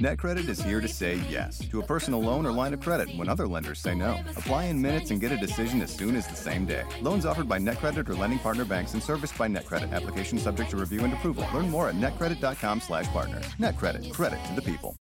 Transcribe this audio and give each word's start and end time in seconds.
NetCredit 0.00 0.48
is 0.48 0.60
here 0.60 0.80
to 0.80 0.88
say 0.88 1.20
yes 1.28 1.58
to 1.68 1.80
a 1.80 1.86
personal 1.86 2.20
loan 2.20 2.44
or 2.44 2.50
line 2.50 2.74
of 2.74 2.80
credit 2.80 3.08
when 3.16 3.28
other 3.28 3.46
lenders 3.46 3.78
say 3.78 3.94
no. 3.94 4.18
Apply 4.30 4.64
in 4.64 4.82
minutes 4.82 5.12
and 5.12 5.20
get 5.20 5.30
a 5.30 5.36
decision 5.36 5.80
as 5.82 5.94
soon 5.94 6.16
as 6.16 6.26
the 6.26 6.34
same 6.34 6.66
day. 6.66 6.82
Loans 7.00 7.24
offered 7.24 7.48
by 7.48 7.60
NetCredit 7.60 8.08
or 8.08 8.16
lending 8.16 8.40
partner 8.40 8.64
banks 8.64 8.94
and 8.94 9.02
serviced 9.02 9.38
by 9.38 9.46
NetCredit. 9.46 9.92
Application 9.92 10.36
subject 10.36 10.70
to 10.70 10.76
review 10.76 11.04
and 11.04 11.12
approval. 11.12 11.46
Learn 11.54 11.70
more 11.70 11.88
at 11.88 11.94
netcredit.com/partner. 11.94 13.40
NetCredit. 13.60 14.12
Credit 14.12 14.44
to 14.46 14.54
the 14.54 14.62
people. 14.62 14.96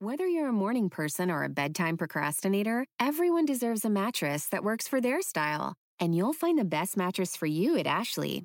Whether 0.00 0.26
you're 0.26 0.48
a 0.48 0.52
morning 0.52 0.90
person 0.90 1.30
or 1.30 1.42
a 1.42 1.48
bedtime 1.48 1.96
procrastinator, 1.96 2.84
everyone 3.00 3.46
deserves 3.46 3.86
a 3.86 3.90
mattress 3.90 4.48
that 4.48 4.62
works 4.62 4.86
for 4.86 5.00
their 5.00 5.22
style. 5.22 5.72
And 5.98 6.14
you'll 6.14 6.34
find 6.34 6.58
the 6.58 6.66
best 6.66 6.98
mattress 6.98 7.36
for 7.36 7.46
you 7.46 7.78
at 7.78 7.86
Ashley. 7.86 8.44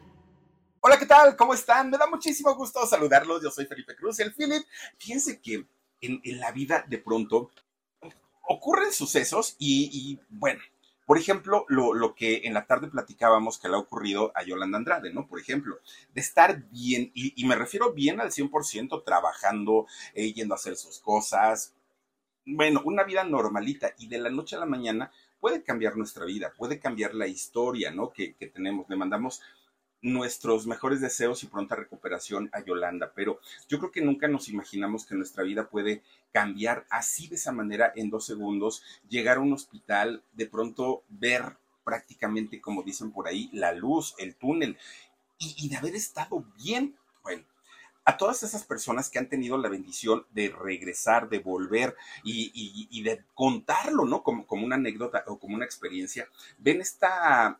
Hola, 0.83 0.97
¿qué 0.97 1.05
tal? 1.05 1.35
¿Cómo 1.35 1.53
están? 1.53 1.91
Me 1.91 1.97
da 1.99 2.07
muchísimo 2.07 2.55
gusto 2.55 2.83
saludarlos. 2.87 3.43
Yo 3.43 3.51
soy 3.51 3.67
Felipe 3.67 3.95
Cruz, 3.95 4.19
el 4.19 4.33
Philip. 4.33 4.63
Fíjense 4.97 5.39
que 5.39 5.67
en, 6.01 6.19
la 6.39 6.51
vida 6.51 6.83
de 6.87 6.97
pronto 6.97 7.51
ocurren 8.47 8.91
sucesos 8.91 9.55
y, 9.59 10.17
bueno, 10.29 10.59
por 11.05 11.19
ejemplo, 11.19 11.65
lo, 11.69 12.15
que 12.15 12.41
en 12.45 12.55
la 12.55 12.65
tarde 12.65 12.87
platicábamos 12.87 13.59
que 13.59 13.69
le 13.69 13.75
ha 13.75 13.77
ocurrido 13.77 14.31
a 14.33 14.41
Yolanda 14.41 14.79
Andrade, 14.79 15.13
¿no? 15.13 15.27
Por 15.27 15.39
ejemplo, 15.39 15.77
de 16.15 16.21
estar 16.21 16.63
bien, 16.71 17.11
y, 17.13 17.45
me 17.45 17.55
refiero 17.55 17.93
bien 17.93 18.19
al 18.19 18.31
100% 18.31 19.03
trabajando, 19.05 19.85
eh, 20.15 20.33
yendo 20.33 20.55
a 20.55 20.57
hacer 20.57 20.75
sus 20.77 20.97
cosas, 20.97 21.75
bueno, 22.43 22.81
una 22.85 23.03
vida 23.03 23.23
normalita 23.23 23.93
y 23.99 24.07
de 24.07 24.17
la 24.17 24.31
noche 24.31 24.55
a 24.55 24.59
la 24.59 24.65
mañana 24.65 25.11
puede 25.39 25.61
cambiar 25.61 25.95
nuestra 25.95 26.25
vida, 26.25 26.51
puede 26.57 26.79
cambiar 26.79 27.13
la 27.13 27.27
historia, 27.27 27.91
¿no? 27.91 28.09
Que, 28.11 28.33
que 28.33 28.47
tenemos. 28.47 28.89
Le 28.89 28.95
mandamos 28.95 29.43
nuestros 30.01 30.65
mejores 30.65 31.01
deseos 31.01 31.43
y 31.43 31.47
pronta 31.47 31.75
recuperación 31.75 32.49
a 32.53 32.63
Yolanda, 32.63 33.11
pero 33.13 33.39
yo 33.67 33.79
creo 33.79 33.91
que 33.91 34.01
nunca 34.01 34.27
nos 34.27 34.49
imaginamos 34.49 35.05
que 35.05 35.15
nuestra 35.15 35.43
vida 35.43 35.69
puede 35.69 36.01
cambiar 36.31 36.85
así 36.89 37.27
de 37.27 37.35
esa 37.35 37.51
manera 37.51 37.91
en 37.95 38.09
dos 38.09 38.25
segundos, 38.25 38.83
llegar 39.09 39.37
a 39.37 39.41
un 39.41 39.53
hospital, 39.53 40.23
de 40.33 40.47
pronto 40.47 41.03
ver 41.09 41.57
prácticamente, 41.83 42.61
como 42.61 42.83
dicen 42.83 43.11
por 43.11 43.27
ahí, 43.27 43.49
la 43.53 43.73
luz, 43.73 44.15
el 44.17 44.35
túnel, 44.35 44.77
y, 45.37 45.69
de 45.69 45.77
haber 45.77 45.95
estado 45.95 46.45
bien. 46.63 46.95
Bueno, 47.23 47.43
a 48.05 48.15
todas 48.15 48.43
esas 48.43 48.63
personas 48.63 49.09
que 49.09 49.17
han 49.17 49.27
tenido 49.27 49.57
la 49.57 49.69
bendición 49.69 50.25
de 50.31 50.49
regresar, 50.49 51.29
de 51.29 51.39
volver 51.39 51.95
y, 52.23 53.01
de 53.01 53.23
contarlo, 53.33 54.05
¿no? 54.05 54.21
Como, 54.21 54.45
como 54.45 54.65
una 54.65 54.75
anécdota 54.75 55.23
o 55.27 55.39
como 55.39 55.55
una 55.55 55.65
experiencia, 55.65 56.27
ven 56.59 56.81
esta 56.81 57.59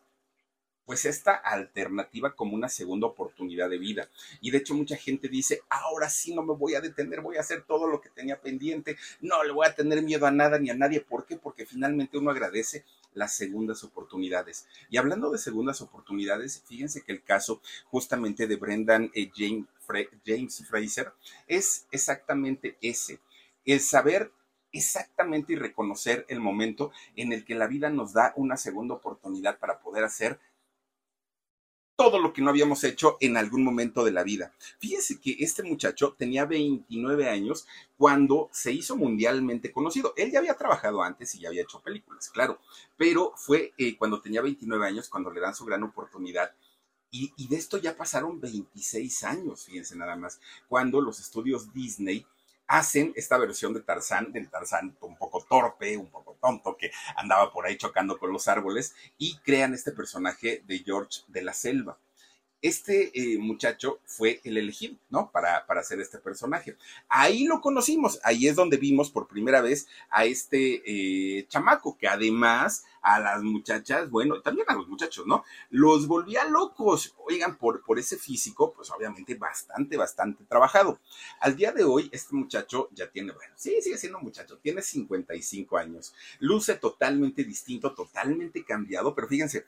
pues 0.86 1.06
esta 1.06 1.34
alternativa 1.34 2.36
como 2.36 2.56
una 2.56 2.70
segunda 2.70 3.08
oportunidad 3.08 3.70
de 3.70 3.78
vida. 3.78 4.10
Y 4.42 4.52
de 4.52 4.60
hecho 4.60 4.74
mucha 4.74 4.96
gente 4.96 5.28
dice, 5.28 5.62
ahora 5.70 6.10
sí 6.10 6.34
no 6.34 6.44
me 6.44 6.54
voy 6.54 6.76
a 6.76 6.82
detener, 6.82 7.22
voy 7.22 7.38
a 7.38 7.42
hacer 7.42 7.64
todo 7.64 7.88
lo 7.88 8.02
que 8.02 8.10
tenía 8.10 8.42
pendiente, 8.42 8.98
no 9.22 9.44
le 9.44 9.52
voy 9.52 9.68
a 9.68 9.76
tener 9.76 10.02
miedo 10.02 10.26
a 10.26 10.32
nada 10.32 10.60
ni 10.60 10.70
a 10.70 10.76
nadie. 10.76 11.02
¿Por 11.02 11.26
qué? 11.26 11.38
Porque 11.38 11.66
finalmente 11.66 12.18
uno 12.18 12.32
agradece 12.32 12.84
las 13.14 13.34
segundas 13.34 13.84
oportunidades. 13.84 14.68
Y 14.90 14.98
hablando 14.98 15.32
de 15.32 15.38
segundas 15.38 15.82
oportunidades, 15.82 16.64
fíjense 16.68 17.02
que 17.02 17.12
el 17.12 17.24
caso 17.24 17.62
justamente 17.86 18.48
de 18.48 18.56
Brendan 18.56 19.12
eh, 19.14 19.30
James, 19.36 19.66
James 20.26 20.64
Fraser 20.68 21.12
es 21.48 21.86
exactamente 21.92 22.78
ese, 22.82 23.20
el 23.66 23.80
saber 23.80 24.32
exactamente 24.72 25.54
y 25.54 25.58
reconocer 25.58 26.26
el 26.30 26.40
momento 26.40 26.92
en 27.16 27.34
el 27.34 27.44
que 27.44 27.56
la 27.56 27.68
vida 27.68 27.90
nos 27.90 28.14
da 28.14 28.34
una 28.38 28.56
segunda 28.56 28.96
oportunidad 28.96 29.60
para 29.60 29.80
poder 29.80 30.04
hacer 30.04 30.40
todo 31.96 32.20
lo 32.20 32.34
que 32.34 32.42
no 32.42 32.50
habíamos 32.50 32.84
hecho 32.84 33.18
en 33.20 33.38
algún 33.38 33.64
momento 33.64 34.04
de 34.04 34.12
la 34.12 34.24
vida. 34.24 34.54
Fíjese 34.80 35.20
que 35.20 35.38
este 35.40 35.64
muchacho 35.64 36.16
tenía 36.18 36.46
29 36.46 37.30
años 37.30 37.68
cuando 37.98 38.50
se 38.52 38.72
hizo 38.72 38.96
mundialmente 38.96 39.72
conocido. 39.72 40.14
Él 40.18 40.32
ya 40.32 40.40
había 40.40 40.56
trabajado 40.56 41.04
antes 41.04 41.36
y 41.36 41.40
ya 41.40 41.50
había 41.50 41.64
hecho 41.64 41.82
películas, 41.82 42.30
claro, 42.30 42.60
pero 42.98 43.34
fue 43.36 43.74
eh, 43.78 43.98
cuando 43.98 44.22
tenía 44.22 44.42
29 44.42 44.88
años 44.88 45.10
cuando 45.10 45.32
le 45.32 45.42
dan 45.42 45.56
su 45.56 45.66
gran 45.66 45.84
oportunidad. 45.84 46.54
Y, 47.12 47.34
y 47.36 47.48
de 47.48 47.58
esto 47.58 47.78
ya 47.78 47.98
pasaron 47.98 48.40
26 48.40 49.24
años, 49.26 49.66
fíjense 49.66 49.98
nada 49.98 50.16
más, 50.16 50.40
cuando 50.70 51.02
los 51.02 51.20
estudios 51.20 51.74
Disney 51.74 52.26
hacen 52.72 53.12
esta 53.18 53.38
versión 53.38 53.74
de 53.74 53.82
Tarzán, 53.82 54.32
del 54.32 54.50
Tarzán 54.50 54.96
un 55.02 55.18
poco 55.18 55.44
torpe, 55.44 55.98
un 55.98 56.10
poco 56.10 56.38
tonto, 56.42 56.78
que 56.78 56.90
andaba 57.18 57.52
por 57.52 57.66
ahí 57.66 57.78
chocando 57.78 58.18
con 58.18 58.32
los 58.32 58.48
árboles, 58.48 58.96
y 59.18 59.38
crean 59.40 59.74
este 59.74 59.92
personaje 59.92 60.64
de 60.66 60.80
George 60.80 61.24
de 61.28 61.42
la 61.42 61.54
Selva 61.54 61.98
este 62.62 63.12
eh, 63.14 63.40
muchacho 63.40 64.00
fue 64.06 64.40
el 64.44 64.58
elegido, 64.58 64.96
¿no? 65.10 65.32
Para, 65.32 65.66
para, 65.66 65.82
hacer 65.82 66.00
este 66.00 66.20
personaje. 66.20 66.78
Ahí 67.10 67.46
lo 67.46 67.60
conocimos, 67.60 68.20
ahí 68.24 68.48
es 68.48 68.56
donde 68.56 68.78
vimos 68.78 69.10
por 69.10 69.28
primera 69.28 69.62
vez 69.62 69.88
a 70.10 70.26
este 70.26 70.84
eh, 70.86 71.48
chamaco, 71.48 71.98
que 71.98 72.08
además 72.08 72.84
a 73.02 73.20
las 73.20 73.42
muchachas, 73.42 74.10
bueno, 74.10 74.42
también 74.42 74.68
a 74.70 74.76
los 74.76 74.88
muchachos, 74.88 75.26
¿no? 75.26 75.44
Los 75.70 76.08
volvía 76.08 76.46
locos, 76.46 77.16
oigan, 77.26 77.58
por, 77.58 77.84
por 77.84 77.98
ese 77.98 78.18
físico, 78.18 78.74
pues 78.74 78.92
obviamente 78.92 79.36
bastante, 79.36 79.98
bastante 79.98 80.44
trabajado. 80.46 81.00
Al 81.40 81.56
día 81.56 81.72
de 81.72 81.84
hoy, 81.84 82.10
este 82.12 82.36
muchacho 82.36 82.90
ya 82.92 83.10
tiene, 83.10 83.32
bueno, 83.32 83.54
sí, 83.58 83.82
sigue 83.82 83.98
siendo 83.98 84.20
muchacho, 84.20 84.60
tiene 84.60 84.82
55 84.82 85.78
años, 85.78 86.14
luce 86.40 86.76
totalmente 86.76 87.44
distinto, 87.44 87.94
totalmente 87.94 88.64
cambiado, 88.64 89.16
pero 89.16 89.28
fíjense, 89.28 89.66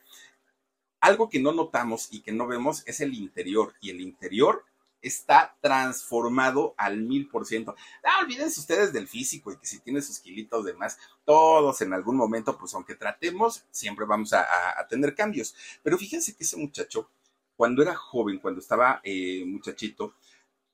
algo 1.04 1.30
que 1.30 1.42
no 1.42 1.52
notamos 1.52 2.08
y 2.12 2.22
que 2.22 2.32
no 2.32 2.48
vemos 2.48 2.82
es 2.86 3.02
el 3.02 3.14
interior, 3.14 3.74
y 3.82 3.90
el 3.90 4.00
interior 4.00 4.64
está 5.02 5.58
transformado 5.60 6.74
al 6.78 7.02
mil 7.02 7.28
por 7.28 7.46
ciento. 7.46 7.76
Ah, 8.06 8.22
olvídense 8.24 8.62
ustedes 8.62 8.94
del 8.94 9.10
físico 9.10 9.52
y 9.52 9.58
que 9.58 9.68
si 9.68 9.80
tiene 9.80 10.02
sus 10.02 10.20
kilitos 10.20 10.64
de 10.64 10.74
más, 10.76 10.98
todos 11.26 11.82
en 11.82 11.92
algún 11.92 12.16
momento, 12.16 12.58
pues 12.58 12.74
aunque 12.74 12.96
tratemos, 12.96 13.66
siempre 13.70 14.06
vamos 14.06 14.32
a, 14.32 14.46
tener 14.90 15.14
cambios. 15.14 15.54
Pero 15.84 15.98
fíjense 15.98 16.38
que 16.38 16.46
ese 16.46 16.56
muchacho, 16.56 17.10
cuando 17.58 17.82
era 17.82 17.96
joven, 17.96 18.40
cuando 18.40 18.62
estaba 18.62 19.02
eh, 19.04 19.44
muchachito, 19.46 20.16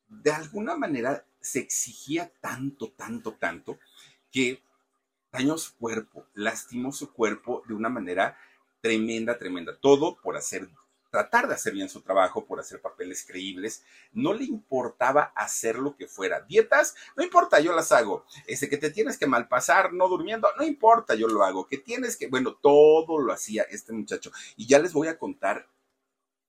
de 0.08 0.32
alguna 0.32 0.76
manera 0.76 1.26
se 1.42 1.58
exigía 1.58 2.32
tanto, 2.40 2.92
tanto, 2.92 3.34
tanto, 3.34 3.80
que 4.32 4.62
dañó 5.32 5.58
su 5.58 5.76
cuerpo, 5.76 6.28
lastimó 6.36 6.92
su 6.92 7.12
cuerpo 7.12 7.64
de 7.68 7.74
una 7.74 7.90
manera 7.90 8.38
tremenda, 8.82 9.38
tremenda. 9.38 9.78
Todo 9.78 10.18
por 10.22 10.38
hacer, 10.38 10.70
tratar 11.10 11.48
de 11.48 11.56
hacer 11.56 11.74
bien 11.74 11.90
su 11.90 12.02
trabajo, 12.02 12.46
por 12.46 12.60
hacer 12.60 12.82
papeles 12.82 13.26
creíbles. 13.26 13.84
No 14.12 14.34
le 14.34 14.46
importaba 14.46 15.32
hacer 15.36 15.78
lo 15.78 15.96
que 15.96 16.08
fuera. 16.08 16.42
Dietas, 16.42 16.96
no 17.16 17.24
importa, 17.24 17.60
yo 17.60 17.74
las 17.74 17.92
hago. 17.92 18.26
Ese 18.48 18.70
que 18.70 18.78
te 18.78 18.92
tienes 18.92 19.18
que 19.18 19.28
malpasar 19.28 19.94
no 19.94 20.08
durmiendo, 20.08 20.48
no 20.58 20.64
importa, 20.64 21.16
yo 21.16 21.28
lo 21.28 21.44
hago. 21.44 21.68
Que 21.68 21.78
tienes 21.78 22.18
que, 22.18 22.28
bueno, 22.28 22.56
todo 22.56 23.20
lo 23.20 23.34
hacía 23.34 23.64
este 23.64 23.94
muchacho. 23.94 24.32
Y 24.56 24.68
ya 24.68 24.80
les 24.80 24.94
voy 24.94 25.08
a 25.08 25.18
contar 25.18 25.68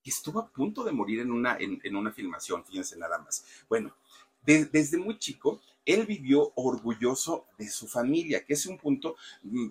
que 0.02 0.10
estuvo 0.10 0.40
a 0.40 0.48
punto 0.48 0.84
de 0.84 0.92
morir 0.92 1.20
en 1.20 1.30
una, 1.30 1.56
en, 1.58 1.96
una 1.96 2.12
filmación, 2.12 2.64
fíjense 2.64 2.96
nada 2.96 3.18
más. 3.18 3.44
Bueno, 3.68 3.94
desde 4.42 4.96
muy 4.96 5.18
chico, 5.18 5.60
él 5.84 6.06
vivió 6.06 6.52
orgulloso 6.54 7.46
de 7.58 7.68
su 7.68 7.86
familia, 7.86 8.44
que 8.44 8.54
es 8.54 8.66
un 8.66 8.78
punto 8.78 9.16
mm, 9.42 9.68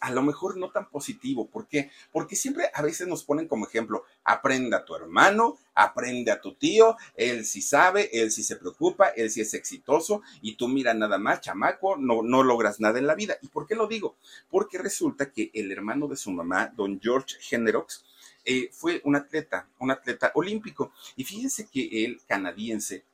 a 0.00 0.10
lo 0.10 0.22
mejor 0.22 0.56
no 0.56 0.70
tan 0.70 0.88
positivo. 0.88 1.46
¿Por 1.48 1.66
qué? 1.66 1.90
Porque 2.12 2.36
siempre 2.36 2.70
a 2.72 2.82
veces 2.82 3.06
nos 3.08 3.24
ponen 3.24 3.48
como 3.48 3.66
ejemplo, 3.66 4.04
aprende 4.24 4.76
a 4.76 4.84
tu 4.84 4.94
hermano, 4.94 5.58
aprende 5.74 6.30
a 6.30 6.40
tu 6.40 6.54
tío, 6.54 6.96
él 7.16 7.44
sí 7.44 7.62
sabe, 7.62 8.10
él 8.12 8.30
sí 8.30 8.42
se 8.42 8.56
preocupa, 8.56 9.08
él 9.08 9.30
sí 9.30 9.40
es 9.40 9.54
exitoso 9.54 10.22
y 10.42 10.56
tú 10.56 10.68
mira 10.68 10.94
nada 10.94 11.18
más, 11.18 11.40
chamaco, 11.40 11.96
no, 11.96 12.22
no 12.22 12.42
logras 12.42 12.80
nada 12.80 12.98
en 12.98 13.06
la 13.06 13.14
vida. 13.14 13.36
¿Y 13.42 13.48
por 13.48 13.66
qué 13.66 13.74
lo 13.74 13.86
digo? 13.86 14.16
Porque 14.50 14.78
resulta 14.78 15.30
que 15.30 15.50
el 15.54 15.70
hermano 15.72 16.08
de 16.08 16.16
su 16.16 16.30
mamá, 16.30 16.72
don 16.76 17.00
George 17.00 17.36
Generox, 17.40 18.04
eh, 18.44 18.68
fue 18.72 19.00
un 19.04 19.16
atleta, 19.16 19.68
un 19.78 19.90
atleta 19.90 20.30
olímpico. 20.34 20.92
Y 21.16 21.24
fíjense 21.24 21.66
que 21.66 22.04
el 22.04 22.20
canadiense 22.26 23.04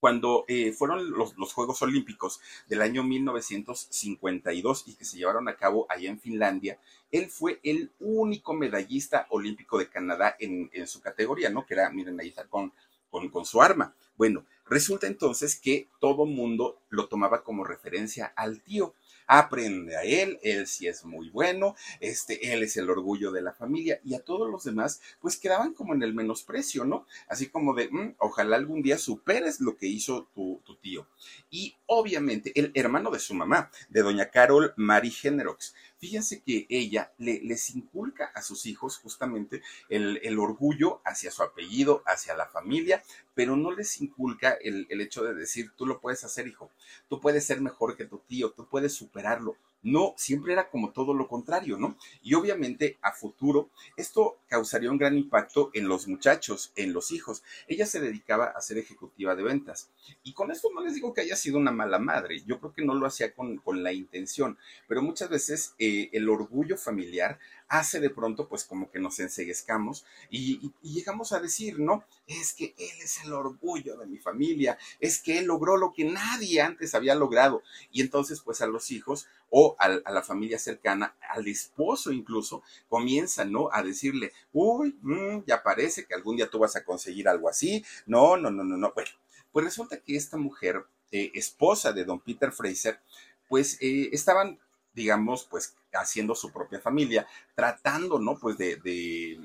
cuando 0.00 0.44
eh, 0.48 0.72
fueron 0.72 1.10
los, 1.10 1.34
Juegos 1.52 1.82
Olímpicos 1.82 2.40
del 2.68 2.82
año 2.82 3.02
1952 3.02 4.84
y 4.86 4.94
que 4.94 5.04
se 5.04 5.16
llevaron 5.16 5.48
a 5.48 5.56
cabo 5.56 5.86
allá 5.88 6.08
en 6.10 6.20
Finlandia, 6.20 6.78
él 7.10 7.28
fue 7.30 7.60
el 7.62 7.90
único 8.00 8.54
medallista 8.54 9.26
olímpico 9.30 9.78
de 9.78 9.88
Canadá 9.88 10.36
en, 10.38 10.70
su 10.86 11.00
categoría, 11.00 11.50
¿no? 11.50 11.64
Que 11.66 11.74
era, 11.74 11.90
miren, 11.90 12.20
ahí 12.20 12.28
está 12.28 12.44
con, 12.46 12.72
con, 13.10 13.28
con 13.30 13.44
su 13.44 13.62
arma. 13.62 13.94
Bueno, 14.16 14.44
resulta 14.66 15.06
entonces 15.06 15.58
que 15.58 15.88
todo 16.00 16.26
mundo 16.26 16.78
lo 16.88 17.08
tomaba 17.08 17.42
como 17.42 17.64
referencia 17.64 18.32
al 18.36 18.60
tío. 18.62 18.94
Aprende 19.26 19.96
a 19.96 20.02
él, 20.02 20.38
él 20.42 20.66
sí 20.66 20.86
es 20.86 21.04
muy 21.04 21.30
bueno, 21.30 21.74
este, 22.00 22.52
él 22.52 22.62
es 22.62 22.76
el 22.76 22.90
orgullo 22.90 23.32
de 23.32 23.42
la 23.42 23.52
familia 23.52 24.00
y 24.04 24.14
a 24.14 24.20
todos 24.20 24.50
los 24.50 24.64
demás 24.64 25.00
pues 25.20 25.36
quedaban 25.36 25.74
como 25.74 25.94
en 25.94 26.02
el 26.02 26.14
menosprecio, 26.14 26.84
¿no? 26.84 27.06
Así 27.28 27.48
como 27.48 27.74
de, 27.74 27.88
mm, 27.90 28.16
ojalá 28.18 28.56
algún 28.56 28.82
día 28.82 28.98
superes 28.98 29.60
lo 29.60 29.76
que 29.76 29.86
hizo 29.86 30.28
tu, 30.34 30.60
tío. 30.80 31.06
Y 31.50 31.76
obviamente 31.86 32.52
el 32.54 32.70
hermano 32.74 33.10
de 33.10 33.18
su 33.18 33.34
mamá, 33.34 33.70
de 33.88 34.02
doña 34.02 34.30
Carol 34.30 34.72
Mary 34.76 35.10
Generox, 35.10 35.74
fíjense 35.98 36.42
que 36.42 36.66
ella 36.68 37.12
le, 37.18 37.40
les 37.42 37.74
inculca 37.74 38.30
a 38.34 38.42
sus 38.42 38.66
hijos 38.66 38.98
justamente 38.98 39.62
el, 39.88 40.20
el, 40.22 40.38
orgullo 40.38 41.00
hacia 41.04 41.30
su 41.30 41.42
apellido, 41.42 42.02
hacia 42.06 42.34
la 42.34 42.46
familia, 42.46 43.02
pero 43.34 43.56
no 43.56 43.72
les 43.72 44.00
inculca 44.00 44.52
el, 44.52 44.86
el 44.90 45.00
hecho 45.00 45.24
de 45.24 45.34
decir, 45.34 45.72
tú 45.76 45.86
lo 45.86 46.00
puedes 46.00 46.24
hacer, 46.24 46.46
hijo, 46.46 46.70
tú 47.08 47.20
puedes 47.20 47.44
ser 47.44 47.60
mejor 47.60 47.96
que 47.96 48.04
tu 48.04 48.18
tío, 48.18 48.52
tú 48.52 48.68
puedes 48.68 48.92
superarlo. 48.94 49.56
No, 49.86 50.14
siempre 50.16 50.52
era 50.52 50.68
como 50.68 50.90
todo 50.90 51.14
lo 51.14 51.28
contrario, 51.28 51.78
¿no? 51.78 51.96
Y 52.20 52.34
obviamente 52.34 52.98
a 53.02 53.12
futuro 53.12 53.70
esto 53.96 54.36
causaría 54.48 54.90
un 54.90 54.98
gran 54.98 55.16
impacto 55.16 55.70
en 55.74 55.86
los 55.86 56.08
muchachos, 56.08 56.72
en 56.74 56.92
los 56.92 57.12
hijos. 57.12 57.44
Ella 57.68 57.86
se 57.86 58.00
dedicaba 58.00 58.46
a 58.46 58.60
ser 58.60 58.78
ejecutiva 58.78 59.36
de 59.36 59.44
ventas. 59.44 59.88
Y 60.24 60.32
con 60.32 60.50
esto 60.50 60.70
no 60.74 60.80
les 60.80 60.94
digo 60.94 61.14
que 61.14 61.20
haya 61.20 61.36
sido 61.36 61.58
una 61.58 61.70
mala 61.70 62.00
madre, 62.00 62.42
yo 62.44 62.58
creo 62.58 62.72
que 62.72 62.84
no 62.84 62.96
lo 62.96 63.06
hacía 63.06 63.32
con, 63.32 63.58
con 63.58 63.84
la 63.84 63.92
intención, 63.92 64.58
pero 64.88 65.02
muchas 65.02 65.28
veces 65.28 65.76
eh, 65.78 66.10
el 66.12 66.28
orgullo 66.28 66.76
familiar 66.76 67.38
hace 67.68 68.00
de 68.00 68.10
pronto 68.10 68.48
pues 68.48 68.64
como 68.64 68.90
que 68.90 68.98
nos 68.98 69.18
enseguezcamos 69.18 70.04
y, 70.30 70.72
llegamos 70.82 71.32
a 71.32 71.40
decir, 71.40 71.78
no, 71.78 72.04
es 72.26 72.54
que 72.54 72.74
él 72.78 73.00
es 73.02 73.22
el 73.24 73.32
orgullo 73.32 73.96
de 73.96 74.06
mi 74.06 74.18
familia, 74.18 74.78
es 75.00 75.20
que 75.20 75.38
él 75.38 75.46
logró 75.46 75.76
lo 75.76 75.92
que 75.92 76.04
nadie 76.04 76.60
antes 76.62 76.94
había 76.94 77.14
logrado. 77.14 77.62
Y 77.92 78.00
entonces 78.00 78.40
pues 78.40 78.60
a 78.62 78.66
los 78.66 78.90
hijos 78.90 79.26
o 79.50 79.76
a, 79.78 79.88
la 79.88 80.22
familia 80.22 80.58
cercana, 80.58 81.14
al 81.30 81.46
esposo 81.48 82.12
incluso, 82.12 82.62
comienzan, 82.88 83.52
¿no? 83.52 83.68
A 83.72 83.82
decirle, 83.82 84.32
uy, 84.52 84.96
mmm, 85.02 85.40
ya 85.46 85.62
parece 85.62 86.04
que 86.04 86.14
algún 86.14 86.36
día 86.36 86.48
tú 86.48 86.58
vas 86.58 86.76
a 86.76 86.84
conseguir 86.84 87.28
algo 87.28 87.48
así. 87.48 87.84
No, 88.06 88.36
no, 88.36 88.50
no, 88.50 88.64
no, 88.64 88.76
no. 88.76 88.92
Bueno, 88.94 89.10
pues 89.52 89.64
resulta 89.64 90.00
que 90.00 90.16
esta 90.16 90.36
mujer, 90.36 90.84
eh, 91.12 91.30
esposa 91.34 91.92
de 91.92 92.04
don 92.04 92.20
Peter 92.20 92.52
Fraser, 92.52 93.00
pues 93.48 93.78
eh, 93.80 94.10
estaban 94.12 94.58
digamos, 94.96 95.44
pues 95.44 95.76
haciendo 95.92 96.34
su 96.34 96.50
propia 96.50 96.80
familia, 96.80 97.26
tratando, 97.54 98.18
¿no? 98.18 98.38
Pues 98.38 98.56
de, 98.58 98.76
de 98.76 99.38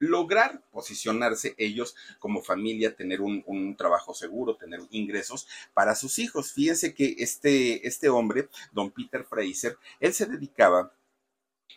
lograr 0.00 0.62
posicionarse 0.72 1.54
ellos 1.56 1.94
como 2.18 2.42
familia, 2.42 2.96
tener 2.96 3.20
un, 3.20 3.42
un, 3.46 3.76
trabajo 3.76 4.12
seguro, 4.12 4.56
tener 4.56 4.80
ingresos 4.90 5.46
para 5.72 5.94
sus 5.94 6.18
hijos. 6.18 6.52
Fíjense 6.52 6.92
que 6.92 7.14
este, 7.18 7.86
este 7.86 8.08
hombre, 8.08 8.48
don 8.72 8.90
Peter 8.90 9.24
Fraser, 9.24 9.78
él 10.00 10.12
se 10.12 10.26
dedicaba 10.26 10.92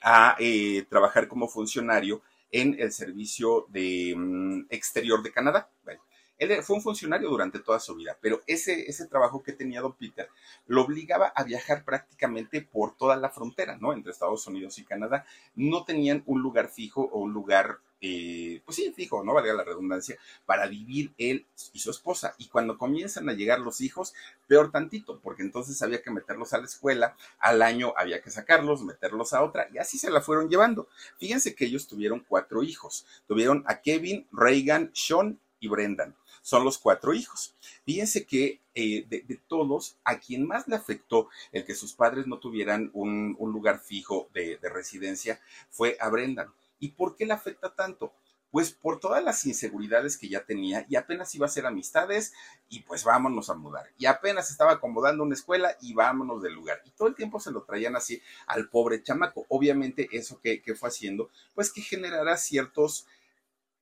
a 0.01 0.35
eh, 0.39 0.85
trabajar 0.89 1.27
como 1.27 1.47
funcionario 1.47 2.21
en 2.51 2.75
el 2.79 2.91
servicio 2.91 3.67
de 3.69 4.13
um, 4.15 4.65
exterior 4.69 5.21
de 5.21 5.31
Canadá. 5.31 5.69
Bueno, 5.83 6.01
él 6.43 6.63
fue 6.63 6.75
un 6.75 6.81
funcionario 6.81 7.29
durante 7.29 7.59
toda 7.59 7.79
su 7.79 7.95
vida, 7.95 8.17
pero 8.21 8.41
ese, 8.47 8.89
ese 8.89 9.07
trabajo 9.07 9.41
que 9.43 9.53
tenía 9.53 9.81
Don 9.81 9.93
Peter 9.93 10.29
lo 10.67 10.83
obligaba 10.83 11.27
a 11.35 11.43
viajar 11.43 11.83
prácticamente 11.83 12.61
por 12.61 12.95
toda 12.95 13.15
la 13.15 13.29
frontera, 13.29 13.77
¿no? 13.77 13.93
Entre 13.93 14.11
Estados 14.11 14.45
Unidos 14.47 14.77
y 14.79 14.85
Canadá. 14.85 15.25
No 15.55 15.83
tenían 15.83 16.23
un 16.25 16.41
lugar 16.41 16.69
fijo 16.69 17.01
o 17.01 17.19
un 17.19 17.33
lugar, 17.33 17.79
eh, 18.01 18.61
pues 18.65 18.75
sí, 18.75 18.91
fijo, 18.95 19.23
no 19.23 19.33
valga 19.33 19.53
la 19.53 19.63
redundancia, 19.63 20.17
para 20.45 20.67
vivir 20.67 21.13
él 21.17 21.45
y 21.73 21.79
su 21.79 21.91
esposa. 21.91 22.35
Y 22.37 22.47
cuando 22.47 22.77
comienzan 22.77 23.29
a 23.29 23.33
llegar 23.33 23.59
los 23.59 23.81
hijos, 23.81 24.13
peor 24.47 24.71
tantito, 24.71 25.19
porque 25.19 25.43
entonces 25.43 25.81
había 25.81 26.01
que 26.01 26.11
meterlos 26.11 26.53
a 26.53 26.59
la 26.59 26.65
escuela, 26.65 27.15
al 27.39 27.61
año 27.61 27.93
había 27.97 28.21
que 28.21 28.31
sacarlos, 28.31 28.83
meterlos 28.83 29.33
a 29.33 29.43
otra, 29.43 29.67
y 29.73 29.77
así 29.77 29.97
se 29.97 30.11
la 30.11 30.21
fueron 30.21 30.49
llevando. 30.49 30.87
Fíjense 31.17 31.55
que 31.55 31.65
ellos 31.65 31.87
tuvieron 31.87 32.25
cuatro 32.27 32.63
hijos. 32.63 33.05
Tuvieron 33.27 33.63
a 33.67 33.81
Kevin, 33.81 34.27
Reagan, 34.31 34.91
Sean 34.93 35.39
y 35.59 35.67
Brendan 35.67 36.15
son 36.43 36.63
los 36.63 36.77
cuatro 36.77 37.13
hijos. 37.13 37.55
Fíjense 37.85 38.27
que 38.27 38.61
eh, 38.75 39.05
de, 39.07 39.41
todos, 39.47 39.97
a 40.03 40.19
quien 40.19 40.45
más 40.45 40.67
le 40.67 40.75
afectó 40.75 41.29
el 41.51 41.65
que 41.65 41.73
sus 41.73 41.93
padres 41.93 42.27
no 42.27 42.37
tuvieran 42.37 42.91
un, 42.93 43.35
un 43.39 43.51
lugar 43.51 43.79
fijo 43.79 44.29
de, 44.33 44.57
de, 44.57 44.69
residencia 44.69 45.41
fue 45.71 45.97
a 45.99 46.09
Brendan. 46.09 46.53
¿Y 46.79 46.89
por 46.89 47.15
qué 47.15 47.25
le 47.25 47.33
afecta 47.33 47.73
tanto? 47.73 48.13
Pues 48.51 48.71
por 48.71 48.99
todas 48.99 49.23
las 49.23 49.45
inseguridades 49.45 50.17
que 50.17 50.27
ya 50.27 50.45
tenía 50.45 50.85
y 50.89 50.95
apenas 50.95 51.33
iba 51.33 51.45
a 51.45 51.49
hacer 51.49 51.65
amistades 51.65 52.33
y 52.69 52.81
pues 52.81 53.03
vámonos 53.03 53.49
a 53.49 53.55
mudar. 53.55 53.89
Y 53.97 54.05
apenas 54.05 54.51
estaba 54.51 54.73
acomodando 54.73 55.23
una 55.23 55.33
escuela 55.33 55.75
y 55.81 55.93
vámonos 55.93 56.43
del 56.43 56.53
lugar. 56.53 56.81
Y 56.85 56.91
todo 56.91 57.07
el 57.07 57.15
tiempo 57.15 57.39
se 57.39 57.51
lo 57.51 57.63
traían 57.63 57.95
así 57.95 58.21
al 58.45 58.69
pobre 58.69 59.01
chamaco. 59.01 59.45
Obviamente 59.49 60.09
eso 60.11 60.39
que, 60.41 60.61
que 60.61 60.75
fue 60.75 60.89
haciendo, 60.89 61.29
pues 61.55 61.71
que 61.71 61.81
generara 61.81 62.37
ciertos 62.37 63.07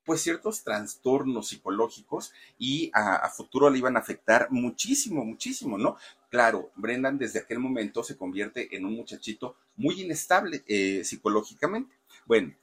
pues 0.06 0.22
ciertos 0.22 0.64
trastornos 0.64 1.50
psicológicos 1.50 2.34
y 2.58 2.92
a, 2.94 3.30
futuro 3.30 3.70
le 3.70 3.78
iban 3.78 3.96
a 3.96 4.00
afectar 4.00 4.52
muchísimo, 4.52 5.24
muchísimo, 5.24 5.78
¿no? 5.78 5.98
Claro, 6.30 6.72
Brendan 6.76 7.18
desde 7.18 7.40
aquel 7.40 7.60
momento 7.60 8.04
se 8.04 8.18
convierte 8.18 8.76
en 8.76 8.86
un 8.86 8.96
muchachito 8.96 9.56
muy 9.76 10.02
inestable 10.02 10.64
eh, 10.68 11.04
psicológicamente. 11.04 11.96
Bueno, 12.26 12.56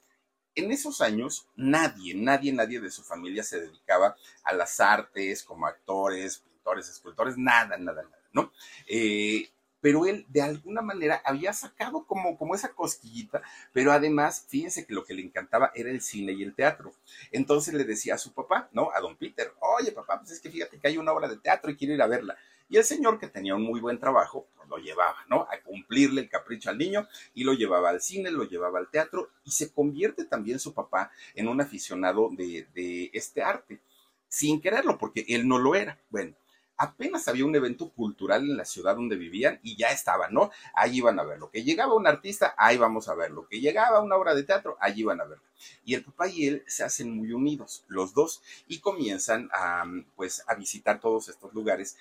en 0.55 0.73
esos 0.73 1.01
años 1.01 1.47
nadie, 1.57 2.15
nadie, 2.15 2.53
nadie 2.53 2.81
de 2.81 2.91
su 2.91 3.03
familia 3.03 3.43
se 3.43 3.61
dedicaba 3.61 4.17
a 4.43 4.53
las 4.53 4.81
artes 4.81 5.45
como 5.45 5.67
actores, 5.67 6.39
pintores, 6.39 6.89
escultores, 6.89 7.37
nada, 7.37 7.77
nada, 7.79 8.03
nada, 8.03 8.23
¿no? 8.33 8.53
Eh, 8.87 9.49
pero 9.81 10.07
él 10.07 10.27
de 10.29 10.43
alguna 10.43 10.83
manera 10.83 11.23
había 11.25 11.53
sacado 11.53 12.05
como, 12.05 12.37
como 12.37 12.55
esa 12.55 12.73
cosquillita, 12.73 13.43
pero 13.73 13.93
además, 13.93 14.47
fíjense 14.49 14.87
que 14.87 14.95
lo 14.95 15.05
que 15.05 15.15
le 15.15 15.23
encantaba 15.23 15.73
era 15.75 15.91
el 15.91 16.01
cine 16.01 16.33
y 16.33 16.43
el 16.43 16.55
teatro. 16.55 16.93
Entonces 17.33 17.75
le 17.75 17.85
decía 17.85 18.15
a 18.15 18.19
su 18.19 18.33
papá, 18.33 18.69
¿no? 18.73 18.91
A 18.95 19.01
don 19.01 19.17
Peter, 19.17 19.53
oye 19.61 19.93
papá, 19.93 20.19
pues 20.19 20.33
es 20.33 20.41
que 20.41 20.51
fíjate 20.51 20.79
que 20.79 20.89
hay 20.89 20.99
una 20.99 21.13
obra 21.13 21.29
de 21.29 21.37
teatro 21.37 21.71
y 21.71 21.77
quiero 21.77 21.95
ir 21.95 22.03
a 22.03 22.07
verla. 22.07 22.37
Y 22.71 22.77
el 22.77 22.85
señor, 22.85 23.19
que 23.19 23.29
tenía 23.29 23.55
un 23.55 23.63
muy 23.63 23.81
buen 23.81 23.99
trabajo, 23.99 24.47
pues 24.57 24.69
lo 24.69 24.77
llevaba, 24.77 25.25
¿no? 25.29 25.43
A 25.51 25.59
cumplirle 25.63 26.21
el 26.21 26.29
capricho 26.29 26.69
al 26.69 26.77
niño 26.77 27.09
y 27.33 27.45
lo 27.45 27.55
llevaba 27.55 27.89
al 27.89 28.03
cine, 28.03 28.31
lo 28.31 28.45
llevaba 28.45 28.79
al 28.79 28.91
teatro 28.91 29.31
y 29.45 29.53
se 29.53 29.73
convierte 29.73 30.25
también 30.25 30.59
su 30.59 30.75
papá 30.75 31.11
en 31.35 31.49
un 31.49 31.61
aficionado 31.63 32.29
de, 32.31 32.67
de 32.75 33.11
este 33.15 33.43
arte, 33.43 33.81
sin 34.29 34.61
quererlo, 34.61 34.99
porque 34.99 35.25
él 35.29 35.49
no 35.49 35.59
lo 35.59 35.75
era. 35.75 35.99
Bueno, 36.11 36.35
apenas 36.79 37.27
había 37.29 37.45
un 37.45 37.55
evento 37.55 37.91
cultural 37.91 38.43
en 38.43 38.57
la 38.57 38.65
ciudad 38.65 38.95
donde 38.95 39.17
vivían 39.17 39.59
y 39.63 39.77
ya 39.77 39.89
estaban, 39.89 40.33
¿no? 40.33 40.51
Ahí 40.75 40.99
iban 40.99 41.19
a 41.19 41.25
verlo. 41.25 41.51
Que 41.51 41.65
llegaba 41.65 41.95
un 41.95 42.07
artista, 42.07 42.55
ahí 42.57 42.79
vamos 42.79 43.09
a 43.09 43.15
verlo. 43.15 43.49
Que 43.49 43.61
llegaba 43.61 44.01
una 44.01 44.17
obra 44.17 44.35
de 44.35 44.45
teatro, 44.45 44.77
allí 44.81 45.01
iban 45.01 45.21
a 45.21 45.25
verlo. 45.25 45.45
Y 45.85 45.95
el 45.95 46.05
papá 46.05 46.29
y 46.29 46.47
él 46.47 46.65
se 46.69 46.85
hacen 46.85 47.11
muy 47.15 47.33
unidos, 47.33 47.85
los 47.89 48.15
dos, 48.15 48.43
y 48.69 48.79
comienzan 48.79 49.51
a, 49.53 49.85
pues, 50.15 50.45
a 50.47 50.55
visitar 50.55 51.01
todos 51.01 51.29
estos 51.29 51.53
lugares 51.53 51.97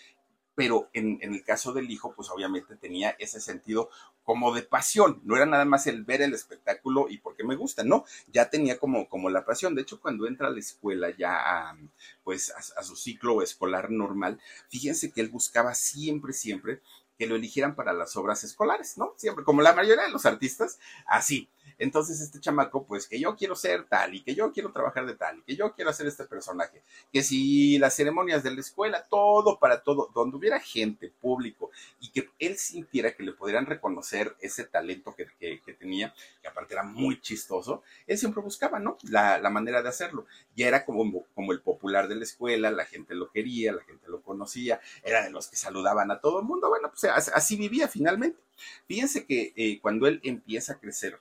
pero 0.58 0.90
en, 0.94 1.20
en, 1.22 1.36
el 1.36 1.44
caso 1.44 1.72
del 1.72 1.92
hijo, 1.92 2.16
pues 2.16 2.32
obviamente 2.32 2.76
tenía 2.78 3.12
ese 3.20 3.40
sentido 3.40 3.92
como 4.24 4.56
de 4.56 4.64
pasión, 4.64 5.22
no 5.24 5.36
era 5.36 5.46
nada 5.46 5.66
más 5.66 5.86
el 5.86 6.04
ver 6.04 6.24
el 6.24 6.34
espectáculo 6.34 7.06
y 7.12 7.20
porque 7.20 7.44
me 7.44 7.56
gusta, 7.56 7.84
no, 7.84 8.06
ya 8.26 8.50
tenía 8.50 8.80
como, 8.80 9.08
como 9.08 9.30
la 9.30 9.46
pasión. 9.46 9.76
De 9.76 9.84
hecho, 9.84 10.02
cuando 10.02 10.26
entra 10.26 10.48
a 10.48 10.50
la 10.50 10.58
escuela 10.58 11.16
ya 11.16 11.38
a, 11.38 11.78
pues 12.24 12.50
a, 12.50 12.80
a 12.80 12.84
su 12.84 12.96
ciclo 12.96 13.44
escolar 13.44 13.92
normal, 13.92 14.40
fíjense 14.68 15.12
que 15.12 15.22
él 15.22 15.30
buscaba 15.30 15.76
siempre, 15.76 16.34
siempre 16.34 16.82
que 17.18 17.28
lo 17.28 17.36
eligieran 17.36 17.76
para 17.76 17.94
las 17.94 18.16
obras 18.16 18.44
escolares, 18.44 18.98
¿no? 18.98 19.14
Siempre, 19.18 19.44
como 19.44 19.62
la 19.62 19.74
mayoría 19.74 20.06
de 20.06 20.12
los 20.12 20.26
artistas, 20.26 20.80
así. 21.06 21.50
Entonces 21.80 22.22
este 22.22 22.40
chamaco, 22.40 22.86
pues 22.86 23.08
que 23.08 23.20
yo 23.20 23.36
quiero 23.36 23.56
ser 23.56 23.86
tal 23.86 24.16
y 24.16 24.24
que 24.24 24.34
yo 24.34 24.52
quiero 24.52 24.72
trabajar 24.72 25.06
de 25.06 25.16
tal 25.16 25.38
y 25.38 25.42
que 25.44 25.56
yo 25.56 25.74
quiero 25.74 25.92
hacer 25.92 26.08
este 26.08 26.26
personaje, 26.26 26.82
que 27.14 27.22
si 27.22 27.78
las 27.78 27.96
ceremonias 27.96 28.42
de 28.44 28.52
la 28.52 28.62
escuela, 28.62 29.06
todo 29.08 29.60
para 29.60 29.82
todo, 29.84 30.10
donde 30.14 30.38
hubiera 30.38 30.60
gente, 30.60 31.12
público 31.22 31.70
y 32.00 32.10
que 32.10 32.30
él 32.40 32.58
sintiera 32.58 33.12
que 33.12 33.24
le 33.24 33.34
pudieran 33.34 33.68
reconocer 33.68 34.36
ese 34.40 34.64
talento 34.64 35.14
que, 35.16 35.28
que, 35.40 35.62
que 35.62 35.74
tenía, 35.74 36.14
que 36.42 36.48
aparte 36.48 36.74
era 36.74 36.84
muy 36.84 37.22
chistoso, 37.22 37.84
él 38.08 38.18
siempre 38.18 38.42
buscaba, 38.42 38.80
¿no? 38.80 38.98
La, 39.04 39.38
la 39.38 39.50
manera 39.50 39.82
de 39.82 39.90
hacerlo. 39.90 40.26
Ya 40.56 40.68
era 40.68 40.86
como, 40.86 41.26
como 41.36 41.52
el 41.52 41.62
popular 41.62 42.08
de 42.08 42.16
la 42.16 42.24
escuela, 42.24 42.72
la 42.72 42.86
gente 42.86 43.14
lo 43.14 43.30
quería, 43.30 43.74
la 43.74 43.84
gente 43.84 44.08
lo 44.08 44.22
conocía, 44.22 44.80
era 45.04 45.24
de 45.24 45.30
los 45.30 45.48
que 45.48 45.56
saludaban 45.56 46.10
a 46.10 46.20
todo 46.20 46.40
el 46.40 46.46
mundo, 46.46 46.70
bueno, 46.70 46.90
pues 46.90 47.04
así 47.10 47.56
vivía 47.56 47.88
finalmente. 47.88 48.40
Fíjense 48.88 49.26
que 49.26 49.54
eh, 49.56 49.80
cuando 49.82 50.08
él 50.08 50.20
empieza 50.24 50.74
a 50.74 50.80
crecer, 50.80 51.20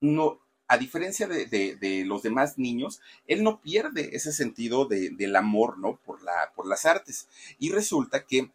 no, 0.00 0.40
a 0.68 0.78
diferencia 0.78 1.26
de, 1.26 2.04
los 2.06 2.22
demás 2.22 2.56
niños, 2.56 3.00
él 3.26 3.42
no 3.42 3.60
pierde 3.60 4.10
ese 4.14 4.32
sentido 4.32 4.84
de, 4.84 5.10
del 5.10 5.34
amor, 5.34 5.78
¿no? 5.78 5.96
Por 5.96 6.66
las 6.66 6.86
artes. 6.86 7.28
Y 7.58 7.72
resulta 7.72 8.24
que, 8.24 8.50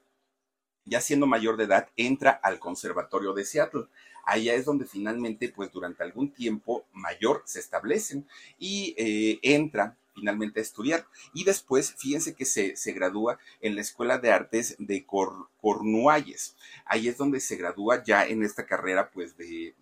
ya 0.86 1.02
siendo 1.02 1.28
mayor 1.28 1.58
de 1.58 1.66
edad, 1.66 1.90
entra 1.98 2.32
al 2.32 2.60
Conservatorio 2.60 3.34
de 3.34 3.44
Seattle. 3.44 3.88
Allá 4.26 4.54
es 4.54 4.64
donde 4.64 4.86
finalmente, 4.86 5.50
pues 5.50 5.72
durante 5.74 6.04
algún 6.04 6.32
tiempo 6.32 6.86
mayor, 6.94 7.44
se 7.46 7.60
establecen 7.60 8.26
y 8.58 8.96
eh, 8.98 9.40
entra 9.42 9.98
finalmente 10.16 10.60
a 10.60 10.64
estudiar. 10.64 11.06
Y 11.34 11.44
después, 11.44 11.94
fíjense 11.98 12.34
que 12.34 12.46
se, 12.46 12.76
se 12.76 12.94
gradúa 12.94 13.38
en 13.62 13.76
la 13.76 13.82
Escuela 13.82 14.18
de 14.18 14.32
Artes 14.32 14.76
de 14.80 15.06
Cornualles. 15.06 16.56
Ahí 16.86 17.08
es 17.08 17.18
donde 17.18 17.40
se 17.40 17.58
gradúa 17.58 18.04
ya 18.04 18.26
en 18.26 18.44
esta 18.44 18.66
carrera, 18.66 19.12
pues, 19.12 19.36
de, 19.38 19.76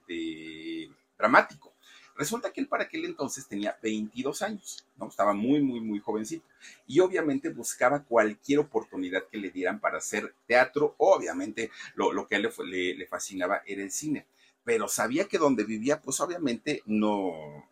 dramático. 1.18 1.72
Resulta 2.16 2.52
que 2.52 2.62
él 2.62 2.68
para 2.68 2.84
aquel 2.84 3.06
entonces 3.06 3.48
tenía 3.48 3.78
22 3.82 4.44
años, 4.44 4.86
¿no? 4.98 5.08
Estaba 5.08 5.34
muy, 5.34 5.62
muy, 5.62 5.82
muy 5.82 6.00
jovencito. 6.00 6.46
Y 6.86 7.00
obviamente 7.00 7.50
buscaba 7.50 8.04
cualquier 8.04 8.60
oportunidad 8.60 9.28
que 9.32 9.40
le 9.40 9.50
dieran 9.50 9.80
para 9.80 9.98
hacer 9.98 10.36
teatro. 10.46 10.94
Obviamente 10.98 11.72
lo, 11.96 12.14
lo 12.14 12.28
que 12.28 12.36
él 12.36 12.50
le, 12.66 12.94
le, 12.94 13.08
fascinaba 13.08 13.64
era 13.66 13.82
el 13.82 13.92
cine. 13.92 14.28
Pero 14.64 14.88
sabía 14.88 15.28
que 15.28 15.40
donde 15.40 15.64
vivía, 15.64 16.02
pues 16.02 16.20
obviamente 16.20 16.84
no, 16.86 17.66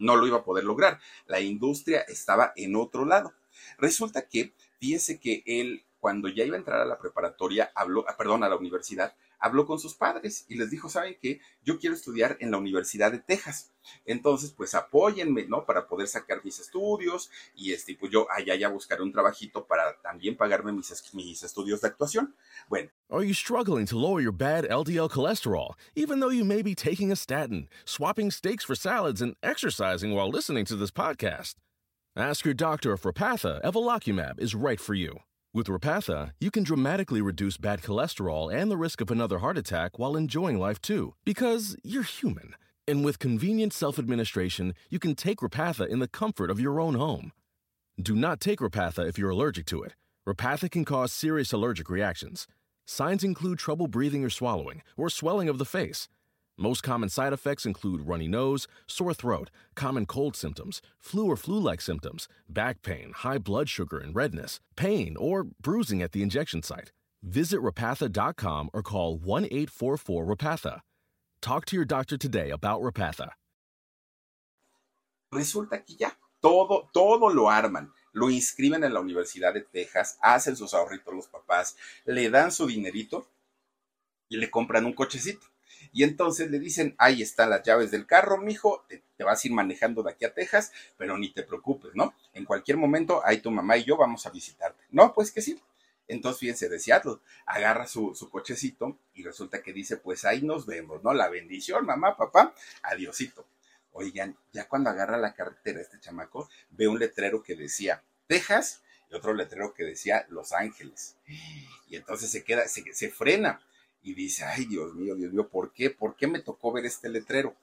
no 0.00 0.16
lo 0.16 0.26
iba 0.26 0.38
a 0.38 0.44
poder 0.44 0.64
lograr. 0.64 0.98
La 1.26 1.40
industria 1.40 2.00
estaba 2.00 2.52
en 2.56 2.74
otro 2.74 3.04
lado. 3.04 3.32
Resulta 3.78 4.26
que, 4.26 4.52
fíjese 4.80 5.20
que 5.20 5.44
él, 5.46 5.84
cuando 6.00 6.28
ya 6.28 6.44
iba 6.44 6.56
a 6.56 6.58
entrar 6.58 6.80
a 6.80 6.86
la 6.86 6.98
preparatoria, 6.98 7.70
habló, 7.74 8.04
ah, 8.08 8.16
perdón, 8.16 8.42
a 8.42 8.48
la 8.48 8.56
universidad, 8.56 9.14
habló 9.40 9.66
con 9.66 9.78
sus 9.78 9.94
padres 9.94 10.44
y 10.48 10.56
les 10.56 10.70
dijo, 10.70 10.88
¿saben 10.88 11.16
qué? 11.20 11.40
Yo 11.64 11.78
quiero 11.78 11.96
estudiar 11.96 12.36
en 12.40 12.50
la 12.50 12.58
Universidad 12.58 13.10
de 13.10 13.18
Texas. 13.18 13.72
Entonces, 14.04 14.52
pues 14.52 14.74
apóyenme, 14.74 15.46
¿no? 15.46 15.64
Para 15.64 15.88
poder 15.88 16.06
sacar 16.06 16.44
mis 16.44 16.60
estudios 16.60 17.30
y 17.54 17.72
este, 17.72 17.96
pues 17.98 18.12
yo 18.12 18.26
allá 18.30 18.54
ya 18.54 18.68
buscaré 18.68 19.02
un 19.02 19.12
trabajito 19.12 19.66
para 19.66 20.00
también 20.02 20.36
pagarme 20.36 20.72
mis, 20.72 20.90
estudios 20.90 21.80
de 21.80 21.88
actuación. 21.88 22.34
Bueno. 22.68 22.90
Are 23.10 23.24
you 23.24 23.34
struggling 23.34 23.86
to 23.86 23.98
lower 23.98 24.20
your 24.20 24.32
bad 24.32 24.64
LDL 24.64 25.10
cholesterol, 25.10 25.74
even 25.96 26.20
though 26.20 26.30
you 26.30 26.44
may 26.44 26.62
be 26.62 26.74
taking 26.74 27.10
a 27.10 27.16
statin, 27.16 27.68
swapping 27.84 28.30
steaks 28.30 28.64
for 28.64 28.76
salads, 28.76 29.22
and 29.22 29.34
exercising 29.42 30.14
while 30.14 30.28
listening 30.28 30.64
to 30.66 30.76
this 30.76 30.90
podcast? 30.90 31.54
Ask 32.16 32.44
your 32.44 32.54
doctor 32.54 32.92
if 32.92 33.02
Repatha 33.02 33.62
Evolocumab 33.62 34.40
is 34.40 34.54
right 34.54 34.80
for 34.80 34.94
you. 34.94 35.20
With 35.52 35.66
Repatha, 35.66 36.30
you 36.38 36.52
can 36.52 36.62
dramatically 36.62 37.20
reduce 37.20 37.56
bad 37.56 37.82
cholesterol 37.82 38.54
and 38.54 38.70
the 38.70 38.76
risk 38.76 39.00
of 39.00 39.10
another 39.10 39.38
heart 39.38 39.58
attack 39.58 39.98
while 39.98 40.14
enjoying 40.14 40.60
life 40.60 40.80
too. 40.80 41.14
Because 41.24 41.76
you're 41.82 42.04
human. 42.04 42.54
And 42.86 43.04
with 43.04 43.18
convenient 43.18 43.72
self 43.72 43.98
administration, 43.98 44.74
you 44.90 45.00
can 45.00 45.16
take 45.16 45.40
Repatha 45.40 45.88
in 45.88 45.98
the 45.98 46.06
comfort 46.06 46.50
of 46.50 46.60
your 46.60 46.78
own 46.78 46.94
home. 46.94 47.32
Do 48.00 48.14
not 48.14 48.38
take 48.38 48.60
Repatha 48.60 49.08
if 49.08 49.18
you're 49.18 49.30
allergic 49.30 49.66
to 49.66 49.82
it. 49.82 49.96
Repatha 50.24 50.70
can 50.70 50.84
cause 50.84 51.12
serious 51.12 51.52
allergic 51.52 51.90
reactions. 51.90 52.46
Signs 52.86 53.24
include 53.24 53.58
trouble 53.58 53.88
breathing 53.88 54.24
or 54.24 54.30
swallowing, 54.30 54.82
or 54.96 55.10
swelling 55.10 55.48
of 55.48 55.58
the 55.58 55.64
face. 55.64 56.08
Most 56.60 56.82
common 56.82 57.08
side 57.08 57.32
effects 57.32 57.64
include 57.64 58.06
runny 58.06 58.28
nose, 58.28 58.68
sore 58.86 59.14
throat, 59.14 59.48
common 59.74 60.04
cold 60.04 60.36
symptoms, 60.36 60.82
flu 60.98 61.24
or 61.24 61.34
flu 61.34 61.58
like 61.58 61.80
symptoms, 61.80 62.28
back 62.50 62.82
pain, 62.82 63.12
high 63.16 63.38
blood 63.38 63.70
sugar 63.70 63.96
and 63.96 64.14
redness, 64.14 64.60
pain, 64.76 65.16
or 65.18 65.42
bruising 65.42 66.02
at 66.02 66.12
the 66.12 66.22
injection 66.22 66.62
site. 66.62 66.92
Visit 67.22 67.60
repatha.com 67.60 68.68
or 68.74 68.82
call 68.82 69.16
1 69.16 69.46
844 69.46 70.26
Repatha. 70.26 70.80
Talk 71.40 71.64
to 71.64 71.76
your 71.76 71.86
doctor 71.86 72.18
today 72.18 72.50
about 72.50 72.82
Repatha. 72.82 73.30
Resulta 75.32 75.82
que 75.82 75.96
ya 75.96 76.10
todo, 76.42 76.90
todo 76.92 77.28
lo 77.30 77.48
arman. 77.48 77.90
Lo 78.12 78.28
inscriben 78.28 78.84
en 78.84 78.92
la 78.92 79.00
Universidad 79.00 79.54
de 79.54 79.62
Texas, 79.62 80.18
hacen 80.22 80.56
sus 80.56 80.74
ahorritos 80.74 81.14
los 81.14 81.26
papás, 81.26 81.74
le 82.04 82.28
dan 82.28 82.52
su 82.52 82.66
dinerito 82.66 83.26
y 84.28 84.36
le 84.36 84.50
compran 84.50 84.84
un 84.84 84.92
cochecito. 84.92 85.46
Y 85.92 86.04
entonces 86.04 86.50
le 86.50 86.58
dicen, 86.58 86.94
ahí 86.98 87.22
están 87.22 87.50
las 87.50 87.62
llaves 87.62 87.90
del 87.90 88.06
carro, 88.06 88.38
mijo, 88.38 88.84
te, 88.88 89.02
te 89.16 89.24
vas 89.24 89.44
a 89.44 89.48
ir 89.48 89.52
manejando 89.52 90.02
de 90.02 90.12
aquí 90.12 90.24
a 90.24 90.32
Texas, 90.32 90.72
pero 90.96 91.18
ni 91.18 91.32
te 91.32 91.42
preocupes, 91.42 91.92
¿no? 91.94 92.14
En 92.32 92.44
cualquier 92.44 92.76
momento, 92.76 93.22
ahí 93.24 93.40
tu 93.40 93.50
mamá 93.50 93.76
y 93.76 93.84
yo 93.84 93.96
vamos 93.96 94.26
a 94.26 94.30
visitarte. 94.30 94.84
No, 94.90 95.12
pues 95.12 95.30
que 95.30 95.42
sí. 95.42 95.60
Entonces, 96.10 96.40
fíjense, 96.40 96.68
de 96.68 96.80
Seattle, 96.80 97.18
agarra 97.46 97.86
su, 97.86 98.14
su, 98.16 98.28
cochecito 98.30 98.98
y 99.14 99.22
resulta 99.22 99.62
que 99.62 99.72
dice, 99.72 99.96
pues 99.96 100.24
ahí 100.24 100.42
nos 100.42 100.66
vemos, 100.66 101.02
¿no? 101.04 101.14
La 101.14 101.28
bendición, 101.28 101.86
mamá, 101.86 102.16
papá, 102.16 102.52
adiosito. 102.82 103.46
Oigan, 103.92 104.36
ya 104.52 104.68
cuando 104.68 104.90
agarra 104.90 105.18
la 105.18 105.34
carretera 105.34 105.80
este 105.80 106.00
chamaco, 106.00 106.48
ve 106.70 106.88
un 106.88 106.98
letrero 106.98 107.42
que 107.42 107.54
decía 107.54 108.02
Texas 108.26 108.82
y 109.10 109.14
otro 109.14 109.34
letrero 109.34 109.72
que 109.72 109.84
decía 109.84 110.26
Los 110.30 110.52
Ángeles. 110.52 111.16
Y 111.88 111.96
entonces 111.96 112.30
se 112.30 112.42
queda, 112.42 112.66
se, 112.66 112.82
se 112.92 113.10
frena 113.10 113.60
y 114.02 114.14
dice, 114.14 114.44
ay 114.44 114.64
Dios 114.64 114.94
mío, 114.94 115.14
Dios 115.14 115.32
mío, 115.32 115.48
¿por 115.48 115.72
qué? 115.72 115.90
¿Por 115.90 116.16
qué 116.16 116.26
me 116.26 116.40
tocó 116.40 116.72
ver 116.72 116.86
este 116.86 117.08
letrero? 117.08 117.54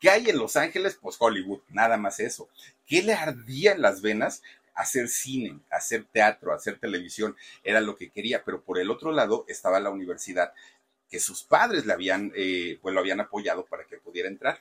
¿Qué 0.00 0.10
hay 0.10 0.28
en 0.30 0.38
Los 0.38 0.56
Ángeles? 0.56 0.98
Pues 1.00 1.16
Hollywood, 1.18 1.60
nada 1.68 1.96
más 1.96 2.18
eso. 2.18 2.48
¿Qué 2.86 3.02
le 3.02 3.12
ardía 3.12 3.72
en 3.72 3.82
las 3.82 4.02
venas? 4.02 4.42
Hacer 4.74 5.08
cine, 5.08 5.60
hacer 5.70 6.06
teatro, 6.10 6.52
hacer 6.54 6.78
televisión, 6.78 7.36
era 7.62 7.80
lo 7.80 7.94
que 7.94 8.10
quería, 8.10 8.42
pero 8.42 8.62
por 8.62 8.78
el 8.78 8.90
otro 8.90 9.12
lado 9.12 9.44
estaba 9.46 9.80
la 9.80 9.90
universidad 9.90 10.52
que 11.10 11.20
sus 11.20 11.42
padres 11.42 11.84
le 11.84 11.92
habían, 11.92 12.32
eh, 12.34 12.78
pues 12.80 12.94
lo 12.94 13.00
habían 13.00 13.20
apoyado 13.20 13.66
para 13.66 13.84
que 13.84 13.98
pudiera 13.98 14.28
entrar. 14.28 14.58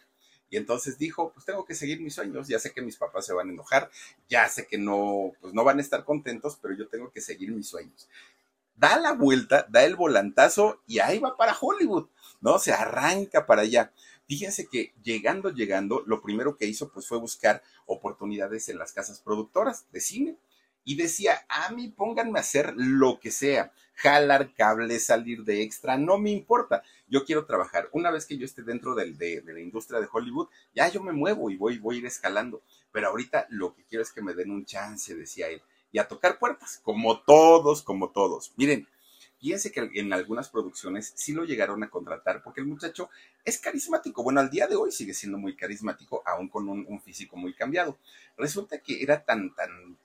Y 0.49 0.57
entonces 0.57 0.97
dijo, 0.97 1.31
pues 1.31 1.45
tengo 1.45 1.63
que 1.63 1.75
seguir 1.75 2.01
mis 2.01 2.13
sueños, 2.13 2.49
ya 2.49 2.59
sé 2.59 2.73
que 2.73 2.81
mis 2.81 2.97
papás 2.97 3.25
se 3.25 3.31
van 3.33 3.47
a 3.47 3.53
enojar, 3.53 3.89
ya 4.29 4.49
sé 4.49 4.67
que 4.67 4.77
no, 4.77 5.31
pues 5.39 5.53
no 5.53 5.63
van 5.63 5.77
a 5.77 5.81
estar 5.81 6.03
contentos, 6.03 6.59
pero 6.61 6.75
yo 6.75 6.89
tengo 6.89 7.09
que 7.09 7.21
seguir 7.21 7.51
mis 7.51 7.67
sueños 7.67 8.09
da 8.81 8.99
la 8.99 9.13
vuelta, 9.13 9.67
da 9.69 9.83
el 9.83 9.95
volantazo 9.95 10.81
y 10.87 10.97
ahí 10.97 11.19
va 11.19 11.37
para 11.37 11.55
Hollywood, 11.55 12.07
¿no? 12.41 12.57
Se 12.57 12.73
arranca 12.73 13.45
para 13.45 13.61
allá. 13.61 13.93
Fíjense 14.27 14.67
que 14.67 14.91
llegando, 15.03 15.51
llegando, 15.51 16.01
lo 16.07 16.19
primero 16.19 16.57
que 16.57 16.65
hizo 16.65 16.91
pues 16.91 17.07
fue 17.07 17.19
buscar 17.19 17.61
oportunidades 17.85 18.69
en 18.69 18.79
las 18.79 18.91
casas 18.91 19.21
productoras 19.21 19.85
de 19.91 20.01
cine. 20.01 20.37
Y 20.83 20.95
decía, 20.95 21.45
a 21.47 21.69
mí 21.73 21.89
pónganme 21.89 22.39
a 22.39 22.41
hacer 22.41 22.73
lo 22.75 23.19
que 23.19 23.29
sea, 23.29 23.71
jalar 23.93 24.51
cables, 24.55 25.05
salir 25.05 25.43
de 25.43 25.61
extra, 25.61 25.95
no 25.95 26.17
me 26.17 26.31
importa. 26.31 26.81
Yo 27.07 27.23
quiero 27.23 27.45
trabajar. 27.45 27.87
Una 27.91 28.09
vez 28.09 28.25
que 28.25 28.39
yo 28.39 28.45
esté 28.45 28.63
dentro 28.63 28.95
de, 28.95 29.13
de, 29.13 29.41
de 29.41 29.53
la 29.53 29.59
industria 29.59 29.99
de 29.99 30.07
Hollywood, 30.11 30.47
ya 30.73 30.87
yo 30.87 31.03
me 31.03 31.11
muevo 31.11 31.51
y 31.51 31.55
voy, 31.55 31.77
voy 31.77 31.97
a 31.97 31.99
ir 31.99 32.05
escalando. 32.07 32.63
Pero 32.91 33.09
ahorita 33.09 33.45
lo 33.51 33.75
que 33.75 33.83
quiero 33.83 34.01
es 34.01 34.11
que 34.11 34.23
me 34.23 34.33
den 34.33 34.49
un 34.49 34.65
chance, 34.65 35.13
decía 35.13 35.49
él 35.49 35.61
y 35.91 35.99
a 35.99 36.07
tocar 36.07 36.39
puertas, 36.39 36.79
como 36.83 37.19
todos, 37.21 37.81
como 37.81 38.09
todos. 38.09 38.53
Miren, 38.55 38.87
fíjense 39.39 39.71
que 39.71 39.89
en 39.93 40.13
algunas 40.13 40.49
producciones 40.49 41.13
sí 41.15 41.33
lo 41.33 41.45
llegaron 41.45 41.83
a 41.83 41.89
contratar 41.89 42.41
porque 42.43 42.61
el 42.61 42.67
muchacho 42.67 43.09
es 43.43 43.59
carismático. 43.59 44.23
Bueno, 44.23 44.39
al 44.39 44.49
día 44.49 44.67
de 44.67 44.75
hoy 44.75 44.91
sigue 44.91 45.13
siendo 45.13 45.37
muy 45.37 45.55
carismático, 45.55 46.23
aún 46.25 46.47
con 46.47 46.69
un, 46.69 46.85
un 46.87 47.01
físico 47.01 47.35
muy 47.37 47.53
cambiado. 47.53 47.97
Resulta 48.37 48.79
que 48.79 49.01
era 49.01 49.23
tan, 49.23 49.53
tan 49.55 49.97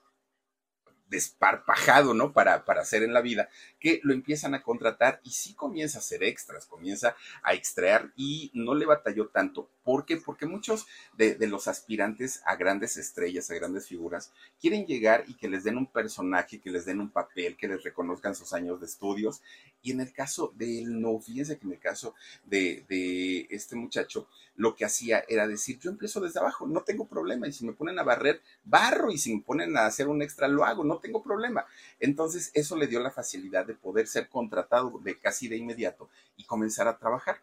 desparpajado, 1.09 2.15
¿no? 2.15 2.33
Para, 2.33 2.65
para 2.65 2.83
hacer 2.83 3.03
en 3.03 3.13
la 3.13 3.21
vida, 3.21 3.49
que 3.79 4.01
lo 4.03 4.13
empiezan 4.13 4.55
a 4.55 4.63
contratar 4.63 5.21
y 5.23 5.31
sí 5.31 5.55
comienza 5.55 5.99
a 5.99 6.01
hacer 6.01 6.23
extras, 6.25 6.67
comienza 6.67 7.17
a 7.43 7.55
extraer 7.55 8.13
y 8.17 8.51
no 8.55 8.75
le 8.75 8.87
batalló 8.87 9.29
tanto. 9.29 9.69
¿Por 9.85 10.05
qué? 10.05 10.17
Porque 10.17 10.47
muchos 10.47 10.87
de, 11.17 11.37
de, 11.37 11.47
los 11.47 11.69
aspirantes 11.69 12.43
a 12.45 12.57
grandes 12.57 12.97
estrellas, 12.97 13.51
a 13.51 13.55
grandes 13.55 13.87
figuras, 13.87 14.33
quieren 14.61 14.87
llegar 14.87 15.25
y 15.29 15.35
que 15.35 15.49
les 15.49 15.63
den 15.63 15.77
un 15.77 15.87
personaje, 15.87 16.61
que 16.61 16.71
les 16.71 16.85
den 16.85 17.01
un 17.01 17.11
papel, 17.11 17.57
que 17.57 17.69
les 17.69 17.85
reconozcan 17.85 18.35
sus 18.35 18.53
años 18.53 18.81
de 18.81 18.87
estudios. 18.87 19.43
Y 19.83 19.93
en 19.93 20.01
el 20.01 20.13
caso 20.13 20.53
de 20.57 20.81
él, 20.81 21.01
no, 21.01 21.21
fíjense 21.21 21.59
que 21.59 21.67
en 21.67 21.75
el 21.75 21.79
caso 21.79 22.15
de, 22.45 22.85
de 22.89 23.47
este 23.51 23.77
muchacho, 23.77 24.29
lo 24.57 24.75
que 24.75 24.85
hacía 24.85 25.25
era 25.29 25.47
decir, 25.47 25.79
yo 25.79 25.91
empiezo 25.91 26.21
desde 26.21 26.41
abajo, 26.41 26.67
no 26.67 26.83
tengo 26.83 27.07
problema, 27.07 27.47
y 27.47 27.53
si 27.53 27.65
me 27.65 27.73
ponen 27.73 27.99
a 27.99 28.03
barrer, 28.03 28.41
barro, 28.65 29.13
y 29.13 29.19
si 29.19 29.35
me 29.35 29.43
ponen 29.43 29.77
a 29.77 29.87
hacer 29.87 30.09
un 30.09 30.23
extra, 30.23 30.49
lo 30.49 30.65
hago, 30.65 30.83
no 30.83 30.96
tengo 30.99 31.23
problema. 31.23 31.67
Entonces, 32.01 32.51
eso 32.55 32.77
le 32.77 32.87
dio 32.87 33.01
la 33.01 33.11
facilidad 33.11 33.67
de 33.67 33.75
poder 33.75 34.07
ser 34.07 34.29
contratado 34.29 34.99
de 35.03 35.19
casi 35.19 35.49
de 35.49 35.57
inmediato 35.57 36.09
y 36.37 36.45
comenzar 36.45 36.89
a 36.89 36.99
trabajar. 36.99 37.41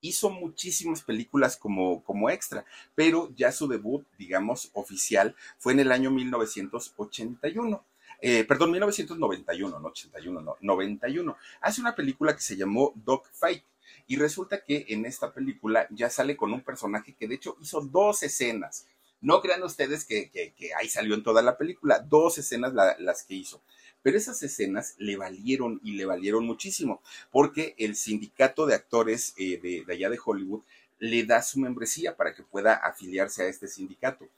Hizo 0.00 0.30
muchísimas 0.30 1.02
películas 1.02 1.56
como, 1.56 2.02
como 2.04 2.30
extra, 2.30 2.64
pero 2.94 3.30
ya 3.36 3.52
su 3.52 3.68
debut, 3.68 4.06
digamos, 4.18 4.70
oficial 4.72 5.34
fue 5.58 5.74
en 5.74 5.80
el 5.80 5.92
año 5.92 6.10
1981. 6.10 7.84
Eh, 8.22 8.44
perdón, 8.44 8.70
1991, 8.72 9.78
no 9.78 9.88
81, 9.88 10.40
no, 10.40 10.56
91. 10.60 11.36
Hace 11.60 11.80
una 11.80 11.94
película 11.94 12.34
que 12.34 12.42
se 12.42 12.56
llamó 12.56 12.92
Dog 12.94 13.26
Fight 13.32 13.64
y 14.06 14.16
resulta 14.16 14.62
que 14.64 14.86
en 14.88 15.06
esta 15.06 15.32
película 15.32 15.86
ya 15.90 16.10
sale 16.10 16.36
con 16.36 16.52
un 16.52 16.62
personaje 16.62 17.14
que 17.14 17.28
de 17.28 17.36
hecho 17.36 17.56
hizo 17.60 17.80
dos 17.80 18.22
escenas. 18.22 18.86
No 19.20 19.40
crean 19.40 19.62
ustedes 19.62 20.04
que, 20.04 20.52
ahí 20.78 20.88
salió 20.88 21.14
en 21.14 21.22
toda 21.22 21.42
la 21.42 21.58
película, 21.58 21.98
dos 22.00 22.38
escenas 22.38 22.72
la, 22.74 22.96
las 22.98 23.24
que 23.24 23.34
hizo. 23.34 23.62
Pero 24.02 24.16
esas 24.16 24.42
escenas 24.42 24.94
le 24.98 25.16
valieron 25.16 25.80
y 25.82 25.92
le 25.92 26.06
valieron 26.06 26.46
muchísimo, 26.46 27.02
porque 27.30 27.74
el 27.78 27.96
sindicato 27.96 28.66
de 28.66 28.74
actores 28.74 29.34
eh, 29.36 29.58
de, 29.58 29.92
allá 29.92 30.08
de 30.08 30.18
Hollywood 30.24 30.62
le 30.98 31.24
da 31.24 31.42
su 31.42 31.60
membresía 31.60 32.16
para 32.16 32.34
que 32.34 32.42
pueda 32.42 32.74
afiliarse 32.74 33.42
a 33.42 33.48
este 33.48 33.68
sindicato. 33.68 34.28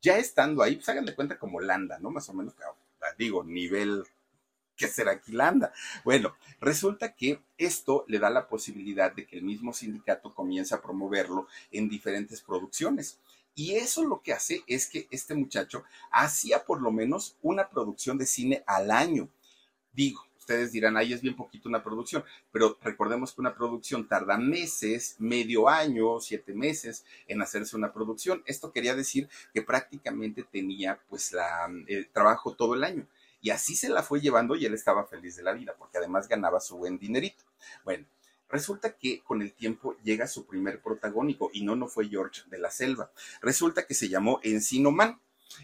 Ya 0.00 0.18
estando 0.18 0.62
ahí, 0.62 0.76
pues 0.76 0.88
hagan 0.88 1.06
de 1.06 1.14
cuenta 1.14 1.38
como 1.38 1.60
Landa, 1.60 1.98
¿no? 1.98 2.10
Más 2.10 2.28
o 2.28 2.32
menos, 2.32 2.54
digo, 3.18 3.44
nivel 3.44 4.04
que 4.76 4.88
será 4.88 5.20
Quilanda. 5.20 5.72
Bueno, 6.04 6.34
resulta 6.60 7.14
que 7.14 7.40
esto 7.58 8.04
le 8.08 8.18
da 8.18 8.30
la 8.30 8.48
posibilidad 8.48 9.12
de 9.12 9.26
que 9.26 9.36
el 9.36 9.44
mismo 9.44 9.72
sindicato 9.72 10.34
comience 10.34 10.74
a 10.74 10.82
promoverlo 10.82 11.46
en 11.70 11.88
diferentes 11.88 12.40
producciones. 12.40 13.18
Y 13.54 13.74
eso 13.74 14.04
lo 14.04 14.22
que 14.22 14.32
hace 14.32 14.62
es 14.66 14.86
que 14.86 15.08
este 15.10 15.34
muchacho 15.34 15.84
hacía 16.10 16.64
por 16.64 16.80
lo 16.80 16.90
menos 16.90 17.36
una 17.42 17.68
producción 17.68 18.18
de 18.18 18.26
cine 18.26 18.64
al 18.66 18.90
año. 18.90 19.28
Digo, 19.92 20.22
ustedes 20.38 20.72
dirán, 20.72 20.96
ahí 20.96 21.12
es 21.12 21.20
bien 21.20 21.36
poquito 21.36 21.68
una 21.68 21.82
producción, 21.82 22.24
pero 22.50 22.78
recordemos 22.82 23.32
que 23.32 23.40
una 23.40 23.54
producción 23.54 24.08
tarda 24.08 24.36
meses, 24.36 25.16
medio 25.18 25.68
año, 25.68 26.20
siete 26.20 26.52
meses 26.52 27.04
en 27.28 27.42
hacerse 27.42 27.76
una 27.76 27.92
producción. 27.92 28.42
Esto 28.46 28.72
quería 28.72 28.94
decir 28.94 29.28
que 29.52 29.62
prácticamente 29.62 30.42
tenía 30.42 30.98
pues 31.08 31.32
la, 31.32 31.70
el 31.86 32.08
trabajo 32.10 32.54
todo 32.54 32.74
el 32.74 32.84
año. 32.84 33.06
Y 33.40 33.50
así 33.50 33.74
se 33.74 33.88
la 33.88 34.02
fue 34.02 34.20
llevando 34.20 34.54
y 34.54 34.64
él 34.66 34.74
estaba 34.74 35.04
feliz 35.06 35.36
de 35.36 35.42
la 35.42 35.52
vida, 35.52 35.74
porque 35.76 35.98
además 35.98 36.28
ganaba 36.28 36.60
su 36.60 36.76
buen 36.78 36.98
dinerito. 36.98 37.44
Bueno, 37.84 38.06
Resulta 38.52 38.98
que 38.98 39.22
con 39.22 39.40
el 39.40 39.54
tiempo 39.54 39.96
llega 40.04 40.26
su 40.26 40.46
primer 40.46 40.82
protagónico 40.82 41.50
y 41.54 41.64
no, 41.64 41.74
no 41.74 41.88
fue 41.88 42.08
George 42.08 42.42
de 42.50 42.58
la 42.58 42.70
Selva. 42.70 43.10
Resulta 43.40 43.86
que 43.86 43.94
se 43.94 44.10
llamó 44.10 44.40
Encino 44.42 44.90
Man. 44.90 45.18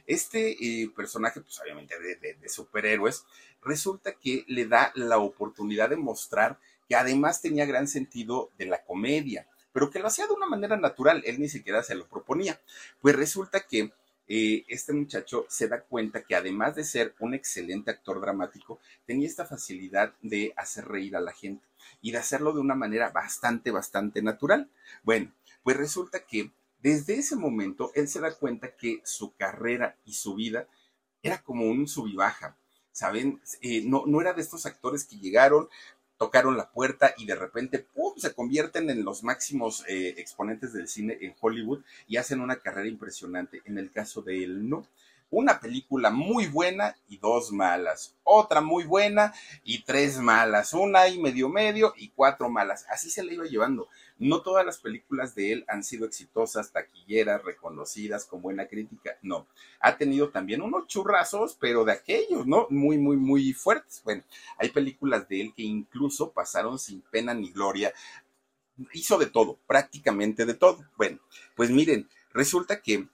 Este 0.06 0.52
eh, 0.52 0.90
personaje, 0.96 1.42
pues 1.42 1.60
obviamente 1.60 1.98
de, 2.00 2.34
de, 2.34 2.48
superhéroes, 2.48 3.24
resulta 3.62 4.14
que 4.14 4.44
le 4.48 4.66
da 4.66 4.90
la 4.94 5.18
oportunidad 5.18 5.90
de 5.90 5.96
mostrar 5.96 6.58
que 6.88 6.96
además 6.96 7.42
tenía 7.42 7.66
gran 7.66 7.88
sentido 7.88 8.50
de 8.56 8.64
la 8.64 8.82
comedia, 8.82 9.46
pero 9.72 9.90
que 9.90 9.98
lo 9.98 10.06
hacía 10.06 10.26
de 10.26 10.32
una 10.32 10.46
manera 10.46 10.78
natural, 10.78 11.22
él 11.26 11.40
ni 11.40 11.50
siquiera 11.50 11.82
se 11.82 11.94
lo 11.94 12.08
proponía. 12.08 12.58
Pues 13.02 13.16
resulta 13.16 13.60
que 13.60 13.92
eh, 14.28 14.64
este 14.68 14.92
muchacho 14.92 15.46
se 15.48 15.68
da 15.68 15.80
cuenta 15.80 16.22
que 16.22 16.34
además 16.34 16.76
de 16.76 16.84
ser 16.84 17.14
un 17.18 17.34
excelente 17.34 17.90
actor 17.90 18.20
dramático, 18.20 18.78
tenía 19.06 19.26
esta 19.26 19.46
facilidad 19.46 20.12
de 20.20 20.52
hacer 20.56 20.86
reír 20.86 21.16
a 21.16 21.20
la 21.20 21.32
gente 21.32 21.64
y 22.02 22.12
de 22.12 22.18
hacerlo 22.18 22.52
de 22.52 22.60
una 22.60 22.74
manera 22.74 23.10
bastante, 23.10 23.70
bastante 23.70 24.22
natural. 24.22 24.68
Bueno, 25.02 25.32
pues 25.62 25.76
resulta 25.76 26.26
que 26.26 26.50
desde 26.82 27.14
ese 27.14 27.36
momento 27.36 27.90
él 27.94 28.06
se 28.08 28.20
da 28.20 28.34
cuenta 28.34 28.76
que 28.76 29.00
su 29.04 29.34
carrera 29.34 29.96
y 30.04 30.12
su 30.12 30.34
vida 30.34 30.68
era 31.22 31.42
como 31.42 31.66
un 31.66 31.88
sub. 31.88 32.08
¿Saben? 32.92 33.40
Eh, 33.60 33.82
no, 33.84 34.04
no 34.06 34.20
era 34.20 34.32
de 34.32 34.42
estos 34.42 34.66
actores 34.66 35.04
que 35.04 35.18
llegaron, 35.18 35.68
tocaron 36.18 36.56
la 36.56 36.70
puerta 36.70 37.14
y 37.16 37.26
de 37.26 37.36
repente 37.36 37.78
¡pum! 37.78 38.12
se 38.16 38.34
convierten 38.34 38.90
en 38.90 39.04
los 39.04 39.22
máximos 39.22 39.84
eh, 39.88 40.14
exponentes 40.18 40.72
del 40.72 40.88
cine 40.88 41.16
en 41.20 41.34
Hollywood 41.40 41.82
y 42.08 42.16
hacen 42.16 42.40
una 42.40 42.56
carrera 42.56 42.88
impresionante. 42.88 43.62
En 43.64 43.78
el 43.78 43.90
caso 43.92 44.22
de 44.22 44.44
él, 44.44 44.68
no. 44.68 44.86
Una 45.30 45.60
película 45.60 46.10
muy 46.10 46.46
buena 46.46 46.96
y 47.06 47.18
dos 47.18 47.52
malas. 47.52 48.16
Otra 48.24 48.62
muy 48.62 48.84
buena 48.84 49.34
y 49.62 49.82
tres 49.82 50.18
malas. 50.18 50.72
Una 50.72 51.06
y 51.08 51.18
medio 51.18 51.50
medio 51.50 51.92
y 51.96 52.08
cuatro 52.08 52.48
malas. 52.48 52.86
Así 52.88 53.10
se 53.10 53.22
le 53.22 53.34
iba 53.34 53.44
llevando. 53.44 53.88
No 54.18 54.40
todas 54.40 54.64
las 54.64 54.78
películas 54.78 55.34
de 55.34 55.52
él 55.52 55.64
han 55.68 55.84
sido 55.84 56.06
exitosas, 56.06 56.72
taquilleras, 56.72 57.44
reconocidas, 57.44 58.24
con 58.24 58.40
buena 58.40 58.66
crítica, 58.66 59.18
no. 59.22 59.46
Ha 59.80 59.96
tenido 59.96 60.30
también 60.30 60.62
unos 60.62 60.86
churrazos, 60.86 61.56
pero 61.60 61.84
de 61.84 61.92
aquellos, 61.92 62.46
¿no? 62.46 62.66
Muy, 62.70 62.96
muy, 62.96 63.16
muy 63.16 63.52
fuertes. 63.52 64.00
Bueno, 64.04 64.24
hay 64.56 64.70
películas 64.70 65.28
de 65.28 65.42
él 65.42 65.52
que 65.54 65.62
incluso 65.62 66.32
pasaron 66.32 66.78
sin 66.78 67.02
pena 67.02 67.34
ni 67.34 67.52
gloria. 67.52 67.92
Hizo 68.92 69.18
de 69.18 69.26
todo, 69.26 69.58
prácticamente 69.66 70.46
de 70.46 70.54
todo. 70.54 70.84
Bueno, 70.96 71.18
pues 71.54 71.70
miren, 71.70 72.08
resulta 72.32 72.80
que 72.80 73.06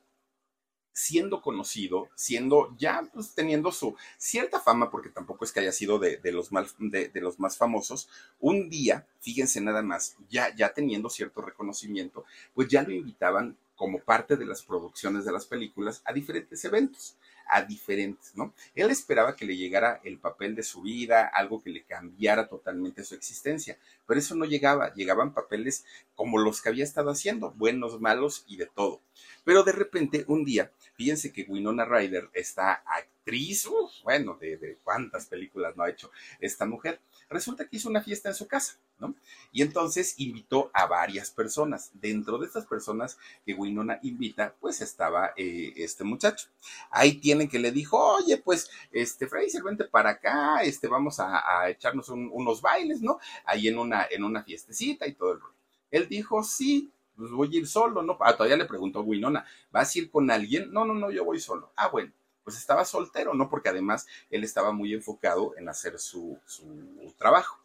siendo 0.94 1.42
conocido, 1.42 2.08
siendo 2.14 2.74
ya 2.78 3.06
pues, 3.12 3.34
teniendo 3.34 3.70
su 3.72 3.96
cierta 4.16 4.60
fama, 4.60 4.90
porque 4.90 5.10
tampoco 5.10 5.44
es 5.44 5.52
que 5.52 5.60
haya 5.60 5.72
sido 5.72 5.98
de, 5.98 6.18
los, 6.32 6.48
de, 6.78 7.10
los 7.20 7.38
más 7.38 7.58
famosos, 7.58 8.08
un 8.40 8.70
día, 8.70 9.06
fíjense 9.20 9.60
nada 9.60 9.82
más, 9.82 10.16
ya, 10.30 10.54
ya 10.54 10.72
teniendo 10.72 11.10
cierto 11.10 11.42
reconocimiento, 11.42 12.24
pues 12.54 12.68
ya 12.68 12.82
lo 12.82 12.92
invitaban 12.92 13.56
como 13.74 13.98
parte 13.98 14.36
de 14.36 14.46
las 14.46 14.62
producciones 14.62 15.24
de 15.24 15.32
las 15.32 15.46
películas 15.46 16.00
a 16.04 16.12
diferentes 16.12 16.64
eventos 16.64 17.16
a 17.46 17.62
diferentes, 17.62 18.34
¿no? 18.36 18.54
Él 18.74 18.90
esperaba 18.90 19.36
que 19.36 19.44
le 19.44 19.56
llegara 19.56 20.00
el 20.04 20.18
papel 20.18 20.54
de 20.54 20.62
su 20.62 20.82
vida, 20.82 21.26
algo 21.26 21.62
que 21.62 21.70
le 21.70 21.84
cambiara 21.84 22.48
totalmente 22.48 23.04
su 23.04 23.14
existencia, 23.14 23.78
pero 24.06 24.20
eso 24.20 24.34
no 24.34 24.44
llegaba, 24.44 24.92
llegaban 24.94 25.34
papeles 25.34 25.84
como 26.14 26.38
los 26.38 26.60
que 26.60 26.68
había 26.68 26.84
estado 26.84 27.10
haciendo, 27.10 27.52
buenos, 27.52 28.00
malos 28.00 28.44
y 28.46 28.56
de 28.56 28.66
todo. 28.66 29.00
Pero 29.44 29.62
de 29.62 29.72
repente, 29.72 30.24
un 30.28 30.44
día, 30.44 30.72
fíjense 30.94 31.32
que 31.32 31.44
Winona 31.48 31.84
Ryder, 31.84 32.30
esta 32.32 32.82
actriz, 32.86 33.68
bueno, 34.02 34.36
de, 34.40 34.56
de 34.56 34.78
cuántas 34.82 35.26
películas 35.26 35.76
no 35.76 35.84
ha 35.84 35.90
hecho 35.90 36.10
esta 36.40 36.66
mujer, 36.66 37.00
resulta 37.28 37.68
que 37.68 37.76
hizo 37.76 37.88
una 37.88 38.02
fiesta 38.02 38.28
en 38.28 38.34
su 38.34 38.46
casa, 38.46 38.78
¿no? 38.98 39.14
Y 39.52 39.62
entonces 39.62 40.14
invitó 40.18 40.70
a 40.72 40.86
varias 40.86 41.30
personas. 41.30 41.90
Dentro 41.94 42.38
de 42.38 42.46
estas 42.46 42.66
personas 42.66 43.18
que 43.44 43.54
Winona 43.54 43.98
invita, 44.02 44.54
pues 44.60 44.80
estaba 44.80 45.32
eh, 45.36 45.72
este 45.76 46.04
muchacho. 46.04 46.48
Ahí 46.90 47.14
tienen 47.14 47.48
que 47.48 47.58
le 47.58 47.72
dijo, 47.72 47.98
oye, 47.98 48.38
pues, 48.38 48.70
este, 48.92 49.26
Fraser, 49.26 49.62
vente 49.62 49.84
para 49.84 50.10
acá, 50.10 50.62
este, 50.62 50.88
vamos 50.88 51.20
a, 51.20 51.68
echarnos 51.68 52.08
unos 52.08 52.60
bailes, 52.60 53.00
¿no? 53.00 53.18
Ahí 53.44 53.68
en 53.68 53.78
una, 53.78 54.06
en 54.10 54.24
una 54.24 54.42
fiestecita 54.42 55.06
y 55.06 55.14
todo 55.14 55.32
el 55.32 55.40
rollo. 55.40 55.54
Él 55.90 56.08
dijo, 56.08 56.42
sí, 56.42 56.90
pues 57.16 57.30
voy 57.30 57.54
a 57.54 57.58
ir 57.58 57.66
solo, 57.66 58.02
¿no? 58.02 58.16
Ah, 58.20 58.36
todavía 58.36 58.56
le 58.56 58.64
preguntó 58.64 59.02
Winona, 59.02 59.44
¿vas 59.70 59.94
a 59.94 59.98
ir 59.98 60.10
con 60.10 60.30
alguien? 60.30 60.72
No, 60.72 60.84
no, 60.84 60.94
no, 60.94 61.10
yo 61.10 61.24
voy 61.24 61.38
solo. 61.40 61.72
Ah, 61.76 61.88
bueno 61.88 62.12
pues 62.44 62.58
estaba 62.58 62.84
soltero, 62.84 63.32
¿no? 63.32 63.48
Porque 63.48 63.70
además 63.70 64.06
él 64.30 64.44
estaba 64.44 64.70
muy 64.70 64.92
enfocado 64.92 65.54
en 65.56 65.68
hacer 65.68 65.98
su, 65.98 66.38
su 66.44 67.14
trabajo. 67.16 67.63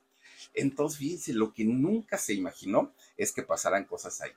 Entonces, 0.59 0.99
fíjense, 0.99 1.33
lo 1.33 1.53
que 1.53 1.63
nunca 1.63 2.17
se 2.17 2.33
imaginó 2.33 2.93
es 3.17 3.31
que 3.31 3.43
pasaran 3.43 3.85
cosas 3.85 4.21
ahí. 4.21 4.31